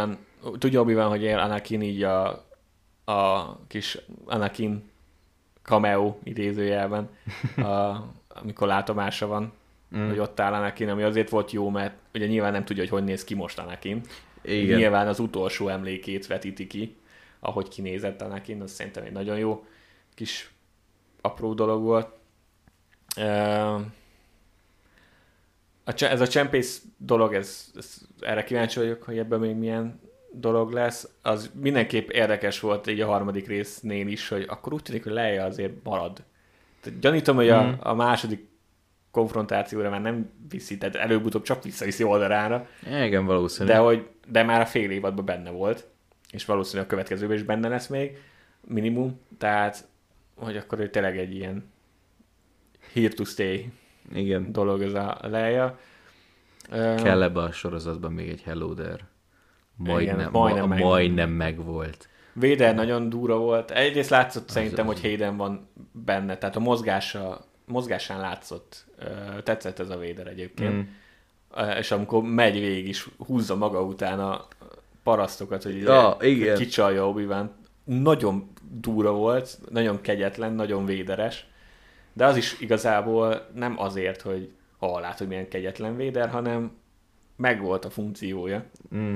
tudja 0.58 0.82
obi 0.82 0.94
hogy 0.94 1.24
él 1.24 1.38
Anakin 1.38 1.82
így 1.82 2.04
a, 2.04 2.46
a 3.06 3.58
kis 3.68 3.98
Anakin 4.26 4.92
cameo 5.64 6.16
idézőjelben, 6.24 7.10
a, 7.58 7.96
amikor 8.28 8.68
látomása 8.68 9.28
van, 9.28 9.54
mm. 9.98 10.08
hogy 10.08 10.20
ott 10.20 10.40
áll 10.40 10.54
Anakin, 10.54 10.90
ami 10.90 11.04
azért 11.04 11.30
volt 11.30 11.52
jó, 11.52 11.70
mert 11.70 11.96
ugye 12.14 12.28
nyilván 12.28 12.52
nem 12.52 12.66
tudja, 12.66 12.84
hogy 12.84 12.92
hogy 12.92 13.04
néz 13.04 13.24
ki 13.24 13.34
most 13.34 13.60
Anakin. 13.60 14.02
Igen. 14.42 14.78
Nyilván 14.78 15.08
az 15.08 15.20
utolsó 15.20 15.68
emlékét 15.68 16.28
vetíti 16.28 16.68
ki, 16.68 16.96
ahogy 17.40 17.68
kinézett 17.68 18.22
Anakin, 18.22 18.62
az 18.62 18.72
szerintem 18.72 19.04
egy 19.04 19.12
nagyon 19.12 19.38
jó 19.38 19.66
kis 20.14 20.52
apró 21.22 21.54
dolog 21.54 21.82
volt. 21.84 22.08
Ez 25.86 26.22
a 26.22 26.28
csempész 26.28 26.82
dolog, 26.98 27.34
ez, 27.34 27.72
ez, 27.76 27.98
erre 28.20 28.44
kíváncsi 28.44 28.80
vagyok, 28.80 29.04
hogy 29.04 29.18
ebben 29.18 29.40
még 29.40 29.56
milyen 29.56 30.00
dolog 30.34 30.72
lesz. 30.72 31.10
Az 31.22 31.52
mindenképp 31.54 32.10
érdekes 32.10 32.60
volt 32.60 32.88
így 32.88 33.02
a 33.02 33.08
harmadik 33.08 33.48
résznél 33.48 34.08
is, 34.08 34.28
hogy 34.28 34.46
akkor 34.50 34.74
úgy 34.74 34.82
tűnik, 34.82 35.04
hogy 35.04 35.12
Leia 35.12 35.46
azért 35.46 35.84
marad. 35.84 36.24
Tehát 36.82 37.00
gyanítom, 37.00 37.36
hogy 37.36 37.50
a, 37.50 37.64
mm. 37.64 37.72
a 37.80 37.94
második 37.94 38.48
konfrontációra 39.12 39.90
már 39.90 40.02
nem 40.02 40.30
viszi, 40.50 40.78
tehát 40.78 40.96
előbb-utóbb 40.96 41.44
csak 41.44 41.64
visszaviszi 41.64 42.04
oldalára. 42.04 42.68
Igen, 42.86 43.26
valószínű. 43.26 43.70
De, 43.70 43.78
hogy, 43.78 44.08
de 44.28 44.44
már 44.44 44.62
a 44.62 44.66
fél 44.66 44.92
évadban 44.92 45.26
benne 45.26 45.50
volt, 45.50 45.88
és 46.32 46.46
valószínűleg 46.46 46.86
a 46.86 46.90
következőben 46.90 47.36
is 47.36 47.44
benne 47.44 47.68
lesz 47.68 47.88
még, 47.88 48.18
minimum, 48.68 49.20
tehát 49.38 49.88
hogy 50.36 50.58
akkor 50.58 50.80
ő 50.80 50.90
tényleg 50.90 51.18
egy 51.18 51.36
ilyen 51.36 51.72
here 52.94 53.14
to 53.14 53.24
stay 53.24 53.72
Igen. 54.14 54.52
dolog 54.52 54.82
ez 54.82 54.94
a 54.94 55.18
leja. 55.22 55.80
Kell 56.70 57.24
ebbe 57.24 57.42
a 57.42 57.52
sorozatban 57.52 58.12
még 58.12 58.30
egy 58.30 58.42
Hello 58.42 58.74
There. 58.74 59.12
Majdnem, 59.76 60.20
Igen, 60.20 60.32
majdnem, 60.32 60.68
ma, 60.68 60.76
majdnem 60.76 61.30
megvolt. 61.30 62.08
Véder 62.34 62.76
nagyon 62.76 63.10
durva 63.10 63.38
volt. 63.38 63.72
Egyrészt 63.72 64.10
látszott 64.10 64.48
az 64.48 64.54
szerintem, 64.54 64.88
az... 64.88 64.94
hogy 64.94 65.02
Hayden 65.02 65.38
van 65.38 65.68
benne, 65.92 66.38
tehát 66.38 66.56
a 66.56 66.60
mozgása, 66.60 67.46
mozgásán 67.66 68.20
látszott. 68.20 68.86
Tetszett 69.44 69.80
ez 69.80 69.90
a 69.90 69.98
Véder 69.98 70.28
egyébként. 70.28 70.74
Mm. 70.74 71.70
És 71.78 71.92
amikor 71.92 72.24
megy 72.24 72.60
végig 72.60 72.88
is, 72.88 73.08
húzza 73.18 73.56
maga 73.56 73.82
után 73.82 74.20
a 74.20 74.48
parasztokat, 75.04 75.64
hogy 75.64 75.82
ja, 75.82 76.18
igen. 76.22 76.58
kicsalja 76.58 77.08
obi 77.08 77.28
Nagyon 77.84 78.50
durva 78.72 79.12
volt, 79.12 79.60
nagyon 79.70 80.02
kegyetlen, 80.02 80.54
nagyon 80.54 80.86
véderes. 80.86 81.48
De 82.14 82.26
az 82.26 82.38
is 82.38 82.60
igazából 82.60 83.48
nem 83.54 83.80
azért, 83.80 84.22
hogy 84.22 84.52
ha 84.78 85.00
lát, 85.00 85.18
hogy 85.18 85.28
milyen 85.28 85.48
kegyetlen 85.48 85.96
véder, 85.96 86.30
hanem 86.30 86.72
megvolt 87.36 87.86
a 87.86 87.90
funkciója. 87.90 88.64
Mm 88.96 89.16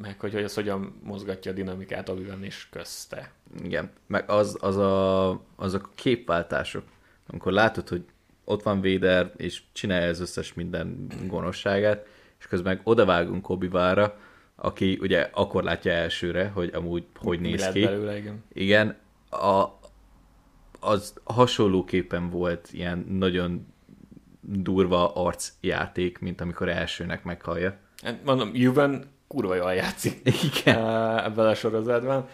meg 0.00 0.20
hogy, 0.20 0.32
hogy 0.32 0.44
az 0.44 0.54
hogyan 0.54 1.00
mozgatja 1.02 1.50
a 1.50 1.54
dinamikát 1.54 2.08
obi 2.08 2.26
és 2.40 2.68
közte. 2.70 3.32
Igen, 3.62 3.90
meg 4.06 4.30
az, 4.30 4.56
az 4.60 4.76
a, 4.76 5.30
azok 5.56 5.86
a 5.86 5.94
képváltások, 5.94 6.84
amikor 7.26 7.52
látod, 7.52 7.88
hogy 7.88 8.04
ott 8.44 8.62
van 8.62 8.80
Véder, 8.80 9.32
és 9.36 9.62
csinálja 9.72 10.08
az 10.08 10.20
összes 10.20 10.54
minden 10.54 11.06
gonoszságát, 11.26 12.06
és 12.38 12.46
közben 12.46 12.74
meg 12.74 12.86
odavágunk 12.86 13.48
obi 13.48 13.70
aki 14.54 14.98
ugye 15.00 15.30
akkor 15.32 15.62
látja 15.64 15.92
elsőre, 15.92 16.48
hogy 16.48 16.70
amúgy 16.74 17.04
hogy 17.14 17.40
Mi 17.40 17.48
néz 17.48 17.68
ki. 17.68 17.84
Belőle, 17.84 18.16
igen. 18.16 18.44
Igen, 18.52 18.96
a, 19.30 19.78
az 20.80 21.14
hasonlóképpen 21.24 22.30
volt 22.30 22.68
ilyen 22.72 23.06
nagyon 23.08 23.66
durva 24.40 25.14
arcjáték, 25.14 26.18
mint 26.18 26.40
amikor 26.40 26.68
elsőnek 26.68 27.24
meghallja. 27.24 27.76
Hát 28.02 28.24
mondom, 28.24 28.50
Juven 28.54 29.04
kurva 29.30 29.54
jól 29.54 29.74
játszik 29.74 30.20
Igen. 30.42 30.78
ebben 31.18 31.46
a 31.46 31.54
sorozatban. 31.54 32.28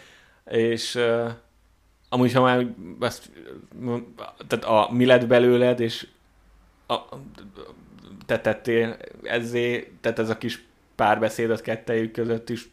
És 0.44 0.94
uh, 0.94 1.30
amúgy, 2.08 2.32
ha 2.32 2.42
már 2.42 2.66
ezt, 3.00 3.30
tehát 4.46 4.64
a, 4.64 4.88
mi 4.92 5.06
lett 5.06 5.26
belőled, 5.26 5.80
és 5.80 6.06
a, 6.86 6.96
te 8.26 8.40
tettél 8.40 8.96
ezzé, 9.22 9.92
tehát 10.00 10.18
ez 10.18 10.30
a 10.30 10.38
kis 10.38 10.64
párbeszéd 10.94 11.50
az 11.50 11.60
kettejük 11.60 12.12
között 12.12 12.50
is 12.50 12.68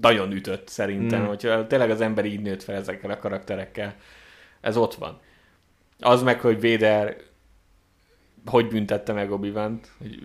nagyon 0.00 0.32
ütött 0.32 0.68
szerintem, 0.68 1.22
mm. 1.22 1.26
hogyha 1.26 1.66
tényleg 1.66 1.90
az 1.90 2.00
ember 2.00 2.24
így 2.24 2.40
nőtt 2.40 2.62
fel 2.62 2.74
ezekkel 2.74 3.10
a 3.10 3.18
karakterekkel. 3.18 3.94
Ez 4.60 4.76
ott 4.76 4.94
van. 4.94 5.20
Az 6.00 6.22
meg, 6.22 6.40
hogy 6.40 6.60
Véder 6.60 7.16
hogy 8.46 8.68
büntette 8.68 9.12
meg 9.12 9.32
obi 9.32 9.50
hogy 9.50 10.22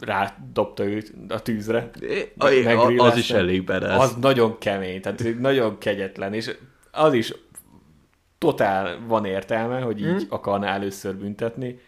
rádobta 0.00 0.84
őt 0.84 1.12
a 1.28 1.42
tűzre. 1.42 1.90
A, 2.38 2.46
az 2.96 3.16
is 3.16 3.30
elég 3.30 3.64
beres. 3.64 3.96
Az 3.96 4.16
nagyon 4.20 4.58
kemény, 4.58 5.00
tehát 5.00 5.38
nagyon 5.38 5.78
kegyetlen, 5.78 6.34
és 6.34 6.56
az 6.90 7.12
is 7.12 7.34
totál 8.38 8.98
van 9.06 9.24
értelme, 9.24 9.80
hogy 9.80 10.00
így 10.00 10.06
hmm. 10.06 10.26
akarna 10.28 10.66
először 10.66 11.16
büntetni, 11.16 11.80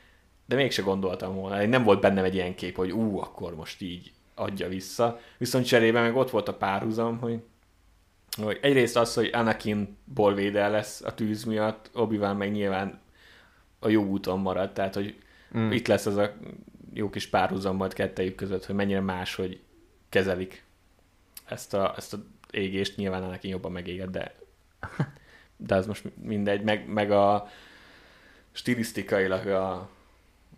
de 0.47 0.57
mégse 0.57 0.83
gondoltam 0.83 1.35
volna. 1.35 1.67
Nem 1.67 1.83
volt 1.83 2.01
bennem 2.01 2.25
egy 2.25 2.35
ilyen 2.35 2.55
kép, 2.55 2.77
hogy 2.77 2.91
ú, 2.91 3.19
akkor 3.19 3.55
most 3.55 3.83
így 3.83 4.13
adja 4.35 4.69
vissza. 4.69 5.21
Viszont 5.39 5.67
cserében 5.67 6.03
meg 6.03 6.17
ott 6.17 6.31
volt 6.31 6.49
a 6.49 6.55
párhuzam, 6.55 7.19
hogy, 7.19 7.39
hogy 8.43 8.59
egyrészt 8.63 8.97
az, 8.97 9.15
hogy 9.15 9.31
Anakin 9.33 9.97
bolvédel 10.05 10.71
lesz 10.71 11.03
a 11.03 11.15
tűz 11.15 11.45
miatt, 11.45 11.91
obi 11.95 12.17
meg 12.17 12.53
nyilván 12.53 13.01
a 13.79 13.89
jó 13.89 14.05
úton 14.05 14.39
marad, 14.39 14.73
tehát 14.73 14.95
hogy 14.95 15.17
mm. 15.59 15.71
itt 15.71 15.87
lesz 15.87 16.07
az 16.07 16.17
a 16.17 16.33
jó 16.93 17.11
kis 17.11 17.29
párhuzam 17.29 17.77
majd 17.77 17.93
kettejük 17.93 18.35
között, 18.35 18.67
hogy 18.67 18.75
mennyire 18.75 19.01
más, 19.01 19.35
hogy 19.35 19.61
kezelik 20.09 20.65
ezt 21.45 21.75
a, 21.75 21.95
ezt 21.97 22.15
a 22.15 22.25
égést, 22.51 22.97
nyilván 22.97 23.23
Anakin 23.23 23.51
jobban 23.51 23.73
megéged, 23.73 24.11
de 24.11 24.35
de 25.57 25.75
az 25.75 25.87
most 25.87 26.05
mindegy, 26.23 26.63
meg, 26.63 26.89
meg 26.89 27.11
a 27.11 27.49
stilisztikailag 28.53 29.47
a, 29.47 29.89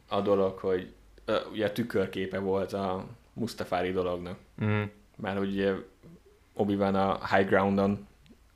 a 0.08 0.20
dolog, 0.20 0.58
hogy 0.58 0.92
ugye 1.52 1.66
a 1.66 1.72
tükörképe 1.72 2.38
volt 2.38 2.72
a 2.72 3.06
Mustafári 3.32 3.92
dolognak. 3.92 4.38
Mm. 4.64 4.82
Mert 5.16 5.38
ugye 5.38 5.72
obi 6.52 6.74
a 6.74 7.26
high 7.26 7.48
groundon 7.48 8.06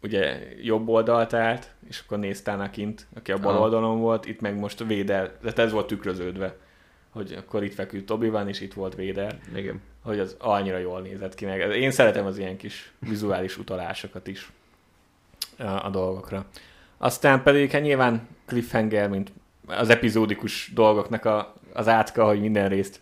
ugye 0.03 0.39
jobb 0.63 0.89
oldalt 0.89 1.33
állt, 1.33 1.71
és 1.89 2.03
akkor 2.05 2.19
nézte 2.19 2.53
Anakint, 2.53 3.07
aki 3.17 3.33
a 3.33 3.39
bal 3.39 3.55
Aha. 3.55 3.63
oldalon 3.63 4.01
volt, 4.01 4.27
itt 4.27 4.41
meg 4.41 4.59
most 4.59 4.85
Véder, 4.85 5.33
tehát 5.33 5.59
ez 5.59 5.73
volt 5.73 5.87
tükröződve, 5.87 6.57
hogy 7.11 7.33
akkor 7.33 7.65
itt 7.65 7.75
feküdt 7.75 8.11
obi 8.11 8.29
van 8.29 8.49
és 8.49 8.61
itt 8.61 8.75
volt 8.75 8.95
Véder, 8.95 9.39
Igen. 9.55 9.81
hogy 10.03 10.19
az 10.19 10.37
annyira 10.39 10.79
jól 10.79 11.01
nézett 11.01 11.35
ki 11.35 11.45
meg. 11.45 11.61
Én 11.77 11.91
szeretem 11.91 12.27
az 12.27 12.39
ilyen 12.39 12.57
kis 12.57 12.93
vizuális 12.99 13.59
utalásokat 13.59 14.27
is 14.27 14.51
a, 15.59 15.85
a 15.85 15.91
dolgokra. 15.91 16.47
Aztán 16.99 17.43
pedig 17.43 17.71
hát 17.71 17.83
nyilván 17.83 18.29
cliffhanger, 18.47 19.09
mint 19.09 19.33
az 19.67 19.89
epizódikus 19.89 20.71
dolgoknak 20.75 21.25
a, 21.25 21.55
az 21.73 21.89
átka, 21.89 22.25
hogy 22.25 22.41
minden 22.41 22.69
részt 22.69 23.01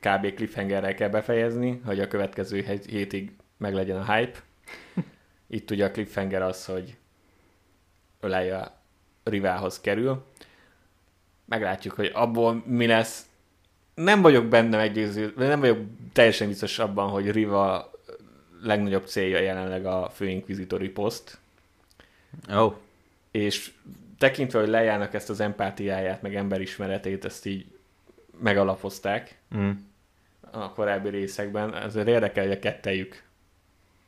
kb. 0.00 0.34
cliffhangerrel 0.34 0.94
kell 0.94 1.08
befejezni, 1.08 1.80
hogy 1.84 2.00
a 2.00 2.08
következő 2.08 2.60
hé- 2.62 2.84
hétig 2.84 3.32
meglegyen 3.56 3.96
a 3.96 4.12
hype. 4.14 4.38
Itt 5.50 5.70
ugye 5.70 5.84
a 5.84 5.90
cliffhanger 5.90 6.42
az, 6.42 6.64
hogy 6.64 6.96
Öleja 8.20 8.80
Rivához 9.24 9.80
kerül. 9.80 10.24
Meglátjuk, 11.44 11.94
hogy 11.94 12.10
abból 12.14 12.62
mi 12.66 12.86
lesz. 12.86 13.28
Nem 13.94 14.22
vagyok 14.22 14.46
benne 14.46 14.76
meggyőző, 14.76 15.32
nem 15.36 15.60
vagyok 15.60 15.78
teljesen 16.12 16.48
biztos 16.48 16.78
abban, 16.78 17.08
hogy 17.08 17.30
Riva 17.30 17.90
legnagyobb 18.62 19.06
célja 19.06 19.40
jelenleg 19.40 19.86
a 19.86 20.10
főinkvizitori 20.14 20.88
poszt, 20.88 21.38
oh, 22.48 22.74
és 23.30 23.72
tekintve, 24.18 24.60
hogy 24.60 24.68
lejának 24.68 25.14
ezt 25.14 25.30
az 25.30 25.40
empátiáját, 25.40 26.22
meg 26.22 26.34
emberismeretét, 26.34 27.24
ezt 27.24 27.46
így 27.46 27.66
megalapozták 28.38 29.38
mm. 29.56 29.70
a 30.50 30.72
korábbi 30.72 31.08
részekben, 31.08 31.72
azért 31.72 32.08
érdekel, 32.08 32.44
hogy 32.46 32.56
a 32.56 32.58
kettejük 32.58 33.22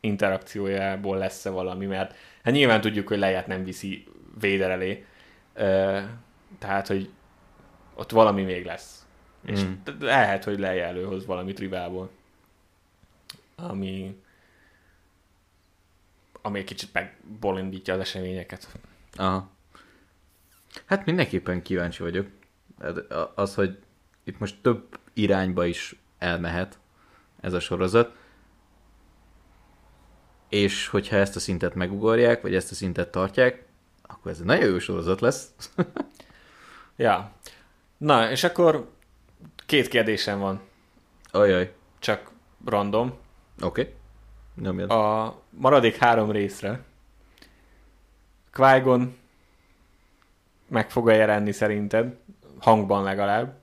interakciójából 0.02 1.16
lesz-e 1.18 1.50
valami, 1.50 1.86
mert 1.86 2.14
hát 2.44 2.52
nyilván 2.54 2.80
tudjuk, 2.80 3.08
hogy 3.08 3.18
leját 3.18 3.46
nem 3.46 3.64
viszi 3.64 4.04
Véder 4.40 4.70
elé, 4.70 5.04
Ö, 5.54 6.00
tehát, 6.58 6.86
hogy 6.86 7.10
ott 7.94 8.10
valami 8.10 8.42
még 8.42 8.64
lesz. 8.64 9.06
És 9.44 9.62
Mm. 9.64 9.72
t- 9.84 9.94
lehet, 10.02 10.44
hogy 10.44 10.58
Leia 10.58 10.84
előhoz 10.84 11.26
valamit 11.26 11.58
Rivából, 11.58 12.10
ami 13.56 14.20
ami 16.42 16.58
egy 16.58 16.64
kicsit 16.64 16.92
megbolindítja 16.92 17.94
az 17.94 18.00
eseményeket. 18.00 18.68
Aha. 19.14 19.50
Hát 20.84 21.04
mindenképpen 21.06 21.62
kíváncsi 21.62 22.02
vagyok. 22.02 22.26
Hát 22.80 22.96
Az, 23.34 23.54
hogy 23.54 23.78
itt 24.24 24.38
most 24.38 24.56
több 24.62 24.98
irányba 25.12 25.64
is 25.66 25.94
elmehet 26.18 26.78
ez 27.40 27.52
a 27.52 27.60
sorozat, 27.60 28.16
és 30.52 30.86
hogyha 30.86 31.16
ezt 31.16 31.36
a 31.36 31.40
szintet 31.40 31.74
megugorják, 31.74 32.42
vagy 32.42 32.54
ezt 32.54 32.70
a 32.70 32.74
szintet 32.74 33.10
tartják, 33.10 33.64
akkor 34.02 34.30
ez 34.30 34.38
egy 34.38 34.44
nagyon 34.44 34.70
jó 34.70 34.78
sorozat 34.78 35.20
lesz. 35.20 35.50
Ja. 36.96 37.32
Na, 37.96 38.30
és 38.30 38.44
akkor 38.44 38.90
két 39.66 39.88
kérdésem 39.88 40.38
van, 40.38 40.60
Ajaj. 41.30 41.72
csak 41.98 42.30
random. 42.64 43.14
Oké. 43.62 43.80
Okay. 43.80 43.94
Nyomjad. 44.62 44.90
A 44.90 45.40
maradék 45.50 45.96
három 45.96 46.30
részre 46.30 46.84
qui 48.52 49.14
meg 50.68 50.90
fog 50.90 51.08
jelenni 51.08 51.52
szerinted, 51.52 52.16
hangban 52.58 53.02
legalább. 53.02 53.58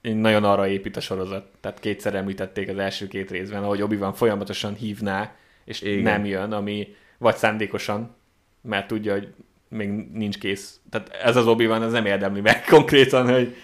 Én 0.00 0.16
nagyon 0.16 0.44
arra 0.44 0.66
épít 0.68 0.96
a 0.96 1.00
sorozat. 1.00 1.50
Tehát 1.60 1.80
kétszer 1.80 2.14
említették 2.14 2.68
az 2.68 2.78
első 2.78 3.08
két 3.08 3.30
részben, 3.30 3.62
ahogy 3.62 3.82
obi 3.82 3.96
van 3.96 4.12
folyamatosan 4.12 4.74
hívná, 4.74 5.36
és 5.68 5.80
Igen. 5.82 6.02
Nem 6.02 6.24
jön, 6.24 6.52
ami 6.52 6.94
vagy 7.18 7.36
szándékosan, 7.36 8.14
mert 8.62 8.86
tudja, 8.86 9.12
hogy 9.12 9.28
még 9.68 9.88
nincs 10.12 10.38
kész. 10.38 10.80
Tehát 10.90 11.08
ez 11.08 11.36
az 11.36 11.46
obi 11.46 11.66
van, 11.66 11.82
ez 11.82 11.92
nem 11.92 12.06
érdemli 12.06 12.40
meg 12.40 12.64
konkrétan, 12.74 13.32
hogy 13.32 13.54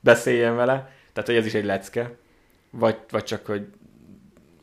beszéljen 0.00 0.56
vele. 0.56 0.92
Tehát, 1.12 1.28
hogy 1.28 1.38
ez 1.38 1.46
is 1.46 1.54
egy 1.54 1.64
lecke. 1.64 2.16
Vagy, 2.70 2.96
vagy 3.10 3.24
csak, 3.24 3.46
hogy 3.46 3.66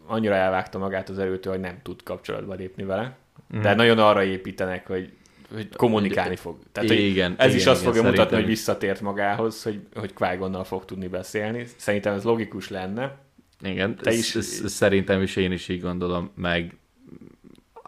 annyira 0.08 0.34
elvágta 0.34 0.78
magát 0.78 1.10
az 1.10 1.20
erőtől, 1.20 1.54
hogy 1.54 1.62
nem 1.62 1.80
tud 1.84 2.04
kapcsolatba 2.04 2.54
lépni 2.54 2.84
vele. 2.84 3.18
Mhm. 3.48 3.62
De 3.62 3.74
nagyon 3.74 4.00
arra 4.00 4.24
építenek, 4.24 4.88
hogy, 4.88 5.12
hogy 5.54 5.76
kommunikálni 5.76 6.36
fog. 6.36 6.58
Tehát, 6.72 6.90
hogy 6.90 7.00
igen, 7.00 7.36
ez 7.38 7.46
igen, 7.46 7.58
is 7.58 7.66
azt 7.66 7.82
igen, 7.82 7.94
fogja 7.94 8.10
mutatni, 8.10 8.36
hogy 8.36 8.44
is. 8.44 8.50
visszatért 8.50 9.02
magához, 9.02 9.64
hogy, 9.64 9.80
hogy 9.94 10.14
qui 10.14 10.38
fog 10.64 10.86
tudni 10.86 11.08
beszélni. 11.08 11.66
Szerintem 11.78 12.14
ez 12.14 12.24
logikus 12.24 12.70
lenne. 12.70 13.18
Igen, 13.64 13.96
Te 13.96 14.12
is- 14.12 14.38
szerintem 14.66 15.22
is 15.22 15.36
én 15.36 15.52
is 15.52 15.68
így 15.68 15.82
gondolom, 15.82 16.32
meg 16.36 16.76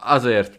azért 0.04 0.58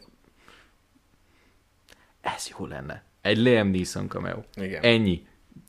ez 2.22 2.50
jó 2.58 2.66
lenne. 2.66 3.04
Egy 3.22 3.38
Liam 3.38 3.68
Neeson 3.68 4.08
cameo. 4.08 4.40
Igen. 4.56 4.84
Ennyi. 4.84 5.28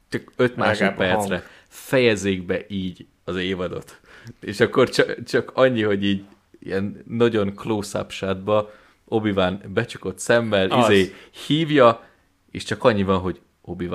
Csak 0.09 0.33
5 0.37 0.49
Legalább 0.57 0.59
a 0.59 0.67
másodpercre 0.67 1.43
fejezzék 1.69 2.47
be 2.47 2.65
így 2.69 3.07
az 3.25 3.37
évadot. 3.37 4.01
És 4.41 4.61
akkor 4.61 4.89
csak, 4.89 5.23
csak 5.25 5.51
annyi, 5.55 5.83
hogy 5.83 6.05
így 6.05 6.25
ilyen 6.59 7.03
nagyon 7.07 7.55
close-up 7.55 8.11
shotba 8.11 8.71
obi 9.05 9.35
becsukott 9.69 10.19
szemmel, 10.19 10.69
Az. 10.71 10.91
izé 10.91 11.15
hívja, 11.47 12.05
és 12.51 12.63
csak 12.65 12.85
annyi 12.85 13.03
van, 13.03 13.19
hogy 13.19 13.41
obi 13.63 13.89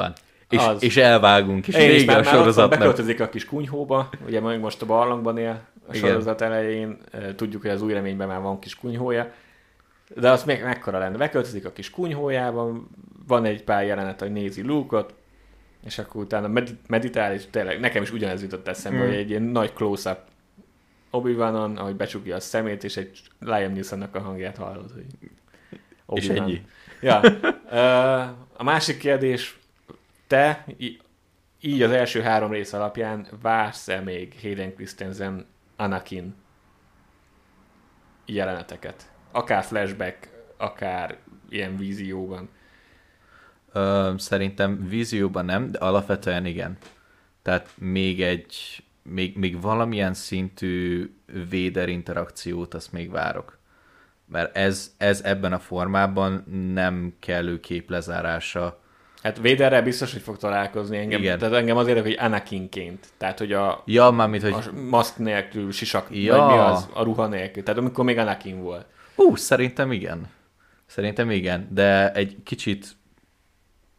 és, 0.50 0.58
Az. 0.60 0.84
és 0.84 0.98
elvágunk, 0.98 1.68
és 1.68 1.76
Én 1.76 1.90
is 1.90 1.96
vége 2.00 2.12
már, 2.12 2.20
a 2.20 2.24
sorozatnak. 2.24 2.80
beköltözik 2.80 3.20
a 3.20 3.30
kis 3.30 3.46
kunyhóba, 3.46 4.10
ugye 4.26 4.40
még 4.40 4.60
most 4.60 4.82
a 4.82 4.86
barlangban 4.86 5.38
él 5.38 5.68
a 5.88 5.96
Igen. 5.96 6.10
sorozat 6.10 6.42
elején, 6.42 6.98
Eh, 7.12 7.34
tudjuk, 7.36 7.62
hogy 7.62 7.72
az 7.72 7.82
új 7.82 7.94
reményben 7.94 8.28
már 8.28 8.42
van 8.42 8.60
kis 8.60 8.76
kunyhója, 8.76 9.34
de 10.16 10.30
az 10.30 10.44
még 10.44 10.64
mekkora 10.64 10.98
lenne. 11.00 11.18
Beköltözik 11.18 11.66
a 11.66 11.72
kis 11.72 11.90
kunyhójában, 11.90 12.90
van 13.28 13.46
egy 13.46 13.64
pár 13.64 13.86
jelenet, 13.86 14.20
hogy 14.20 14.32
nézi 14.32 14.62
Luke-ot, 14.62 15.14
és 15.86 15.98
akkor 15.98 16.22
utána 16.24 16.48
med- 16.48 16.78
meditál, 16.88 17.34
és 17.34 17.44
tényleg 17.50 17.80
nekem 17.80 18.02
is 18.04 18.12
ugyanez 18.12 18.42
jutott 18.42 18.68
eszembe, 18.68 19.00
Mm. 19.04 19.06
hogy 19.06 19.16
egy 19.16 19.30
ilyen 19.30 19.42
nagy 19.42 19.74
close-up 19.74 20.20
obi 21.10 21.34
wan 21.34 21.78
ahogy 21.78 21.96
becsukja 21.96 22.36
a 22.36 22.40
szemét, 22.40 22.84
és 22.84 22.98
egy 22.98 23.20
Liam 23.40 23.74
Neesonnak 23.74 24.16
a 24.16 24.20
hangját 24.20 24.58
hallod, 24.58 24.92
hogy 24.92 25.06
És 26.16 26.28
Obi-Wan. 26.30 26.38
ennyi. 26.44 26.66
Ja. 27.02 27.20
A 28.58 28.64
másik 28.64 28.98
kérdés, 28.98 29.60
te 30.28 30.66
így 31.62 31.82
az 31.82 31.92
első 31.92 32.22
három 32.22 32.52
rész 32.52 32.74
alapján 32.74 33.28
vársz-e 33.42 34.00
még 34.00 34.36
Hayden 34.42 34.74
Christensen 34.76 35.46
Anakin 35.76 36.36
jeleneteket? 38.26 39.11
Akár 39.32 39.64
flashback, 39.64 40.30
akár 40.58 41.18
ilyen 41.50 41.78
vízióban. 41.78 42.50
Ö, 43.74 44.14
szerintem 44.18 44.88
vízióban 44.88 45.46
nem, 45.46 45.72
de 45.72 45.78
alapvetően 45.78 46.46
igen. 46.46 46.78
Tehát 47.42 47.70
még 47.78 48.22
egy, 48.22 48.84
még, 49.04 49.38
még 49.38 49.62
valamilyen 49.62 50.14
szintű 50.14 51.10
véder 51.50 51.90
interakciót 51.90 52.74
azt 52.74 52.92
még 52.92 53.12
várok. 53.12 53.60
Mert 54.26 54.56
ez, 54.58 54.94
ez 54.98 55.22
ebben 55.24 55.54
a 55.54 55.60
formában 55.60 56.44
nem 56.74 57.14
kellő 57.20 57.60
képlezárása. 57.60 58.80
Hát 59.24 59.40
Véderrel 59.40 59.84
biztos, 59.84 60.14
hogy 60.14 60.22
fog 60.22 60.38
találkozni 60.38 60.98
engem. 60.98 61.20
Igen. 61.20 61.40
Tehát 61.40 61.54
engem 61.54 61.78
azért, 61.78 62.02
hogy 62.02 62.18
Anakinként. 62.20 63.08
Tehát, 63.18 63.40
hogy 63.40 63.54
a, 63.54 63.84
Ja, 63.86 64.10
mármint, 64.10 64.44
hogy 64.44 64.54
a 64.54 64.82
maszk 64.90 65.18
nélkül, 65.18 65.72
sisak, 65.72 66.08
ja. 66.10 66.38
vagy 66.38 66.54
mi 66.54 66.60
az, 66.60 66.90
a 66.94 67.04
ruha 67.04 67.28
nélkül. 67.28 67.64
Tehát 67.64 67.80
amikor 67.80 68.06
még 68.06 68.18
Anakin 68.18 68.62
volt. 68.62 68.86
Hú, 69.22 69.36
szerintem 69.36 69.92
igen. 69.92 70.30
Szerintem 70.86 71.30
igen, 71.32 71.68
de 71.72 72.12
egy 72.12 72.38
kicsit... 72.44 72.96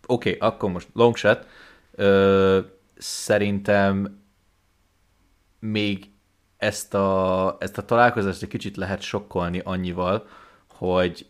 Oké, 0.06 0.34
okay, 0.34 0.48
akkor 0.48 0.70
most 0.70 0.88
long 0.92 1.16
shot. 1.16 1.46
Ö, 1.90 2.60
szerintem 2.96 4.22
még 5.58 6.10
ezt 6.56 6.94
a, 6.94 7.56
ezt 7.60 7.78
a 7.78 7.84
találkozást 7.84 8.42
egy 8.42 8.48
kicsit 8.48 8.76
lehet 8.76 9.00
sokkolni 9.00 9.60
annyival, 9.64 10.26
hogy 10.68 11.26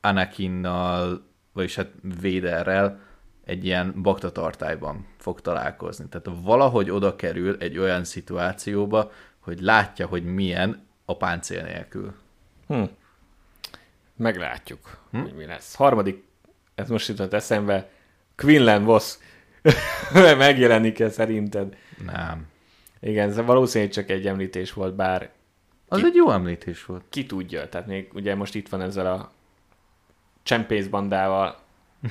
Anakinnal, 0.00 1.26
vagyis 1.52 1.74
hát 1.74 1.90
Véderrel 2.20 3.00
egy 3.44 3.64
ilyen 3.64 4.02
baktatartályban 4.02 5.06
fog 5.18 5.40
találkozni. 5.40 6.08
Tehát 6.08 6.38
valahogy 6.42 6.90
oda 6.90 7.16
kerül 7.16 7.56
egy 7.58 7.78
olyan 7.78 8.04
szituációba, 8.04 9.10
hogy 9.38 9.60
látja, 9.60 10.06
hogy 10.06 10.24
milyen 10.24 10.86
a 11.04 11.16
páncél 11.16 11.62
nélkül. 11.62 12.14
Hm. 12.66 12.82
Meglátjuk, 14.16 14.98
hm? 15.10 15.20
hogy 15.20 15.34
mi 15.34 15.46
lesz. 15.46 15.74
Harmadik, 15.74 16.24
ez 16.74 16.88
most 16.88 17.08
jutott 17.08 17.32
eszembe, 17.32 17.90
Quinlan 18.36 18.84
Voss 18.84 19.16
megjelenik-e 20.38 21.10
szerinted? 21.10 21.76
Nem. 22.04 22.46
Igen, 23.00 23.28
ez 23.28 23.36
valószínűleg 23.36 23.92
csak 23.92 24.10
egy 24.10 24.26
említés 24.26 24.72
volt, 24.72 24.94
bár 24.94 25.30
Az 25.88 26.04
egy 26.04 26.14
jó 26.14 26.30
említés 26.30 26.84
volt. 26.84 27.04
ki 27.08 27.26
tudja, 27.26 27.68
tehát 27.68 27.86
még 27.86 28.10
ugye 28.14 28.34
most 28.34 28.54
itt 28.54 28.68
van 28.68 28.80
ezzel 28.80 29.06
a 29.12 29.32
csempészbandával, 30.42 31.58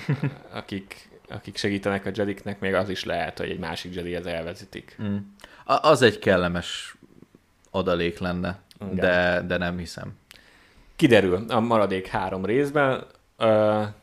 akik, 0.52 1.10
akik 1.30 1.58
segítenek 1.58 2.06
a 2.06 2.12
Jediknek, 2.14 2.60
még 2.60 2.74
az 2.74 2.90
is 2.90 3.04
lehet, 3.04 3.38
hogy 3.38 3.50
egy 3.50 3.60
másik 3.60 3.96
Jedi 3.96 4.16
ez 4.16 4.26
elvezetik. 4.26 4.98
Mm. 5.04 5.18
Az 5.64 6.02
egy 6.02 6.20
kellemes 6.20 6.96
adalék 7.72 8.20
lenne, 8.20 8.60
Igen. 8.82 8.96
de, 8.96 9.42
de 9.48 9.58
nem 9.58 9.78
hiszem. 9.78 10.18
Kiderül 10.96 11.46
a 11.48 11.60
maradék 11.60 12.08
három 12.08 12.46
részben. 12.46 13.06
Uh, 13.38 13.48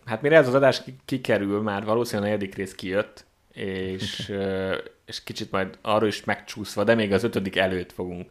hát 0.05 0.23
mire 0.23 0.37
ez 0.37 0.49
az 0.49 0.55
adás 0.55 0.83
kikerül, 1.05 1.61
már 1.61 1.85
valószínűleg 1.85 2.31
a 2.31 2.33
negyedik 2.33 2.55
rész 2.55 2.75
kijött, 2.75 3.25
és, 3.53 4.29
uh, 4.29 4.77
és 5.05 5.23
kicsit 5.23 5.51
majd 5.51 5.79
arról 5.83 6.09
is 6.09 6.25
megcsúszva, 6.25 6.85
de 6.85 6.95
még 6.95 7.13
az 7.13 7.25
ötödik 7.25 7.57
előtt 7.57 7.93
fogunk 7.93 8.31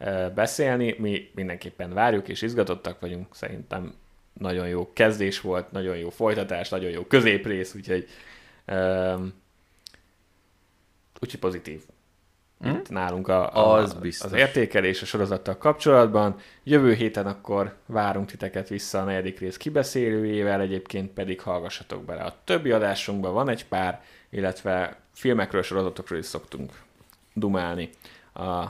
uh, 0.00 0.30
beszélni. 0.30 0.94
Mi 0.98 1.30
mindenképpen 1.34 1.92
várjuk, 1.94 2.28
és 2.28 2.42
izgatottak 2.42 3.00
vagyunk. 3.00 3.34
Szerintem 3.34 3.94
nagyon 4.32 4.68
jó 4.68 4.92
kezdés 4.92 5.40
volt, 5.40 5.70
nagyon 5.70 5.96
jó 5.96 6.10
folytatás, 6.10 6.68
nagyon 6.68 6.90
jó 6.90 7.04
középrész, 7.04 7.74
úgyhogy 7.74 8.08
um, 8.66 9.32
úgyhogy 11.20 11.40
pozitív. 11.40 11.82
Hmm? 12.62 12.74
Itt 12.74 12.90
nálunk 12.90 13.28
a, 13.28 13.56
a, 13.56 13.72
az, 13.72 13.96
az 14.20 14.32
értékelés 14.32 15.02
a 15.02 15.04
sorozattal 15.04 15.58
kapcsolatban. 15.58 16.36
Jövő 16.62 16.94
héten 16.94 17.26
akkor 17.26 17.76
várunk 17.86 18.30
titeket 18.30 18.68
vissza 18.68 19.00
a 19.00 19.04
negyedik 19.04 19.38
rész 19.38 19.56
kibeszélőjével, 19.56 20.60
egyébként 20.60 21.10
pedig 21.10 21.40
hallgassatok 21.40 22.04
bele. 22.04 22.22
A 22.22 22.34
többi 22.44 22.70
adásunkban 22.70 23.32
van 23.32 23.48
egy 23.48 23.66
pár, 23.66 24.02
illetve 24.30 24.96
filmekről, 25.12 25.62
sorozatokról 25.62 26.18
is 26.18 26.26
szoktunk 26.26 26.72
dumálni 27.34 27.90
az 28.32 28.68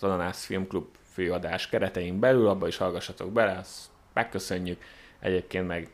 Ananász 0.00 0.44
Filmklub 0.44 0.86
főadás 1.12 1.68
keretein 1.68 2.18
belül, 2.18 2.48
abba 2.48 2.66
is 2.66 2.76
hallgassatok 2.76 3.32
bele, 3.32 3.58
azt 3.58 3.88
megköszönjük. 4.12 4.82
Egyébként 5.18 5.66
meg 5.66 5.90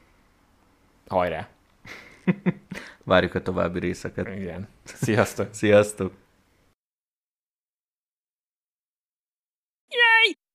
hajrá! 1.08 1.48
Várjuk 3.04 3.34
a 3.34 3.42
további 3.42 3.78
részeket. 3.78 4.28
Igen. 4.28 4.68
Sziasztok! 4.84 5.48
Sziasztok! 5.50 6.12